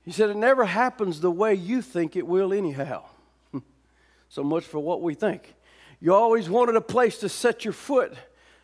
he 0.03 0.11
said, 0.11 0.29
It 0.29 0.37
never 0.37 0.65
happens 0.65 1.21
the 1.21 1.31
way 1.31 1.55
you 1.55 1.81
think 1.81 2.17
it 2.17 2.27
will, 2.27 2.53
anyhow. 2.53 3.05
so 4.29 4.43
much 4.43 4.65
for 4.65 4.79
what 4.79 5.01
we 5.01 5.15
think. 5.15 5.54
You 5.99 6.13
always 6.13 6.49
wanted 6.49 6.75
a 6.75 6.81
place 6.81 7.17
to 7.19 7.29
set 7.29 7.65
your 7.65 7.73
foot 7.73 8.13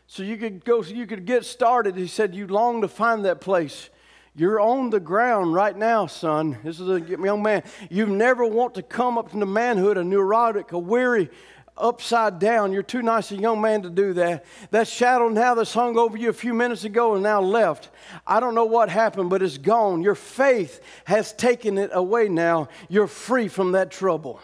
so 0.07 0.23
you 0.23 0.38
could 0.38 0.65
go, 0.65 0.82
so 0.82 0.93
you 0.93 1.07
could 1.07 1.25
get 1.25 1.45
started. 1.45 1.95
He 1.95 2.07
said, 2.07 2.36
You 2.36 2.47
long 2.47 2.82
to 2.82 2.88
find 2.88 3.25
that 3.25 3.41
place. 3.41 3.89
You're 4.36 4.61
on 4.61 4.89
the 4.89 4.99
ground 4.99 5.53
right 5.53 5.75
now, 5.75 6.05
son. 6.07 6.57
This 6.63 6.79
is 6.79 6.89
a 6.89 7.01
young 7.01 7.43
man. 7.43 7.63
You 7.89 8.05
never 8.05 8.45
want 8.45 8.75
to 8.75 8.82
come 8.82 9.17
up 9.17 9.34
into 9.34 9.45
manhood, 9.45 9.97
a 9.97 10.03
neurotic, 10.03 10.71
a 10.71 10.79
weary, 10.79 11.29
upside 11.77 12.39
down. 12.39 12.71
You're 12.71 12.84
too 12.84 13.01
nice 13.01 13.32
a 13.32 13.36
young 13.36 13.59
man 13.59 13.82
to 13.82 13.89
do 13.89 14.13
that. 14.13 14.45
That 14.71 14.88
shadow 14.88 15.27
now 15.29 15.55
that's 15.55 15.73
hung 15.73 15.97
over 15.97 16.17
you 16.17 16.29
a 16.29 16.34
few 16.34 16.53
minutes 16.53 16.84
ago 16.84 17.13
and 17.15 17.23
now 17.23 17.41
left. 17.41 17.89
I 18.25 18.39
don't 18.39 18.55
know 18.55 18.65
what 18.65 18.89
happened, 18.89 19.29
but 19.29 19.41
it's 19.41 19.57
gone. 19.57 20.01
Your 20.01 20.15
faith 20.15 20.82
has 21.05 21.34
taken 21.34 21.77
it 21.77 21.89
away 21.93 22.29
now. 22.29 22.69
You're 22.88 23.07
free 23.07 23.47
from 23.47 23.73
that 23.73 23.91
trouble. 23.91 24.39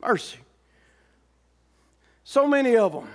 Mercy. 0.00 0.38
So 2.28 2.48
many 2.48 2.76
of 2.76 2.90
them. 2.90 3.08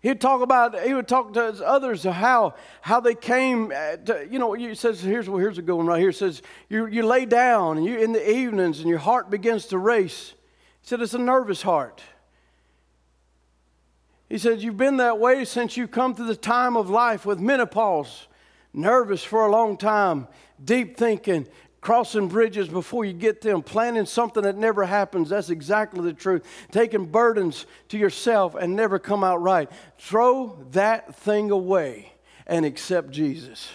He'd 0.00 0.20
talk 0.20 0.42
about, 0.42 0.82
he 0.82 0.94
would 0.94 1.06
talk 1.06 1.32
to 1.34 1.64
others 1.64 2.02
how, 2.02 2.54
how 2.80 2.98
they 2.98 3.14
came, 3.14 3.70
uh, 3.70 3.98
to, 3.98 4.26
you 4.28 4.40
know, 4.40 4.52
he 4.54 4.74
says, 4.74 5.00
here's, 5.00 5.26
here's 5.26 5.58
a 5.58 5.62
good 5.62 5.76
one 5.76 5.86
right 5.86 6.00
here. 6.00 6.08
It 6.08 6.16
says, 6.16 6.42
you, 6.68 6.86
you 6.86 7.06
lay 7.06 7.24
down 7.24 7.76
and 7.76 7.86
you, 7.86 7.98
in 7.98 8.10
the 8.10 8.28
evenings 8.28 8.80
and 8.80 8.88
your 8.88 8.98
heart 8.98 9.30
begins 9.30 9.66
to 9.66 9.78
race. 9.78 10.34
He 10.80 10.88
said, 10.88 11.00
it's 11.00 11.14
a 11.14 11.18
nervous 11.18 11.62
heart. 11.62 12.02
He 14.28 14.36
said, 14.36 14.60
you've 14.60 14.76
been 14.76 14.96
that 14.96 15.20
way 15.20 15.44
since 15.44 15.76
you 15.76 15.86
come 15.86 16.16
to 16.16 16.24
the 16.24 16.34
time 16.34 16.76
of 16.76 16.90
life 16.90 17.24
with 17.24 17.38
menopause, 17.38 18.26
nervous 18.74 19.22
for 19.22 19.46
a 19.46 19.50
long 19.52 19.76
time, 19.76 20.26
deep 20.64 20.96
thinking, 20.96 21.46
crossing 21.88 22.28
bridges 22.28 22.68
before 22.68 23.06
you 23.06 23.14
get 23.14 23.40
them, 23.40 23.62
planning 23.62 24.04
something 24.04 24.42
that 24.42 24.58
never 24.58 24.84
happens. 24.84 25.30
That's 25.30 25.48
exactly 25.48 26.02
the 26.02 26.12
truth. 26.12 26.44
Taking 26.70 27.06
burdens 27.06 27.64
to 27.88 27.96
yourself 27.96 28.54
and 28.54 28.76
never 28.76 28.98
come 28.98 29.24
out 29.24 29.40
right. 29.40 29.70
Throw 29.96 30.66
that 30.72 31.14
thing 31.14 31.50
away 31.50 32.12
and 32.46 32.66
accept 32.66 33.10
Jesus. 33.10 33.70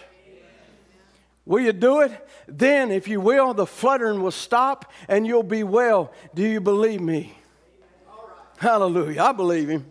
Will 1.48 1.62
you 1.62 1.74
do 1.74 2.02
it? 2.02 2.12
Then, 2.48 2.92
if 2.92 3.08
you 3.08 3.20
will, 3.20 3.56
the 3.56 3.66
fluttering 3.66 4.22
will 4.22 4.30
stop 4.30 4.92
and 5.08 5.26
you'll 5.26 5.42
be 5.42 5.64
well. 5.64 6.14
Do 6.36 6.44
you 6.44 6.62
believe 6.62 7.02
me? 7.02 7.36
Hallelujah. 8.58 9.24
I 9.24 9.32
believe 9.32 9.70
him. 9.70 9.88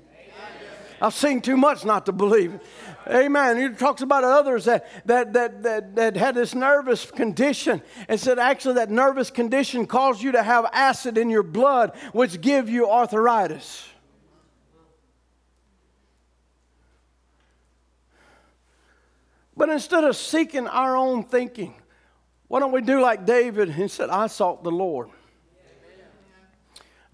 I've 1.01 1.15
seen 1.15 1.41
too 1.41 1.57
much 1.57 1.85
not 1.85 2.07
to 2.07 2.13
believe. 2.13 2.61
Amen. 3.09 3.57
He 3.59 3.77
talks 3.77 4.03
about 4.03 4.23
others 4.23 4.67
that, 4.67 4.87
that, 5.07 5.33
that, 5.33 5.63
that, 5.63 5.97
that 5.97 6.17
had 6.17 6.35
this 6.35 6.55
nervous 6.55 7.11
condition 7.11 7.83
and 8.09 8.19
said 8.19 8.39
actually 8.39 8.75
that 8.75 8.91
nervous 8.91 9.31
condition 9.31 9.87
caused 9.87 10.23
you 10.23 10.33
to 10.33 10.43
have 10.43 10.67
acid 10.73 11.19
in 11.19 11.29
your 11.29 11.43
blood, 11.43 11.97
which 12.13 12.41
give 12.41 12.69
you 12.69 12.89
arthritis. 12.89 13.89
But 19.57 19.69
instead 19.69 20.05
of 20.05 20.17
seeking 20.17 20.67
our 20.67 20.97
own 20.97 21.25
thinking, 21.25 21.75
why 22.49 22.61
don't 22.61 22.73
we 22.73 22.83
do 22.83 23.01
like 23.01 23.27
David 23.27 23.69
and 23.69 23.91
said, 23.91 24.11
I 24.11 24.27
sought 24.27 24.65
the 24.65 24.71
Lord. 24.71 25.09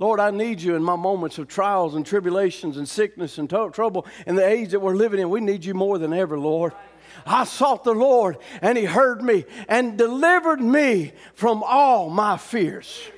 Lord, 0.01 0.21
I 0.21 0.31
need 0.31 0.63
you 0.63 0.77
in 0.77 0.83
my 0.85 0.95
moments 0.95 1.39
of 1.39 1.49
trials 1.49 1.97
and 1.97 2.07
tribulations 2.07 2.77
and 2.77 2.89
sickness 2.89 3.37
and 3.37 3.51
trouble 3.51 4.07
and 4.27 4.39
the 4.39 4.47
age 4.47 4.71
that 4.71 4.81
we're 4.81 4.95
living 4.95 5.19
in. 5.19 5.29
We 5.29 5.41
need 5.41 5.65
you 5.65 5.75
more 5.75 5.99
than 5.99 6.13
ever, 6.13 6.39
Lord. 6.39 6.73
I 7.27 7.43
sought 7.45 7.83
the 7.83 7.95
Lord 7.95 8.39
and 8.63 8.79
he 8.79 8.85
heard 8.85 9.23
me 9.23 9.45
and 9.69 9.99
delivered 9.99 10.61
me 10.61 11.13
from 11.35 11.65
all 11.65 12.11
my 12.11 12.37
fears. 12.37 13.11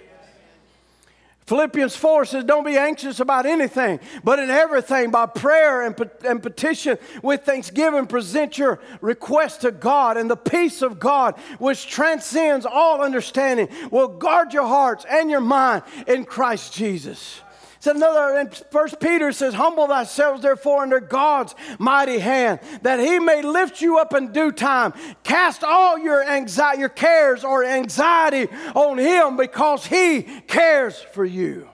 Philippians 1.50 1.96
4 1.96 2.26
says, 2.26 2.44
Don't 2.44 2.64
be 2.64 2.76
anxious 2.76 3.18
about 3.18 3.44
anything, 3.44 3.98
but 4.22 4.38
in 4.38 4.50
everything, 4.50 5.10
by 5.10 5.26
prayer 5.26 5.82
and, 5.82 6.00
and 6.24 6.40
petition 6.40 6.96
with 7.24 7.42
thanksgiving, 7.42 8.06
present 8.06 8.56
your 8.56 8.78
request 9.00 9.62
to 9.62 9.72
God, 9.72 10.16
and 10.16 10.30
the 10.30 10.36
peace 10.36 10.80
of 10.80 11.00
God, 11.00 11.36
which 11.58 11.88
transcends 11.88 12.64
all 12.64 13.02
understanding, 13.02 13.68
will 13.90 14.06
guard 14.06 14.54
your 14.54 14.68
hearts 14.68 15.04
and 15.10 15.28
your 15.28 15.40
mind 15.40 15.82
in 16.06 16.24
Christ 16.24 16.72
Jesus. 16.72 17.40
So 17.80 17.92
another 17.92 18.38
in 18.38 18.50
First 18.70 19.00
Peter 19.00 19.32
says, 19.32 19.54
Humble 19.54 19.86
thyself 19.86 20.42
therefore 20.42 20.82
under 20.82 21.00
God's 21.00 21.54
mighty 21.78 22.18
hand, 22.18 22.60
that 22.82 23.00
he 23.00 23.18
may 23.18 23.40
lift 23.40 23.80
you 23.80 23.98
up 23.98 24.12
in 24.14 24.32
due 24.32 24.52
time. 24.52 24.92
Cast 25.24 25.64
all 25.64 25.98
your 25.98 26.22
anxiety, 26.22 26.80
your 26.80 26.90
cares 26.90 27.42
or 27.42 27.64
anxiety 27.64 28.52
on 28.74 28.98
him 28.98 29.38
because 29.38 29.86
he 29.86 30.22
cares 30.46 31.00
for 31.00 31.24
you. 31.24 31.70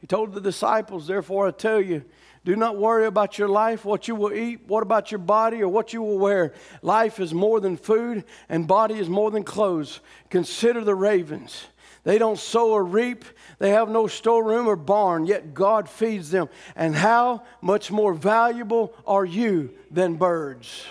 He 0.00 0.06
told 0.06 0.34
the 0.34 0.40
disciples, 0.40 1.08
therefore 1.08 1.48
I 1.48 1.50
tell 1.50 1.80
you, 1.80 2.04
do 2.44 2.54
not 2.54 2.78
worry 2.78 3.06
about 3.06 3.38
your 3.38 3.48
life, 3.48 3.84
what 3.84 4.06
you 4.06 4.14
will 4.14 4.32
eat, 4.32 4.60
what 4.66 4.82
about 4.82 5.10
your 5.10 5.18
body, 5.18 5.62
or 5.62 5.68
what 5.68 5.92
you 5.92 6.00
will 6.00 6.18
wear. 6.18 6.54
Life 6.80 7.20
is 7.20 7.34
more 7.34 7.60
than 7.60 7.76
food, 7.76 8.24
and 8.48 8.66
body 8.66 8.94
is 8.94 9.08
more 9.08 9.30
than 9.30 9.42
clothes. 9.42 10.00
Consider 10.30 10.82
the 10.82 10.94
ravens. 10.94 11.64
They 12.02 12.18
don't 12.18 12.38
sow 12.38 12.70
or 12.70 12.82
reap, 12.82 13.24
they 13.58 13.70
have 13.70 13.88
no 13.90 14.06
storeroom 14.06 14.66
or 14.66 14.76
barn, 14.76 15.26
yet 15.26 15.52
God 15.52 15.88
feeds 15.88 16.30
them. 16.30 16.48
And 16.74 16.94
how 16.94 17.42
much 17.60 17.90
more 17.90 18.14
valuable 18.14 18.94
are 19.06 19.24
you 19.24 19.74
than 19.90 20.16
birds? 20.16 20.84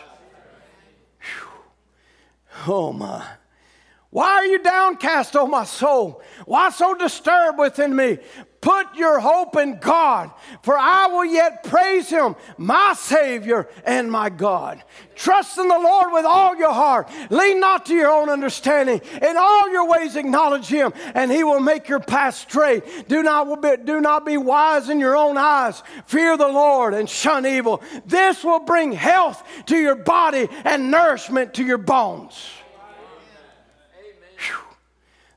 Whew. 1.20 1.50
Oh 2.68 2.94
my. 2.94 3.26
Why 4.12 4.28
are 4.28 4.46
you 4.46 4.60
downcast, 4.60 5.36
O 5.36 5.42
oh 5.42 5.48
my 5.48 5.64
soul? 5.66 6.22
Why 6.46 6.70
so 6.70 6.96
disturbed 6.96 7.60
within 7.60 7.96
me? 7.96 8.18
Put 8.62 8.96
your 8.96 9.20
hope 9.20 9.56
in 9.56 9.80
God, 9.80 10.32
for 10.64 10.78
I 10.78 11.08
will 11.08 11.24
yet 11.24 11.64
praise 11.64 12.10
Him, 12.10 12.36
my 12.58 12.94
Savior 12.94 13.70
and 13.86 14.12
my 14.12 14.30
God. 14.30 14.84
Trust 15.16 15.58
in 15.58 15.70
the 15.70 15.80
Lord 15.80 16.12
with 16.12 16.26
all 16.26 16.58
your 16.58 16.74
heart. 16.74 17.10
Lean 17.30 17.62
not 17.62 17.86
to 17.86 17.94
your 17.94 18.12
own 18.12 18.30
understanding. 18.30 19.00
In 19.22 19.38
all 19.38 19.72
your 19.72 19.88
ways 19.88 20.18
acknowledge 20.18 20.68
Him, 20.68 20.92
and 21.16 21.32
He 21.32 21.46
will 21.46 21.62
make 21.62 21.88
your 21.88 22.02
path 22.02 22.36
straight. 22.36 23.08
Do 23.08 23.24
not 23.24 23.62
be, 23.62 23.78
do 23.86 24.02
not 24.02 24.26
be 24.26 24.36
wise 24.36 24.90
in 24.90 25.00
your 25.00 25.16
own 25.16 25.38
eyes. 25.38 25.82
Fear 26.06 26.36
the 26.36 26.48
Lord 26.48 26.94
and 26.94 27.10
shun 27.10 27.46
evil. 27.46 27.82
This 28.06 28.44
will 28.44 28.60
bring 28.60 28.92
health 28.92 29.42
to 29.68 29.78
your 29.78 29.96
body 29.96 30.50
and 30.66 30.92
nourishment 30.92 31.54
to 31.54 31.64
your 31.64 31.78
bones. 31.78 32.50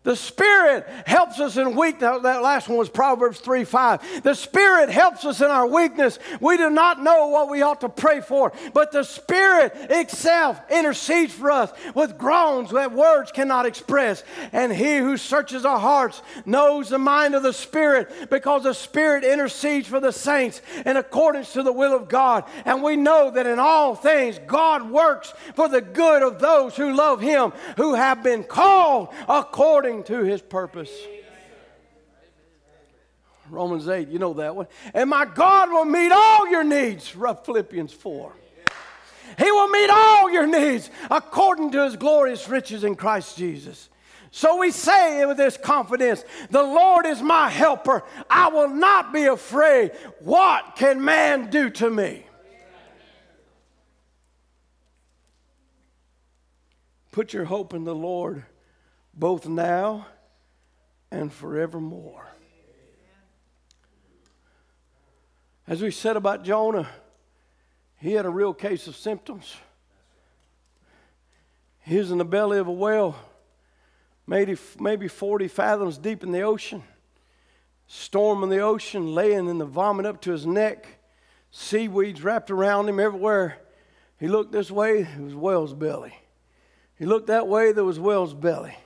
The 0.05 0.17
Spirit 0.17 0.85
helps 1.07 1.39
us 1.39 1.57
in 1.57 1.77
weakness. 1.77 2.23
That 2.23 2.43
last 2.43 2.69
one 2.69 2.77
was 2.77 2.89
Proverbs 2.89 3.39
3 3.39 3.63
5. 3.63 4.25
The 4.25 4.35
Spirit 4.35 4.91
helps 4.91 5.25
us 5.25 5.41
in 5.41 5.47
our 5.47 5.67
weakness. 5.67 6.19
We 6.41 6.57
do 6.57 6.71
not 6.71 7.01
know 7.01 7.29
what 7.29 7.49
we 7.49 7.63
ought 7.63 7.83
to 7.83 7.89
pray 7.89 8.21
for, 8.21 8.53
but 8.75 8.91
the 8.91 9.05
Spirit 9.05 9.73
itself 9.77 10.61
intercedes 10.71 11.33
for 11.33 11.53
us 11.53 11.73
with 11.95 12.19
groans 12.19 12.71
that 12.73 12.91
words 12.91 13.31
cannot 13.31 13.65
express. 13.65 14.25
And 14.51 14.73
He 14.73 14.97
who 14.97 15.17
searches 15.17 15.65
our 15.65 15.79
hearts 15.79 16.21
knows 16.45 16.89
the 16.89 16.99
mind 16.99 17.37
of 17.37 17.45
the 17.45 17.53
Spirit 17.53 18.29
because 18.29 18.65
the 18.65 18.75
Spirit 18.75 19.23
intercedes 19.23 19.87
for 19.87 20.01
the 20.01 20.13
saints 20.13 20.63
in 20.85 20.97
accordance 20.97 21.53
to 21.53 21.63
the 21.63 21.73
will 21.73 21.95
of 21.95 22.09
God. 22.09 22.45
And 22.65 22.83
we 22.83 22.97
know 22.97 23.31
that 23.31 23.47
in 23.47 23.61
all 23.61 23.95
things 23.95 24.41
God 24.49 24.91
works 24.91 25.33
for 25.55 25.69
the 25.69 25.81
good 25.81 26.25
of 26.25 26.41
those 26.41 26.75
who 26.75 26.93
love 26.93 27.21
Him, 27.21 27.53
who 27.77 27.95
have 27.95 28.25
been 28.25 28.43
called 28.43 29.09
according 29.29 29.92
according 30.01 30.25
to 30.25 30.31
his 30.31 30.41
purpose. 30.41 30.91
Romans 33.51 33.89
8, 33.89 34.09
you 34.09 34.19
know 34.19 34.33
that 34.35 34.57
one. 34.57 34.67
And 34.95 35.11
my 35.11 35.27
God 35.27 35.71
will 35.71 35.85
meet 35.85 36.11
all 36.11 36.49
your 36.49 36.65
needs, 36.65 37.09
Philippians 37.09 37.93
4. 37.93 38.33
He 39.39 39.51
will 39.51 39.69
meet 39.69 39.91
all 39.91 40.31
your 40.31 40.47
needs 40.47 40.91
according 41.11 41.73
to 41.73 41.85
his 41.85 41.97
glorious 41.97 42.49
riches 42.49 42.85
in 42.85 42.95
Christ 42.95 43.37
Jesus. 43.37 43.91
So 44.31 44.59
we 44.59 44.71
say 44.71 45.27
with 45.27 45.37
this 45.37 45.59
confidence, 45.59 46.25
The 46.51 46.63
Lord 46.63 47.05
is 47.05 47.21
my 47.21 47.51
helper. 47.51 48.03
I 48.31 48.49
will 48.49 48.69
not 48.69 49.13
be 49.13 49.27
afraid. 49.27 49.93
What 50.21 50.77
can 50.77 51.05
man 51.05 51.51
do 51.51 51.69
to 51.71 51.91
me? 51.91 52.25
Put 57.11 57.35
your 57.35 57.45
hope 57.45 57.75
in 57.75 57.85
the 57.85 57.95
Lord 57.95 58.45
both 59.15 59.47
now 59.47 60.07
and 61.11 61.33
forevermore. 61.33 62.27
As 65.67 65.81
we 65.81 65.91
said 65.91 66.17
about 66.17 66.45
Jonah, 66.45 66.89
he 67.99 68.13
had 68.13 68.27
a 68.27 68.31
real 68.31 68.53
case 68.53 68.87
of 68.89 68.97
symptoms. 68.97 69.55
He 71.81 71.97
was 71.97 72.11
in 72.11 72.19
the 72.19 72.25
belly 72.25 72.59
of 72.59 72.67
a 72.67 72.73
whale, 72.73 73.17
maybe, 74.27 74.57
maybe 74.81 75.09
40 75.09 75.49
fathoms 75.49 75.99
deep 75.99 76.23
in 76.23 76.33
the 76.33 76.43
ocean, 76.43 76.83
storm 77.87 78.43
in 78.43 78.49
the 78.49 78.61
ocean, 78.61 79.15
laying 79.15 79.49
in 79.49 79.59
the 79.59 79.65
vomit 79.65 80.07
up 80.07 80.21
to 80.23 80.33
his 80.33 80.47
neck, 80.47 80.87
seaweeds 81.51 82.23
wrapped 82.23 82.51
around 82.51 82.89
him 82.89 82.99
everywhere. 82.99 83.59
He 84.19 84.29
looked 84.29 84.53
this 84.53 84.71
way, 84.71 85.01
it 85.01 85.21
was 85.21 85.35
whale's 85.35 85.75
belly. 85.75 86.15
He 86.99 87.07
looked 87.07 87.27
that 87.27 87.49
way, 87.49 87.73
there 87.73 87.85
was 87.85 87.99
whale's 87.99 88.35
belly. 88.35 88.77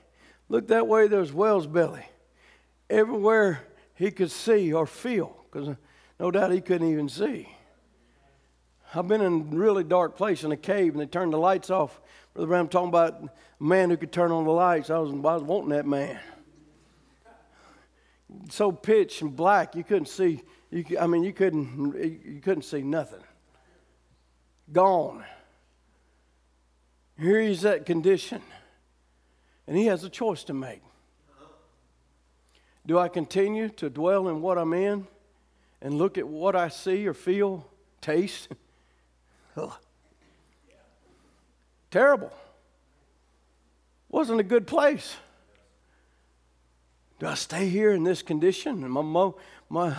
Looked 0.49 0.69
that 0.69 0.87
way, 0.87 1.09
there's 1.09 1.33
whale's 1.33 1.67
belly. 1.67 2.07
Everywhere 2.89 3.61
he 3.95 4.11
could 4.11 4.31
see 4.31 4.73
or 4.73 4.87
feel, 4.87 5.37
because 5.51 5.77
no 6.21 6.31
doubt 6.31 6.53
he 6.53 6.61
couldn't 6.61 6.91
even 6.91 7.09
see. 7.09 7.49
I've 8.95 9.09
been 9.09 9.21
in 9.21 9.33
a 9.33 9.57
really 9.57 9.85
dark 9.85 10.17
place 10.17 10.45
in 10.45 10.53
a 10.53 10.57
cave 10.57 10.93
and 10.93 11.01
they 11.01 11.07
turned 11.07 11.33
the 11.33 11.39
lights 11.39 11.71
off. 11.71 12.01
Brother 12.35 12.47
Brown 12.47 12.69
talking 12.69 12.89
about 12.89 13.21
a 13.23 13.31
man 13.63 13.91
who 13.91 13.97
could 13.97 14.13
turn 14.13 14.31
on 14.31 14.45
the 14.45 14.51
lights. 14.51 14.91
I 14.91 14.99
was, 14.99 15.11
I 15.11 15.35
was 15.35 15.43
wanting 15.43 15.71
that 15.71 15.87
man. 15.87 16.19
So 18.51 18.71
pitch 18.73 19.23
and 19.23 19.35
black, 19.35 19.75
you 19.75 19.85
couldn't 19.85 20.07
see. 20.07 20.43
You, 20.71 20.85
I 21.01 21.07
mean, 21.07 21.25
you 21.25 21.33
couldn't. 21.33 21.95
You 22.25 22.41
couldn't 22.43 22.65
see 22.65 22.83
nothing. 22.83 23.23
Gone. 24.73 25.25
Here 27.19 27.41
he's 27.41 27.65
at 27.65 27.87
condition, 27.87 28.43
and 29.67 29.77
he 29.77 29.87
has 29.87 30.05
a 30.05 30.09
choice 30.09 30.45
to 30.45 30.55
make. 30.55 30.83
Do 32.87 32.99
I 32.99 33.09
continue 33.09 33.69
to 33.71 33.91
dwell 33.91 34.29
in 34.29 34.41
what 34.41 34.59
I'm 34.59 34.73
in, 34.73 35.07
and 35.83 35.95
look 35.95 36.19
at 36.19 36.27
what 36.27 36.55
I 36.55 36.69
see 36.69 37.07
or 37.07 37.15
feel, 37.15 37.67
taste? 38.01 38.49
Terrible. 41.91 42.33
Wasn't 44.09 44.39
a 44.39 44.45
good 44.45 44.67
place. 44.67 45.17
Do 47.19 47.27
I 47.27 47.35
stay 47.35 47.69
here 47.69 47.93
in 47.93 48.05
this 48.05 48.23
condition? 48.23 48.85
And 48.85 48.93
my, 48.93 49.03
mo- 49.03 49.37
my, 49.69 49.97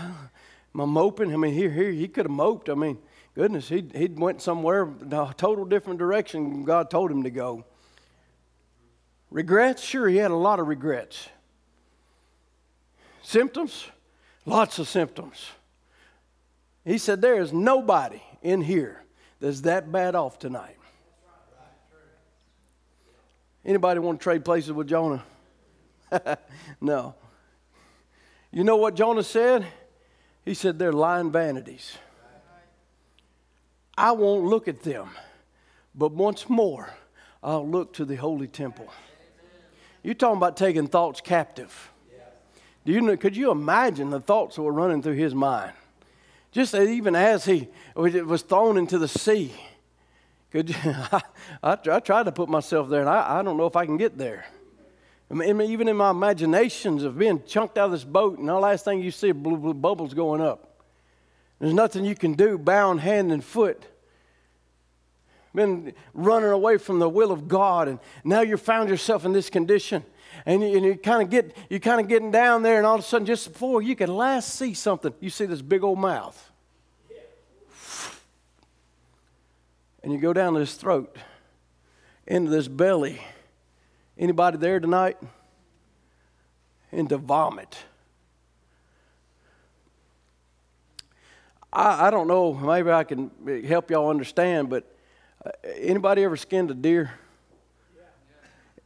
my 0.73 0.85
moping, 0.85 1.33
I 1.33 1.37
mean, 1.37 1.53
here, 1.53 1.71
here, 1.71 1.91
he 1.91 2.07
could 2.07 2.25
have 2.25 2.31
moped. 2.31 2.69
I 2.69 2.75
mean, 2.75 2.99
goodness, 3.33 3.67
he 3.67 3.85
he 3.95 4.07
went 4.07 4.41
somewhere, 4.41 4.83
a 4.83 5.33
total 5.35 5.65
different 5.65 5.99
direction 5.99 6.63
God 6.63 6.89
told 6.89 7.11
him 7.11 7.23
to 7.23 7.31
go. 7.31 7.65
Regrets? 9.29 9.83
Sure, 9.83 10.07
he 10.07 10.17
had 10.17 10.31
a 10.31 10.35
lot 10.35 10.59
of 10.59 10.67
regrets. 10.67 11.29
Symptoms? 13.21 13.87
Lots 14.45 14.79
of 14.79 14.87
symptoms. 14.87 15.49
He 16.85 16.97
said, 16.97 17.21
There 17.21 17.41
is 17.41 17.51
nobody 17.51 18.21
in 18.41 18.61
here 18.61 19.03
that's 19.41 19.61
that 19.61 19.91
bad 19.91 20.15
off 20.15 20.39
tonight. 20.39 20.77
Anybody 23.65 23.99
want 23.99 24.19
to 24.19 24.23
trade 24.23 24.45
places 24.45 24.71
with 24.71 24.87
Jonah? 24.87 25.23
no. 26.81 27.15
You 28.51 28.63
know 28.63 28.77
what 28.77 28.95
Jonah 28.95 29.23
said? 29.23 29.65
He 30.45 30.53
said, 30.53 30.79
They're 30.79 30.93
lying 30.93 31.29
vanities. 31.29 31.97
I 33.97 34.11
won't 34.11 34.45
look 34.45 34.69
at 34.69 34.83
them, 34.83 35.09
but 35.93 36.13
once 36.13 36.47
more, 36.47 36.93
I'll 37.43 37.67
look 37.67 37.93
to 37.95 38.05
the 38.05 38.15
holy 38.15 38.47
temple. 38.47 38.87
You're 40.07 40.15
talking 40.15 40.37
about 40.37 40.55
taking 40.55 40.87
thoughts 40.87 41.19
captive. 41.19 41.91
Do 42.85 42.93
you 42.93 43.01
know, 43.01 43.17
could 43.17 43.35
you 43.35 43.51
imagine 43.51 44.09
the 44.09 44.21
thoughts 44.21 44.55
that 44.55 44.61
were 44.61 44.71
running 44.71 45.01
through 45.01 45.15
his 45.15 45.35
mind? 45.35 45.73
Just 46.53 46.73
even 46.73 47.13
as 47.13 47.43
he 47.43 47.67
was 47.93 48.41
thrown 48.43 48.77
into 48.77 48.97
the 48.99 49.09
sea. 49.09 49.51
Could 50.49 50.69
you, 50.69 50.75
I, 50.85 51.21
I, 51.61 51.99
tried 51.99 52.23
to 52.23 52.31
put 52.31 52.47
myself 52.47 52.87
there, 52.87 53.01
and 53.01 53.09
I, 53.09 53.39
I 53.39 53.43
don't 53.43 53.57
know 53.57 53.65
if 53.65 53.75
I 53.75 53.85
can 53.85 53.97
get 53.97 54.17
there. 54.17 54.45
I 55.29 55.33
mean, 55.33 55.59
even 55.59 55.89
in 55.89 55.97
my 55.97 56.11
imaginations 56.11 57.03
of 57.03 57.17
being 57.17 57.43
chunked 57.45 57.77
out 57.77 57.87
of 57.87 57.91
this 57.91 58.05
boat, 58.05 58.39
and 58.39 58.47
the 58.47 58.53
last 58.53 58.85
thing 58.85 59.01
you 59.01 59.11
see 59.11 59.31
are 59.31 59.33
blue, 59.33 59.57
blue 59.57 59.73
bubbles 59.73 60.13
going 60.13 60.39
up. 60.39 60.85
There's 61.59 61.73
nothing 61.73 62.05
you 62.05 62.15
can 62.15 62.31
do, 62.31 62.57
bound 62.57 63.01
hand 63.01 63.33
and 63.33 63.43
foot. 63.43 63.85
Been 65.57 65.93
running 66.13 66.51
away 66.51 66.77
from 66.77 66.99
the 66.99 67.09
will 67.09 67.31
of 67.31 67.47
God, 67.47 67.87
and 67.87 67.97
now 68.23 68.41
you 68.41 68.57
found 68.57 68.89
yourself 68.89 69.25
in 69.25 69.33
this 69.33 69.49
condition 69.49 70.03
and 70.45 70.61
you, 70.61 70.77
and 70.77 70.85
you 70.85 70.95
kind 70.95 71.23
of 71.23 71.31
get 71.31 71.57
you 71.67 71.79
kind 71.79 71.99
of 71.99 72.07
getting 72.07 72.29
down 72.29 72.61
there, 72.61 72.77
and 72.77 72.85
all 72.85 72.93
of 72.93 72.99
a 72.99 73.03
sudden, 73.03 73.25
just 73.25 73.51
before 73.53 73.81
you 73.81 73.95
can 73.95 74.15
last 74.15 74.53
see 74.53 74.75
something, 74.75 75.11
you 75.19 75.31
see 75.31 75.47
this 75.47 75.63
big 75.63 75.83
old 75.83 75.97
mouth, 75.97 76.51
and 80.03 80.13
you 80.13 80.19
go 80.19 80.31
down 80.31 80.53
to 80.53 80.59
his 80.59 80.75
throat, 80.75 81.17
into 82.27 82.51
this 82.51 82.67
belly. 82.67 83.19
Anybody 84.15 84.59
there 84.59 84.79
tonight? 84.79 85.17
Into 86.91 87.17
vomit. 87.17 87.79
I, 91.73 92.07
I 92.07 92.09
don't 92.11 92.27
know. 92.27 92.53
Maybe 92.53 92.91
I 92.91 93.03
can 93.03 93.31
help 93.65 93.89
y'all 93.89 94.11
understand, 94.11 94.69
but 94.69 94.93
Uh, 95.45 95.51
anybody 95.75 96.23
ever 96.23 96.35
skinned 96.35 96.71
a 96.71 96.73
deer? 96.73 97.11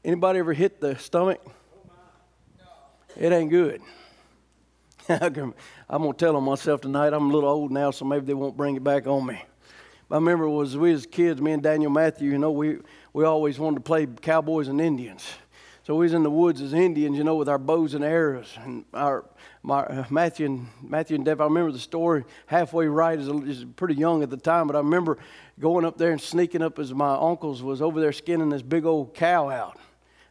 Anybody 0.04 0.40
ever 0.40 0.54
hit 0.54 0.82
the 0.82 0.98
stomach? 0.98 1.40
It 3.16 3.32
ain't 3.32 3.50
good. 3.50 3.82
I'm 5.10 5.54
to 6.04 6.14
tell 6.18 6.34
them 6.34 6.46
myself 6.46 6.82
tonight. 6.82 7.14
I'm 7.14 7.30
a 7.30 7.34
little 7.34 7.50
old 7.50 7.72
now, 7.72 7.92
so 7.92 8.06
maybe 8.06 8.26
they 8.26 8.34
won't 8.34 8.58
bring 8.58 8.76
it 8.76 8.84
back 8.84 9.08
on 9.08 9.26
me. 9.26 9.42
I 10.10 10.16
remember 10.16 10.50
was 10.50 10.76
we 10.76 10.92
as 10.92 11.06
kids, 11.06 11.40
me 11.42 11.54
and 11.54 11.64
Daniel 11.64 11.92
Matthew, 11.92 12.32
you 12.32 12.38
know, 12.38 12.52
we, 12.52 12.80
we 13.14 13.24
always 13.24 13.60
wanted 13.60 13.76
to 13.76 13.82
play 13.82 14.06
cowboys 14.06 14.68
and 14.68 14.82
Indians. 14.82 15.26
So 15.84 15.96
we 15.96 16.06
was 16.06 16.14
in 16.14 16.24
the 16.24 16.32
woods 16.32 16.62
as 16.62 16.74
Indians, 16.74 17.18
you 17.18 17.24
know, 17.24 17.36
with 17.36 17.48
our 17.48 17.58
bows 17.58 17.94
and 17.94 18.04
arrows. 18.04 18.58
And 18.64 18.86
our 18.94 19.26
my, 19.64 19.82
uh, 19.82 20.06
Matthew 20.10 20.48
and 20.48 20.68
Matthew 20.82 21.16
and 21.16 21.26
Dev, 21.26 21.40
I 21.40 21.46
remember 21.46 21.72
the 21.72 21.80
story 21.80 22.26
halfway 22.48 22.88
right. 22.88 23.20
Is 23.20 23.66
pretty 23.76 23.96
young 23.96 24.24
at 24.24 24.30
the 24.30 24.38
time, 24.38 24.68
but 24.68 24.76
I 24.76 24.80
remember 24.80 25.18
going 25.60 25.86
up 25.86 25.98
there 25.98 26.12
and 26.12 26.20
sneaking 26.20 26.62
up 26.62 26.80
as 26.80 26.94
my 26.94 27.14
uncles 27.14 27.62
was 27.62 27.82
over 27.82 28.00
there 28.00 28.12
skinning 28.12 28.50
this 28.50 28.64
big 28.64 28.86
old 28.86 29.14
cow 29.14 29.50
out. 29.50 29.78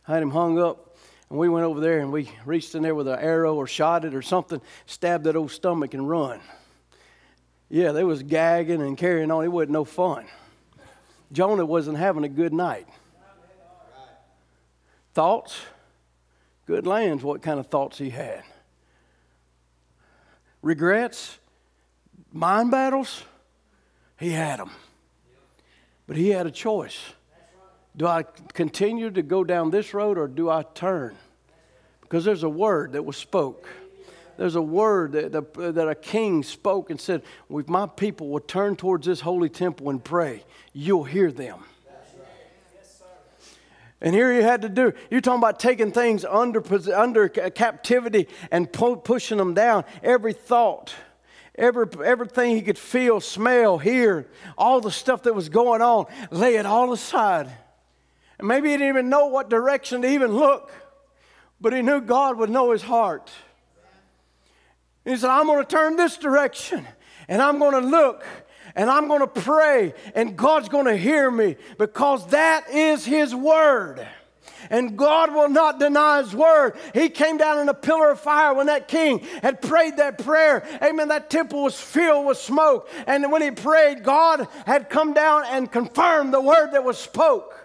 I 0.09 0.15
had 0.15 0.23
him 0.23 0.31
hung 0.31 0.59
up, 0.59 0.97
and 1.29 1.39
we 1.39 1.49
went 1.49 1.65
over 1.65 1.81
there 1.81 2.01
and 2.01 2.13
we 2.13 2.29
reached 2.45 2.75
in 2.75 2.83
there 2.83 2.95
with 2.95 3.07
an 3.07 3.19
arrow 3.21 3.55
or 3.55 3.67
shot 3.69 4.05
it 4.05 4.15
or 4.15 4.23
something, 4.23 4.61
stabbed 4.87 5.25
that 5.25 5.37
old 5.37 5.53
stomach 5.53 5.95
and 5.95 6.09
run. 6.09 6.41
Yeah, 7.69 7.93
they 7.93 8.03
was 8.03 8.25
gagging 8.25 8.83
and 8.83 8.99
carrying 8.99 9.31
on. 9.31 9.45
It 9.45 9.49
wasn't 9.49 9.71
no 9.71 9.85
fun. 9.85 10.27
Jonah 11.31 11.65
wasn't 11.65 11.99
having 11.99 12.25
a 12.25 12.29
good 12.29 12.53
night. 12.53 12.89
Thoughts? 15.15 15.61
Good 16.67 16.87
lands, 16.87 17.23
what 17.23 17.43
kind 17.43 17.61
of 17.61 17.69
thoughts 17.69 17.99
he 17.99 18.11
had. 18.11 18.43
Regrets? 20.63 21.39
Mind 22.33 22.71
battles? 22.71 23.25
He 24.19 24.31
had 24.31 24.61
them. 24.61 24.71
But 26.07 26.17
he 26.17 26.31
had 26.31 26.47
a 26.47 26.51
choice. 26.51 26.99
Do 27.97 28.07
I 28.07 28.25
continue 28.53 29.11
to 29.11 29.23
go 29.23 29.45
down 29.45 29.71
this 29.71 29.95
road 29.95 30.19
or 30.19 30.29
do 30.29 30.49
I 30.51 30.63
turn? 30.75 31.17
Because 32.03 32.25
there's 32.25 32.43
a 32.43 32.49
word 32.49 32.93
that 32.93 33.05
was 33.05 33.17
spoke. 33.17 33.69
There's 34.37 34.55
a 34.55 34.63
word 34.63 35.13
that, 35.13 35.33
that, 35.33 35.75
that 35.75 35.89
a 35.89 35.95
king 35.95 36.43
spoke 36.43 36.91
and 36.91 37.01
said, 37.01 37.23
If 37.51 37.69
my 37.69 37.87
people 37.87 38.29
will 38.29 38.41
turn 38.41 38.77
towards 38.77 39.07
this 39.07 39.21
holy 39.21 39.49
temple 39.49 39.91
and 39.91 40.03
pray, 40.03 40.45
you'll 40.73 41.05
hear 41.05 41.31
them. 41.31 41.61
And 44.01 44.15
here 44.15 44.33
you 44.33 44.43
had 44.43 44.63
to 44.63 44.69
do, 44.69 44.93
you're 45.11 45.21
talking 45.21 45.41
about 45.41 45.61
taking 45.61 45.93
things 45.93 46.25
under, 46.25 46.63
under 46.95 47.29
captivity 47.29 48.29
and 48.51 48.73
pushing 48.73 49.37
them 49.39 49.53
down. 49.53 49.85
Every 50.03 50.33
thought, 50.33 50.95
every, 51.55 51.87
everything 52.05 52.57
he 52.57 52.63
could 52.63 52.79
feel, 52.79 53.21
smell, 53.21 53.77
hear, 53.79 54.27
all 54.57 54.81
the 54.81 54.91
stuff 54.91 55.25
that 55.25 55.35
was 55.35 55.51
going 55.51 55.83
on, 55.83 56.07
lay 56.31 56.57
it 56.57 56.65
all 56.65 56.93
aside 56.93 57.51
and 58.41 58.49
maybe 58.49 58.71
he 58.71 58.79
didn't 58.79 58.89
even 58.89 59.11
know 59.11 59.27
what 59.27 59.51
direction 59.51 60.01
to 60.01 60.09
even 60.09 60.33
look, 60.33 60.73
but 61.61 61.75
he 61.75 61.83
knew 61.83 62.01
God 62.01 62.39
would 62.39 62.49
know 62.49 62.71
his 62.71 62.81
heart. 62.81 63.31
He 65.05 65.15
said, 65.15 65.29
I'm 65.29 65.45
going 65.45 65.63
to 65.63 65.69
turn 65.71 65.97
this 65.97 66.17
direction 66.17 66.89
and 67.29 67.43
I'm 67.43 67.59
going 67.59 67.73
to 67.83 67.87
look 67.87 68.25
and 68.75 68.91
I'm 68.91 69.09
going 69.09 69.21
to 69.21 69.27
pray 69.27 69.95
and 70.15 70.37
God's 70.37 70.69
going 70.69 70.87
to 70.87 70.97
hear 70.97 71.31
me 71.31 71.57
because 71.79 72.27
that 72.29 72.71
is 72.71 73.05
His 73.05 73.35
word. 73.35 74.07
And 74.69 74.97
God 74.97 75.33
will 75.33 75.49
not 75.49 75.79
deny 75.79 76.23
His 76.23 76.35
word. 76.35 76.77
He 76.93 77.09
came 77.09 77.39
down 77.39 77.59
in 77.61 77.69
a 77.69 77.75
pillar 77.75 78.11
of 78.11 78.21
fire 78.21 78.53
when 78.53 78.67
that 78.67 78.89
king 78.89 79.21
had 79.43 79.63
prayed 79.63 79.97
that 79.97 80.19
prayer. 80.23 80.67
Amen. 80.83 81.09
That 81.09 81.31
temple 81.31 81.63
was 81.63 81.81
filled 81.81 82.27
with 82.27 82.39
smoke. 82.39 82.89
And 83.07 83.33
when 83.33 83.43
he 83.43 83.51
prayed, 83.51 84.05
God 84.05 84.47
had 84.67 84.91
come 84.91 85.15
down 85.15 85.45
and 85.47 85.71
confirmed 85.71 86.35
the 86.35 86.41
word 86.41 86.73
that 86.73 86.85
was 86.85 86.99
spoke. 86.99 87.57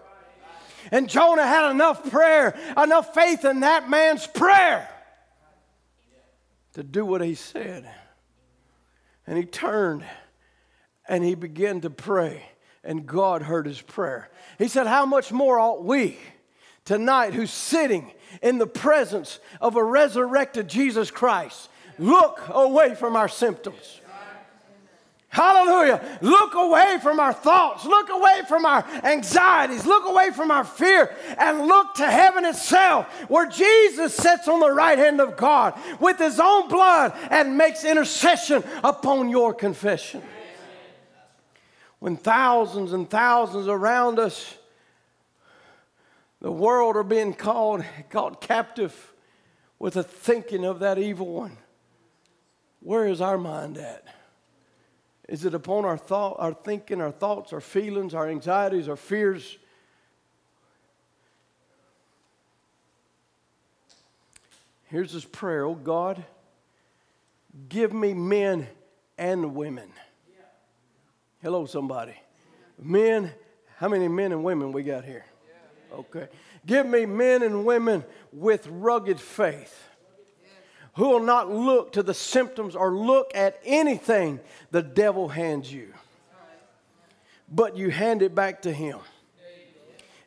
And 0.92 1.10
Jonah 1.10 1.46
had 1.46 1.72
enough 1.72 2.10
prayer, 2.10 2.58
enough 2.82 3.14
faith 3.14 3.44
in 3.44 3.62
that 3.62 3.90
man's 3.90 4.26
prayer 4.28 4.88
to 6.74 6.84
do 6.84 7.06
what 7.06 7.22
he 7.22 7.36
said. 7.36 7.90
And 9.26 9.38
he 9.38 9.46
turned 9.46 10.06
and 11.08 11.24
he 11.24 11.36
began 11.36 11.82
to 11.82 11.90
pray, 11.90 12.44
and 12.84 13.06
God 13.06 13.42
heard 13.42 13.66
his 13.66 13.82
prayer. 13.82 14.30
He 14.58 14.68
said, 14.68 14.88
How 14.88 15.06
much 15.06 15.32
more 15.32 15.60
ought 15.60 15.84
we 15.84 16.18
tonight, 16.84 17.34
who's 17.34 17.52
sitting 17.52 18.12
in 18.42 18.58
the 18.58 18.68
presence 18.68 19.40
of 19.62 19.76
a 19.76 19.84
resurrected 19.84 20.68
Jesus 20.68 21.12
Christ, 21.12 21.70
look 21.98 22.42
away 22.50 22.96
from 22.96 23.16
our 23.16 23.30
symptoms? 23.30 24.02
Hallelujah. 25.36 26.20
Look 26.22 26.54
away 26.54 26.98
from 27.04 27.20
our 27.20 27.34
thoughts. 27.34 27.84
Look 27.84 28.10
away 28.10 28.44
from 28.48 28.66
our 28.66 28.86
anxieties. 29.04 29.86
Look 29.86 30.06
away 30.06 30.32
from 30.32 30.50
our 30.50 30.64
fear 30.64 31.14
and 31.38 31.68
look 31.68 31.96
to 31.96 32.10
heaven 32.10 32.46
itself 32.46 33.08
where 33.30 33.46
Jesus 33.46 34.16
sits 34.16 34.48
on 34.48 34.62
the 34.62 34.72
right 34.72 34.98
hand 34.98 35.20
of 35.20 35.36
God 35.36 35.78
with 36.00 36.20
his 36.20 36.40
own 36.40 36.70
blood 36.70 37.12
and 37.30 37.58
makes 37.58 37.84
intercession 37.84 38.64
upon 38.82 39.28
your 39.28 39.54
confession. 39.54 40.22
When 42.06 42.18
thousands 42.18 42.94
and 42.94 43.10
thousands 43.10 43.68
around 43.68 44.20
us, 44.20 44.60
the 46.40 46.52
world 46.52 46.96
are 46.98 47.04
being 47.04 47.34
called, 47.34 47.84
called 48.12 48.42
captive 48.42 49.12
with 49.80 49.96
the 49.96 50.04
thinking 50.04 50.66
of 50.66 50.82
that 50.82 51.00
evil 51.00 51.26
one. 51.26 51.58
Where 52.80 53.08
is 53.08 53.22
our 53.22 53.40
mind 53.40 53.80
at? 53.80 54.04
Is 55.28 55.46
it 55.46 55.56
upon 55.56 55.84
our 55.84 55.98
thought, 55.98 56.36
our 56.38 56.54
thinking, 56.54 57.02
our 57.02 57.10
thoughts, 57.10 57.52
our 57.52 57.60
feelings, 57.60 58.14
our 58.14 58.30
anxieties, 58.30 58.88
our 58.88 58.96
fears? 58.96 59.58
Here's 64.92 65.12
his 65.12 65.26
prayer, 65.26 65.66
oh 65.66 65.74
God, 65.74 66.24
give 67.68 67.94
me 67.94 68.14
men 68.14 68.68
and 69.18 69.56
women. 69.56 69.90
Hello, 71.46 71.68
somebody. 71.68 72.16
Men, 72.82 73.32
how 73.78 73.88
many 73.88 74.08
men 74.08 74.32
and 74.32 74.44
women 74.44 74.72
we 74.72 74.82
got 74.82 75.06
here? 75.06 75.26
Okay. 75.94 76.28
Give 76.66 76.88
me 76.88 77.06
men 77.06 77.44
and 77.44 77.64
women 77.64 78.04
with 78.34 78.66
rugged 78.66 79.20
faith 79.20 79.88
who 80.96 81.08
will 81.08 81.20
not 81.20 81.48
look 81.52 81.92
to 81.92 82.02
the 82.02 82.16
symptoms 82.16 82.76
or 82.76 82.96
look 82.96 83.30
at 83.36 83.62
anything 83.64 84.40
the 84.72 84.82
devil 84.82 85.28
hands 85.28 85.72
you, 85.72 85.94
but 87.48 87.78
you 87.78 87.92
hand 87.92 88.24
it 88.24 88.34
back 88.34 88.64
to 88.64 88.74
him 88.74 88.98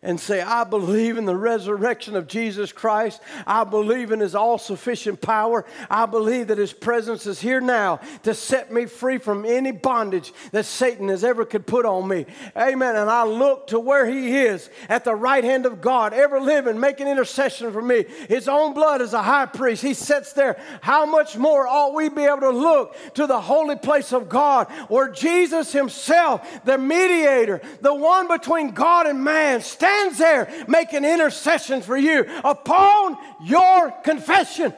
and 0.00 0.20
say, 0.20 0.40
I 0.40 0.62
believe 0.62 1.18
in 1.18 1.24
the 1.24 1.36
resurrection 1.36 2.14
of 2.14 2.28
Jesus 2.28 2.70
Christ. 2.70 3.20
I 3.46 3.64
believe 3.64 4.12
in 4.12 4.20
His 4.20 4.36
all 4.36 4.56
sufficient 4.56 5.20
power. 5.20 5.64
I 5.90 6.06
believe 6.06 6.48
that 6.48 6.58
His 6.58 6.72
presence 6.72 7.26
is 7.26 7.40
here 7.40 7.60
now 7.60 8.00
to 8.22 8.32
set 8.32 8.72
me 8.72 8.86
free 8.86 9.18
from 9.18 9.44
any 9.44 9.72
bondage 9.72 10.32
that 10.52 10.66
Satan 10.66 11.08
has 11.08 11.24
ever 11.24 11.44
could 11.44 11.66
put 11.66 11.84
on 11.84 12.06
me. 12.06 12.26
Amen. 12.56 12.94
And 12.94 13.10
I 13.10 13.24
look 13.24 13.68
to 13.68 13.80
where 13.80 14.06
He 14.06 14.36
is 14.36 14.70
at 14.88 15.04
the 15.04 15.16
right 15.16 15.42
hand 15.42 15.66
of 15.66 15.80
God, 15.80 16.12
ever 16.12 16.40
living, 16.40 16.78
making 16.78 17.08
intercession 17.08 17.72
for 17.72 17.82
me. 17.82 18.04
His 18.28 18.46
own 18.46 18.74
blood 18.74 19.00
is 19.00 19.14
a 19.14 19.22
high 19.22 19.46
priest. 19.46 19.82
He 19.82 19.94
sits 19.94 20.32
there. 20.32 20.62
How 20.80 21.06
much 21.06 21.36
more 21.36 21.66
ought 21.66 21.94
we 21.94 22.08
be 22.08 22.22
able 22.22 22.40
to 22.40 22.50
look 22.50 22.94
to 23.14 23.26
the 23.26 23.40
holy 23.40 23.76
place 23.76 24.12
of 24.12 24.28
God 24.28 24.70
where 24.88 25.08
Jesus 25.08 25.72
Himself, 25.72 26.64
the 26.64 26.78
mediator, 26.78 27.60
the 27.80 27.94
one 27.94 28.28
between 28.28 28.70
God 28.70 29.08
and 29.08 29.24
man, 29.24 29.60
stands 29.60 29.87
stands 29.88 30.18
there 30.18 30.64
making 30.68 31.04
intercession 31.04 31.82
for 31.82 31.96
you 31.96 32.26
upon 32.44 33.16
your 33.44 33.90
confession. 34.02 34.72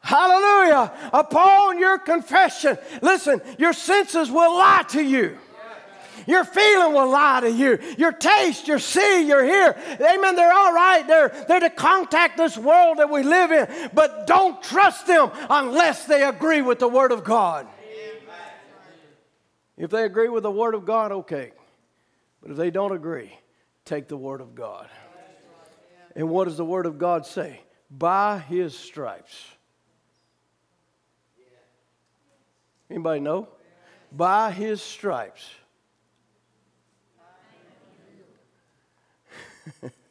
Hallelujah. 0.00 0.92
Upon 1.12 1.80
your 1.80 1.98
confession. 1.98 2.78
Listen, 3.02 3.40
your 3.58 3.72
senses 3.72 4.30
will 4.30 4.56
lie 4.56 4.84
to 4.90 5.02
you. 5.02 5.36
Your 6.28 6.44
feeling 6.44 6.92
will 6.92 7.10
lie 7.10 7.40
to 7.40 7.50
you. 7.50 7.78
Your 7.98 8.12
taste, 8.12 8.66
your 8.66 8.78
see, 8.78 9.26
your 9.26 9.44
hear. 9.44 9.76
Amen. 10.00 10.34
They're 10.34 10.52
all 10.52 10.72
right. 10.72 11.06
They're, 11.06 11.28
they're 11.46 11.60
to 11.60 11.70
contact 11.70 12.36
this 12.36 12.56
world 12.56 12.98
that 12.98 13.10
we 13.10 13.22
live 13.22 13.52
in. 13.52 13.90
But 13.94 14.26
don't 14.26 14.60
trust 14.62 15.06
them 15.06 15.30
unless 15.50 16.04
they 16.04 16.22
agree 16.22 16.62
with 16.62 16.78
the 16.78 16.88
Word 16.88 17.12
of 17.12 17.22
God. 17.22 17.66
If 19.76 19.90
they 19.90 20.04
agree 20.04 20.28
with 20.28 20.42
the 20.42 20.50
Word 20.50 20.74
of 20.74 20.84
God, 20.84 21.12
okay. 21.12 21.52
But 22.40 22.50
if 22.50 22.56
they 22.56 22.70
don't 22.70 22.92
agree, 22.92 23.32
take 23.84 24.08
the 24.08 24.16
Word 24.16 24.40
of 24.40 24.54
God. 24.54 24.88
And 26.14 26.30
what 26.30 26.44
does 26.44 26.56
the 26.56 26.64
Word 26.64 26.86
of 26.86 26.98
God 26.98 27.26
say? 27.26 27.60
By 27.90 28.38
His 28.38 28.76
stripes. 28.76 29.46
Anybody 32.88 33.20
know? 33.20 33.48
By 34.10 34.50
His 34.50 34.80
stripes. 34.80 35.50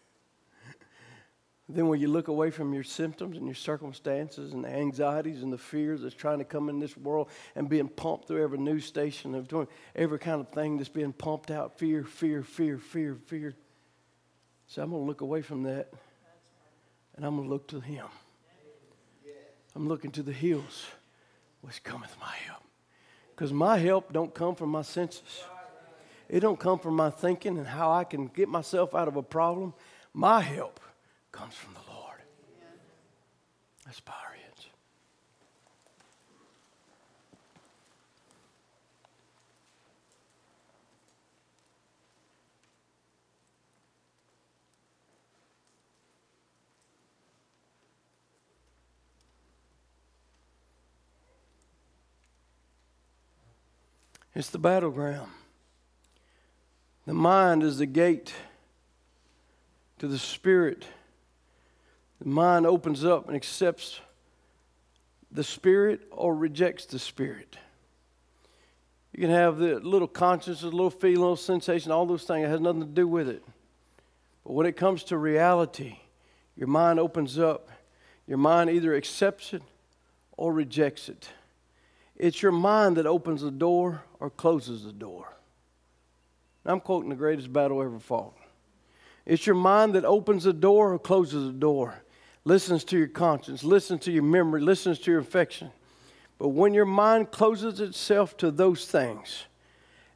Then, 1.76 1.90
when 1.90 2.00
you 2.00 2.08
look 2.08 2.30
away 2.30 2.52
from 2.52 2.74
your 2.74 2.86
symptoms 2.86 3.36
and 3.36 3.46
your 3.46 3.54
circumstances 3.54 4.54
and 4.54 4.64
the 4.64 4.70
anxieties 4.70 5.44
and 5.44 5.52
the 5.52 5.58
fears 5.58 6.04
that's 6.04 6.16
trying 6.16 6.38
to 6.40 6.46
come 6.46 6.70
in 6.70 6.80
this 6.80 6.96
world 6.96 7.28
and 7.54 7.68
being 7.68 7.90
pumped 7.90 8.30
through 8.30 8.42
every 8.42 8.60
news 8.60 8.86
station 8.86 9.36
of 9.36 9.50
doing 9.50 9.68
every 9.94 10.18
kind 10.18 10.40
of 10.40 10.48
thing 10.54 10.78
that's 10.78 10.88
being 10.88 11.12
pumped 11.12 11.52
out 11.52 11.78
fear, 11.78 12.06
fear, 12.06 12.44
fear, 12.44 12.78
fear, 12.78 13.18
fear. 13.26 13.56
So, 14.68 14.84
I'm 14.84 14.92
going 14.92 15.02
to 15.02 15.06
look 15.06 15.20
away 15.20 15.42
from 15.42 15.64
that 15.64 15.92
and 17.18 17.26
I'm 17.26 17.36
going 17.36 17.50
to 17.50 17.54
look 17.54 17.68
to 17.68 17.82
Him. 17.82 18.06
I'm 19.76 19.90
looking 19.90 20.12
to 20.12 20.24
the 20.24 20.32
hills, 20.32 20.86
which 21.60 21.84
cometh 21.84 22.16
my 22.22 22.34
help. 22.48 22.64
Because 23.36 23.52
my 23.52 23.80
help 23.80 24.14
don't 24.14 24.34
come 24.34 24.56
from 24.56 24.70
my 24.70 24.82
senses. 24.82 25.44
It 26.30 26.40
don't 26.40 26.58
come 26.58 26.80
from 26.80 26.96
my 26.96 27.10
thinking 27.10 27.58
and 27.58 27.68
how 27.68 27.92
I 27.92 28.06
can 28.06 28.28
get 28.28 28.48
myself 28.48 28.96
out 28.96 29.10
of 29.10 29.18
a 29.18 29.24
problem. 29.24 29.74
My 30.14 30.40
help 30.40 30.80
comes 31.36 31.54
from 31.54 31.74
the 31.74 31.92
Lord. 31.92 32.22
Bow 34.06 34.14
our. 34.14 34.36
It's 54.36 54.50
the 54.50 54.60
battleground. 54.60 55.32
The 57.06 57.14
mind 57.14 57.64
is 57.64 57.78
the 57.78 57.86
gate 57.86 58.34
to 59.98 60.10
the 60.10 60.20
spirit 60.20 60.86
the 62.22 62.30
mind 62.30 62.66
opens 62.66 63.04
up 63.04 63.28
and 63.28 63.36
accepts 63.36 64.00
the 65.32 65.44
Spirit 65.44 66.02
or 66.12 66.36
rejects 66.36 66.86
the 66.86 67.00
Spirit. 67.00 67.58
You 69.14 69.22
can 69.22 69.30
have 69.30 69.58
the 69.58 69.80
little 69.80 70.08
conscience, 70.08 70.62
a 70.64 70.66
little 70.66 70.90
feeling, 70.90 71.20
little 71.20 71.36
sensation, 71.36 71.92
all 71.92 72.06
those 72.06 72.24
things. 72.24 72.46
It 72.46 72.50
has 72.50 72.60
nothing 72.60 72.82
to 72.82 72.88
do 72.88 73.08
with 73.08 73.30
it. 73.30 73.44
But 74.44 74.54
when 74.54 74.66
it 74.66 74.76
comes 74.76 75.04
to 75.06 75.18
reality, 75.18 76.00
your 76.56 76.68
mind 76.68 77.00
opens 77.00 77.40
up. 77.40 77.70
Your 78.28 78.38
mind 78.38 78.70
either 78.70 78.96
accepts 78.96 79.54
it 79.54 79.62
or 80.38 80.52
rejects 80.52 81.10
it. 81.10 81.30
It's 82.18 82.42
your 82.42 82.52
mind 82.52 82.98
that 82.98 83.06
opens 83.06 83.42
the 83.42 83.52
door 83.52 84.04
or 84.20 84.30
closes 84.30 84.84
the 84.84 84.94
door. 84.94 85.34
I'm 86.66 86.80
quoting 86.80 87.10
the 87.10 87.16
greatest 87.16 87.54
battle 87.54 87.82
ever 87.82 88.00
fought. 88.00 88.36
It's 89.26 89.46
your 89.46 89.56
mind 89.56 89.94
that 89.94 90.06
opens 90.06 90.44
the 90.44 90.54
door 90.54 90.94
or 90.94 91.00
closes 91.00 91.46
the 91.46 91.54
door 91.54 91.96
listens 92.46 92.84
to 92.86 92.98
your 92.98 93.08
conscience, 93.08 93.64
listens 93.64 94.02
to 94.02 94.12
your 94.12 94.24
memory, 94.24 94.62
listens 94.62 95.00
to 95.00 95.12
your 95.12 95.20
affection. 95.20 95.72
But 96.40 96.50
when 96.50 96.74
your 96.74 96.86
mind 96.86 97.32
closes 97.32 97.80
itself 97.80 98.38
to 98.38 98.52
those 98.52 98.86
things 98.86 99.46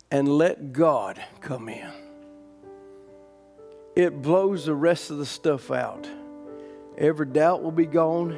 and 0.10 0.28
let 0.28 0.72
God 0.72 1.22
come 1.42 1.68
in, 1.70 1.90
it 3.96 4.22
blows 4.22 4.66
the 4.66 4.76
rest 4.76 5.12
of 5.12 5.18
the 5.18 5.26
stuff 5.26 5.72
out 5.72 6.08
Every 7.00 7.26
doubt 7.26 7.64
will 7.64 7.72
be 7.72 7.86
gone. 7.86 8.38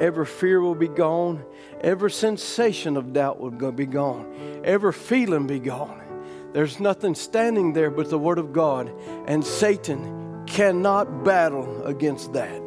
Every 0.00 0.26
fear 0.26 0.60
will 0.60 0.74
be 0.74 0.88
gone. 0.88 1.44
Every 1.80 2.10
sensation 2.10 2.96
of 2.96 3.12
doubt 3.12 3.38
will 3.38 3.72
be 3.72 3.86
gone. 3.86 4.60
Every 4.64 4.92
feeling 4.92 5.46
be 5.46 5.60
gone. 5.60 6.02
There's 6.52 6.80
nothing 6.80 7.14
standing 7.14 7.72
there 7.72 7.90
but 7.90 8.10
the 8.10 8.18
Word 8.18 8.38
of 8.38 8.52
God, 8.52 8.92
and 9.26 9.44
Satan 9.44 10.44
cannot 10.46 11.22
battle 11.22 11.84
against 11.84 12.32
that. 12.32 12.60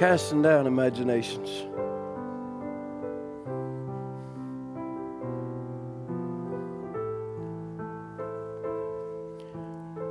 Casting 0.00 0.40
down 0.40 0.66
imaginations. 0.66 1.66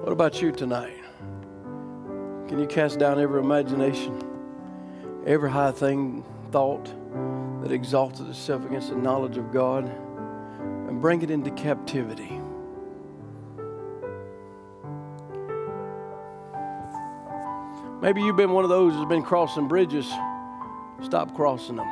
What 0.03 0.11
about 0.11 0.43
you 0.43 0.51
tonight? 0.51 0.93
Can 2.47 2.59
you 2.59 2.67
cast 2.67 2.99
down 2.99 3.19
every 3.19 3.41
imagination, 3.41 4.21
every 5.25 5.49
high 5.49 5.71
thing, 5.71 6.23
thought 6.51 6.85
that 7.63 7.71
exalted 7.71 8.29
itself 8.29 8.63
against 8.65 8.91
the 8.91 8.95
knowledge 8.95 9.37
of 9.37 9.51
God, 9.51 9.85
and 10.87 11.01
bring 11.01 11.23
it 11.23 11.31
into 11.31 11.49
captivity? 11.49 12.38
Maybe 18.01 18.21
you've 18.21 18.37
been 18.37 18.51
one 18.51 18.63
of 18.63 18.69
those 18.69 18.93
who's 18.93 19.05
been 19.05 19.23
crossing 19.23 19.67
bridges. 19.67 20.09
Stop 21.01 21.35
crossing 21.35 21.75
them. 21.75 21.87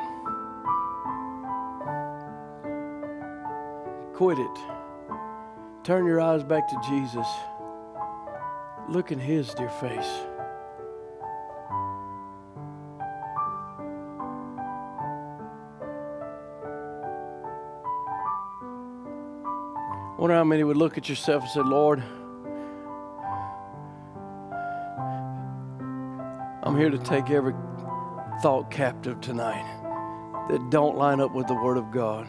Quit 4.14 4.40
it. 4.40 4.60
Turn 5.84 6.06
your 6.06 6.22
eyes 6.22 6.44
back 6.44 6.68
to 6.70 6.76
Jesus. 6.88 7.28
Look 8.90 9.12
in 9.12 9.20
His 9.20 9.54
dear 9.54 9.70
face. 9.70 10.28
wonder 20.28 20.36
how 20.36 20.44
many 20.44 20.64
would 20.64 20.76
look 20.76 20.98
at 20.98 21.08
yourself 21.08 21.44
and 21.44 21.52
say, 21.52 21.62
Lord, 21.62 22.04
here 26.78 26.90
to 26.90 26.98
take 26.98 27.30
every 27.32 27.54
thought 28.42 28.70
captive 28.70 29.20
tonight 29.20 29.66
that 30.50 30.70
don't 30.70 30.96
line 30.96 31.20
up 31.20 31.34
with 31.34 31.48
the 31.48 31.56
Word 31.56 31.78
of 31.78 31.92
God. 31.92 32.28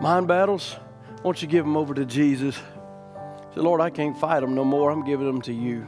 Mind 0.00 0.28
battles, 0.28 0.76
won't 1.22 1.40
you 1.40 1.48
give 1.48 1.64
them 1.64 1.76
over 1.76 1.94
to 1.94 2.04
Jesus? 2.04 2.56
Say, 2.56 3.60
Lord, 3.60 3.80
I 3.80 3.88
can't 3.88 4.16
fight 4.16 4.40
them 4.40 4.54
no 4.54 4.64
more. 4.64 4.90
I'm 4.90 5.04
giving 5.04 5.26
them 5.26 5.40
to 5.42 5.52
you. 5.52 5.86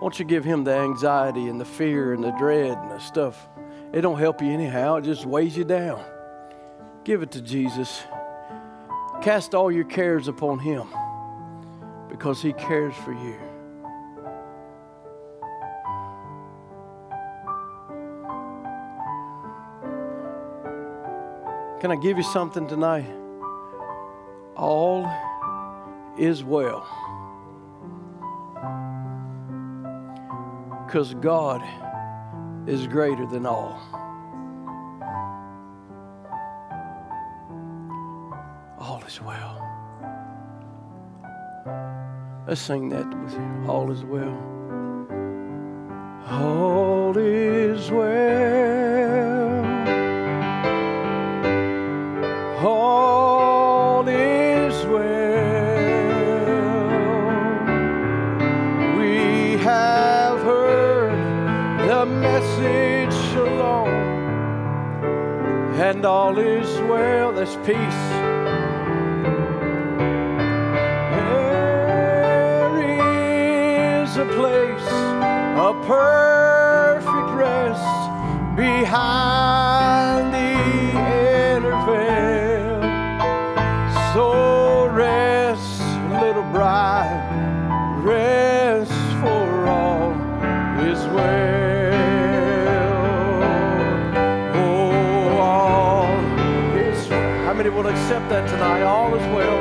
Won't 0.00 0.18
you 0.18 0.24
give 0.24 0.44
him 0.44 0.64
the 0.64 0.74
anxiety 0.74 1.48
and 1.48 1.60
the 1.60 1.64
fear 1.64 2.12
and 2.12 2.22
the 2.22 2.32
dread 2.32 2.76
and 2.76 2.90
the 2.90 2.98
stuff? 2.98 3.48
It 3.92 4.02
don't 4.02 4.18
help 4.18 4.42
you 4.42 4.50
anyhow. 4.50 4.96
It 4.96 5.04
just 5.04 5.24
weighs 5.24 5.56
you 5.56 5.64
down. 5.64 6.04
Give 7.04 7.22
it 7.22 7.30
to 7.32 7.40
Jesus. 7.40 8.02
Cast 9.22 9.54
all 9.54 9.72
your 9.72 9.84
cares 9.84 10.28
upon 10.28 10.58
Him 10.58 10.86
because 12.08 12.42
He 12.42 12.52
cares 12.52 12.94
for 12.96 13.12
you. 13.12 13.38
Can 21.80 21.90
I 21.90 21.96
give 21.96 22.18
you 22.18 22.22
something 22.22 22.66
tonight? 22.66 23.10
All 24.54 25.10
is 26.18 26.44
well. 26.44 26.86
Because 30.84 31.14
God 31.14 31.62
is 32.68 32.86
greater 32.86 33.24
than 33.24 33.46
all. 33.46 33.99
Let's 42.50 42.62
sing 42.62 42.88
that 42.88 43.06
with 43.22 43.34
you. 43.34 43.64
All 43.68 43.92
is 43.92 44.02
well. 44.02 44.36
All 46.28 47.16
is 47.16 47.90
well. 47.92 49.64
All 52.66 54.08
is 54.08 54.84
well. 54.86 55.36
We 58.98 59.56
have 59.62 60.40
heard 60.40 61.88
the 61.88 62.04
message 62.04 63.14
shalom, 63.32 63.88
and 65.80 66.04
all 66.04 66.36
is 66.36 66.80
well. 66.88 67.30
There's 67.32 67.54
peace 67.58 68.09
a 74.42 75.74
perfect 75.86 77.30
rest 77.36 78.56
behind 78.56 80.32
the 80.32 80.52
inner 81.54 81.76
veil. 81.86 82.80
So 84.12 84.86
rest, 84.86 85.80
little 86.22 86.48
bride, 86.50 87.20
rest 88.02 88.92
for 89.20 89.66
all 89.66 90.12
is 90.80 91.04
well. 91.14 91.92
Oh, 94.56 95.38
all 95.38 96.08
is 96.76 97.08
well. 97.08 97.44
How 97.44 97.54
many 97.54 97.68
will 97.68 97.86
accept 97.86 98.28
that 98.30 98.48
tonight? 98.48 98.82
All 98.82 99.14
is 99.14 99.26
well. 99.34 99.59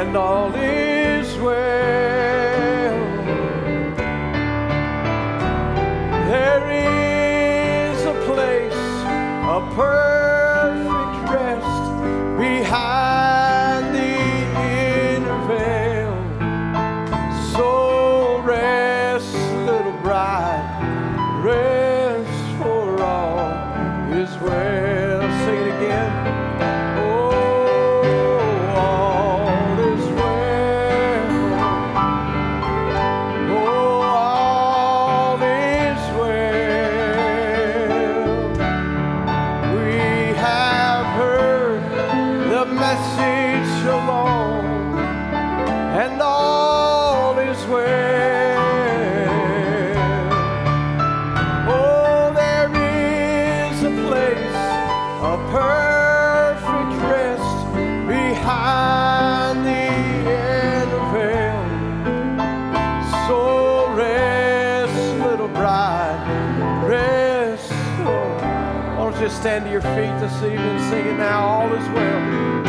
And 0.00 0.16
all 0.16 0.54
is 0.54 1.36
well. 1.38 2.98
There 6.30 6.70
is 6.70 8.04
a 8.04 8.14
place, 8.26 8.82
a 9.56 9.72
perfect 9.74 10.07
stand 69.38 69.64
to 69.64 69.70
your 69.70 69.80
feet 69.80 70.18
this 70.18 70.34
evening 70.42 70.78
singing 70.90 71.16
now 71.16 71.46
all 71.46 71.72
is 71.72 71.88
well. 71.90 72.67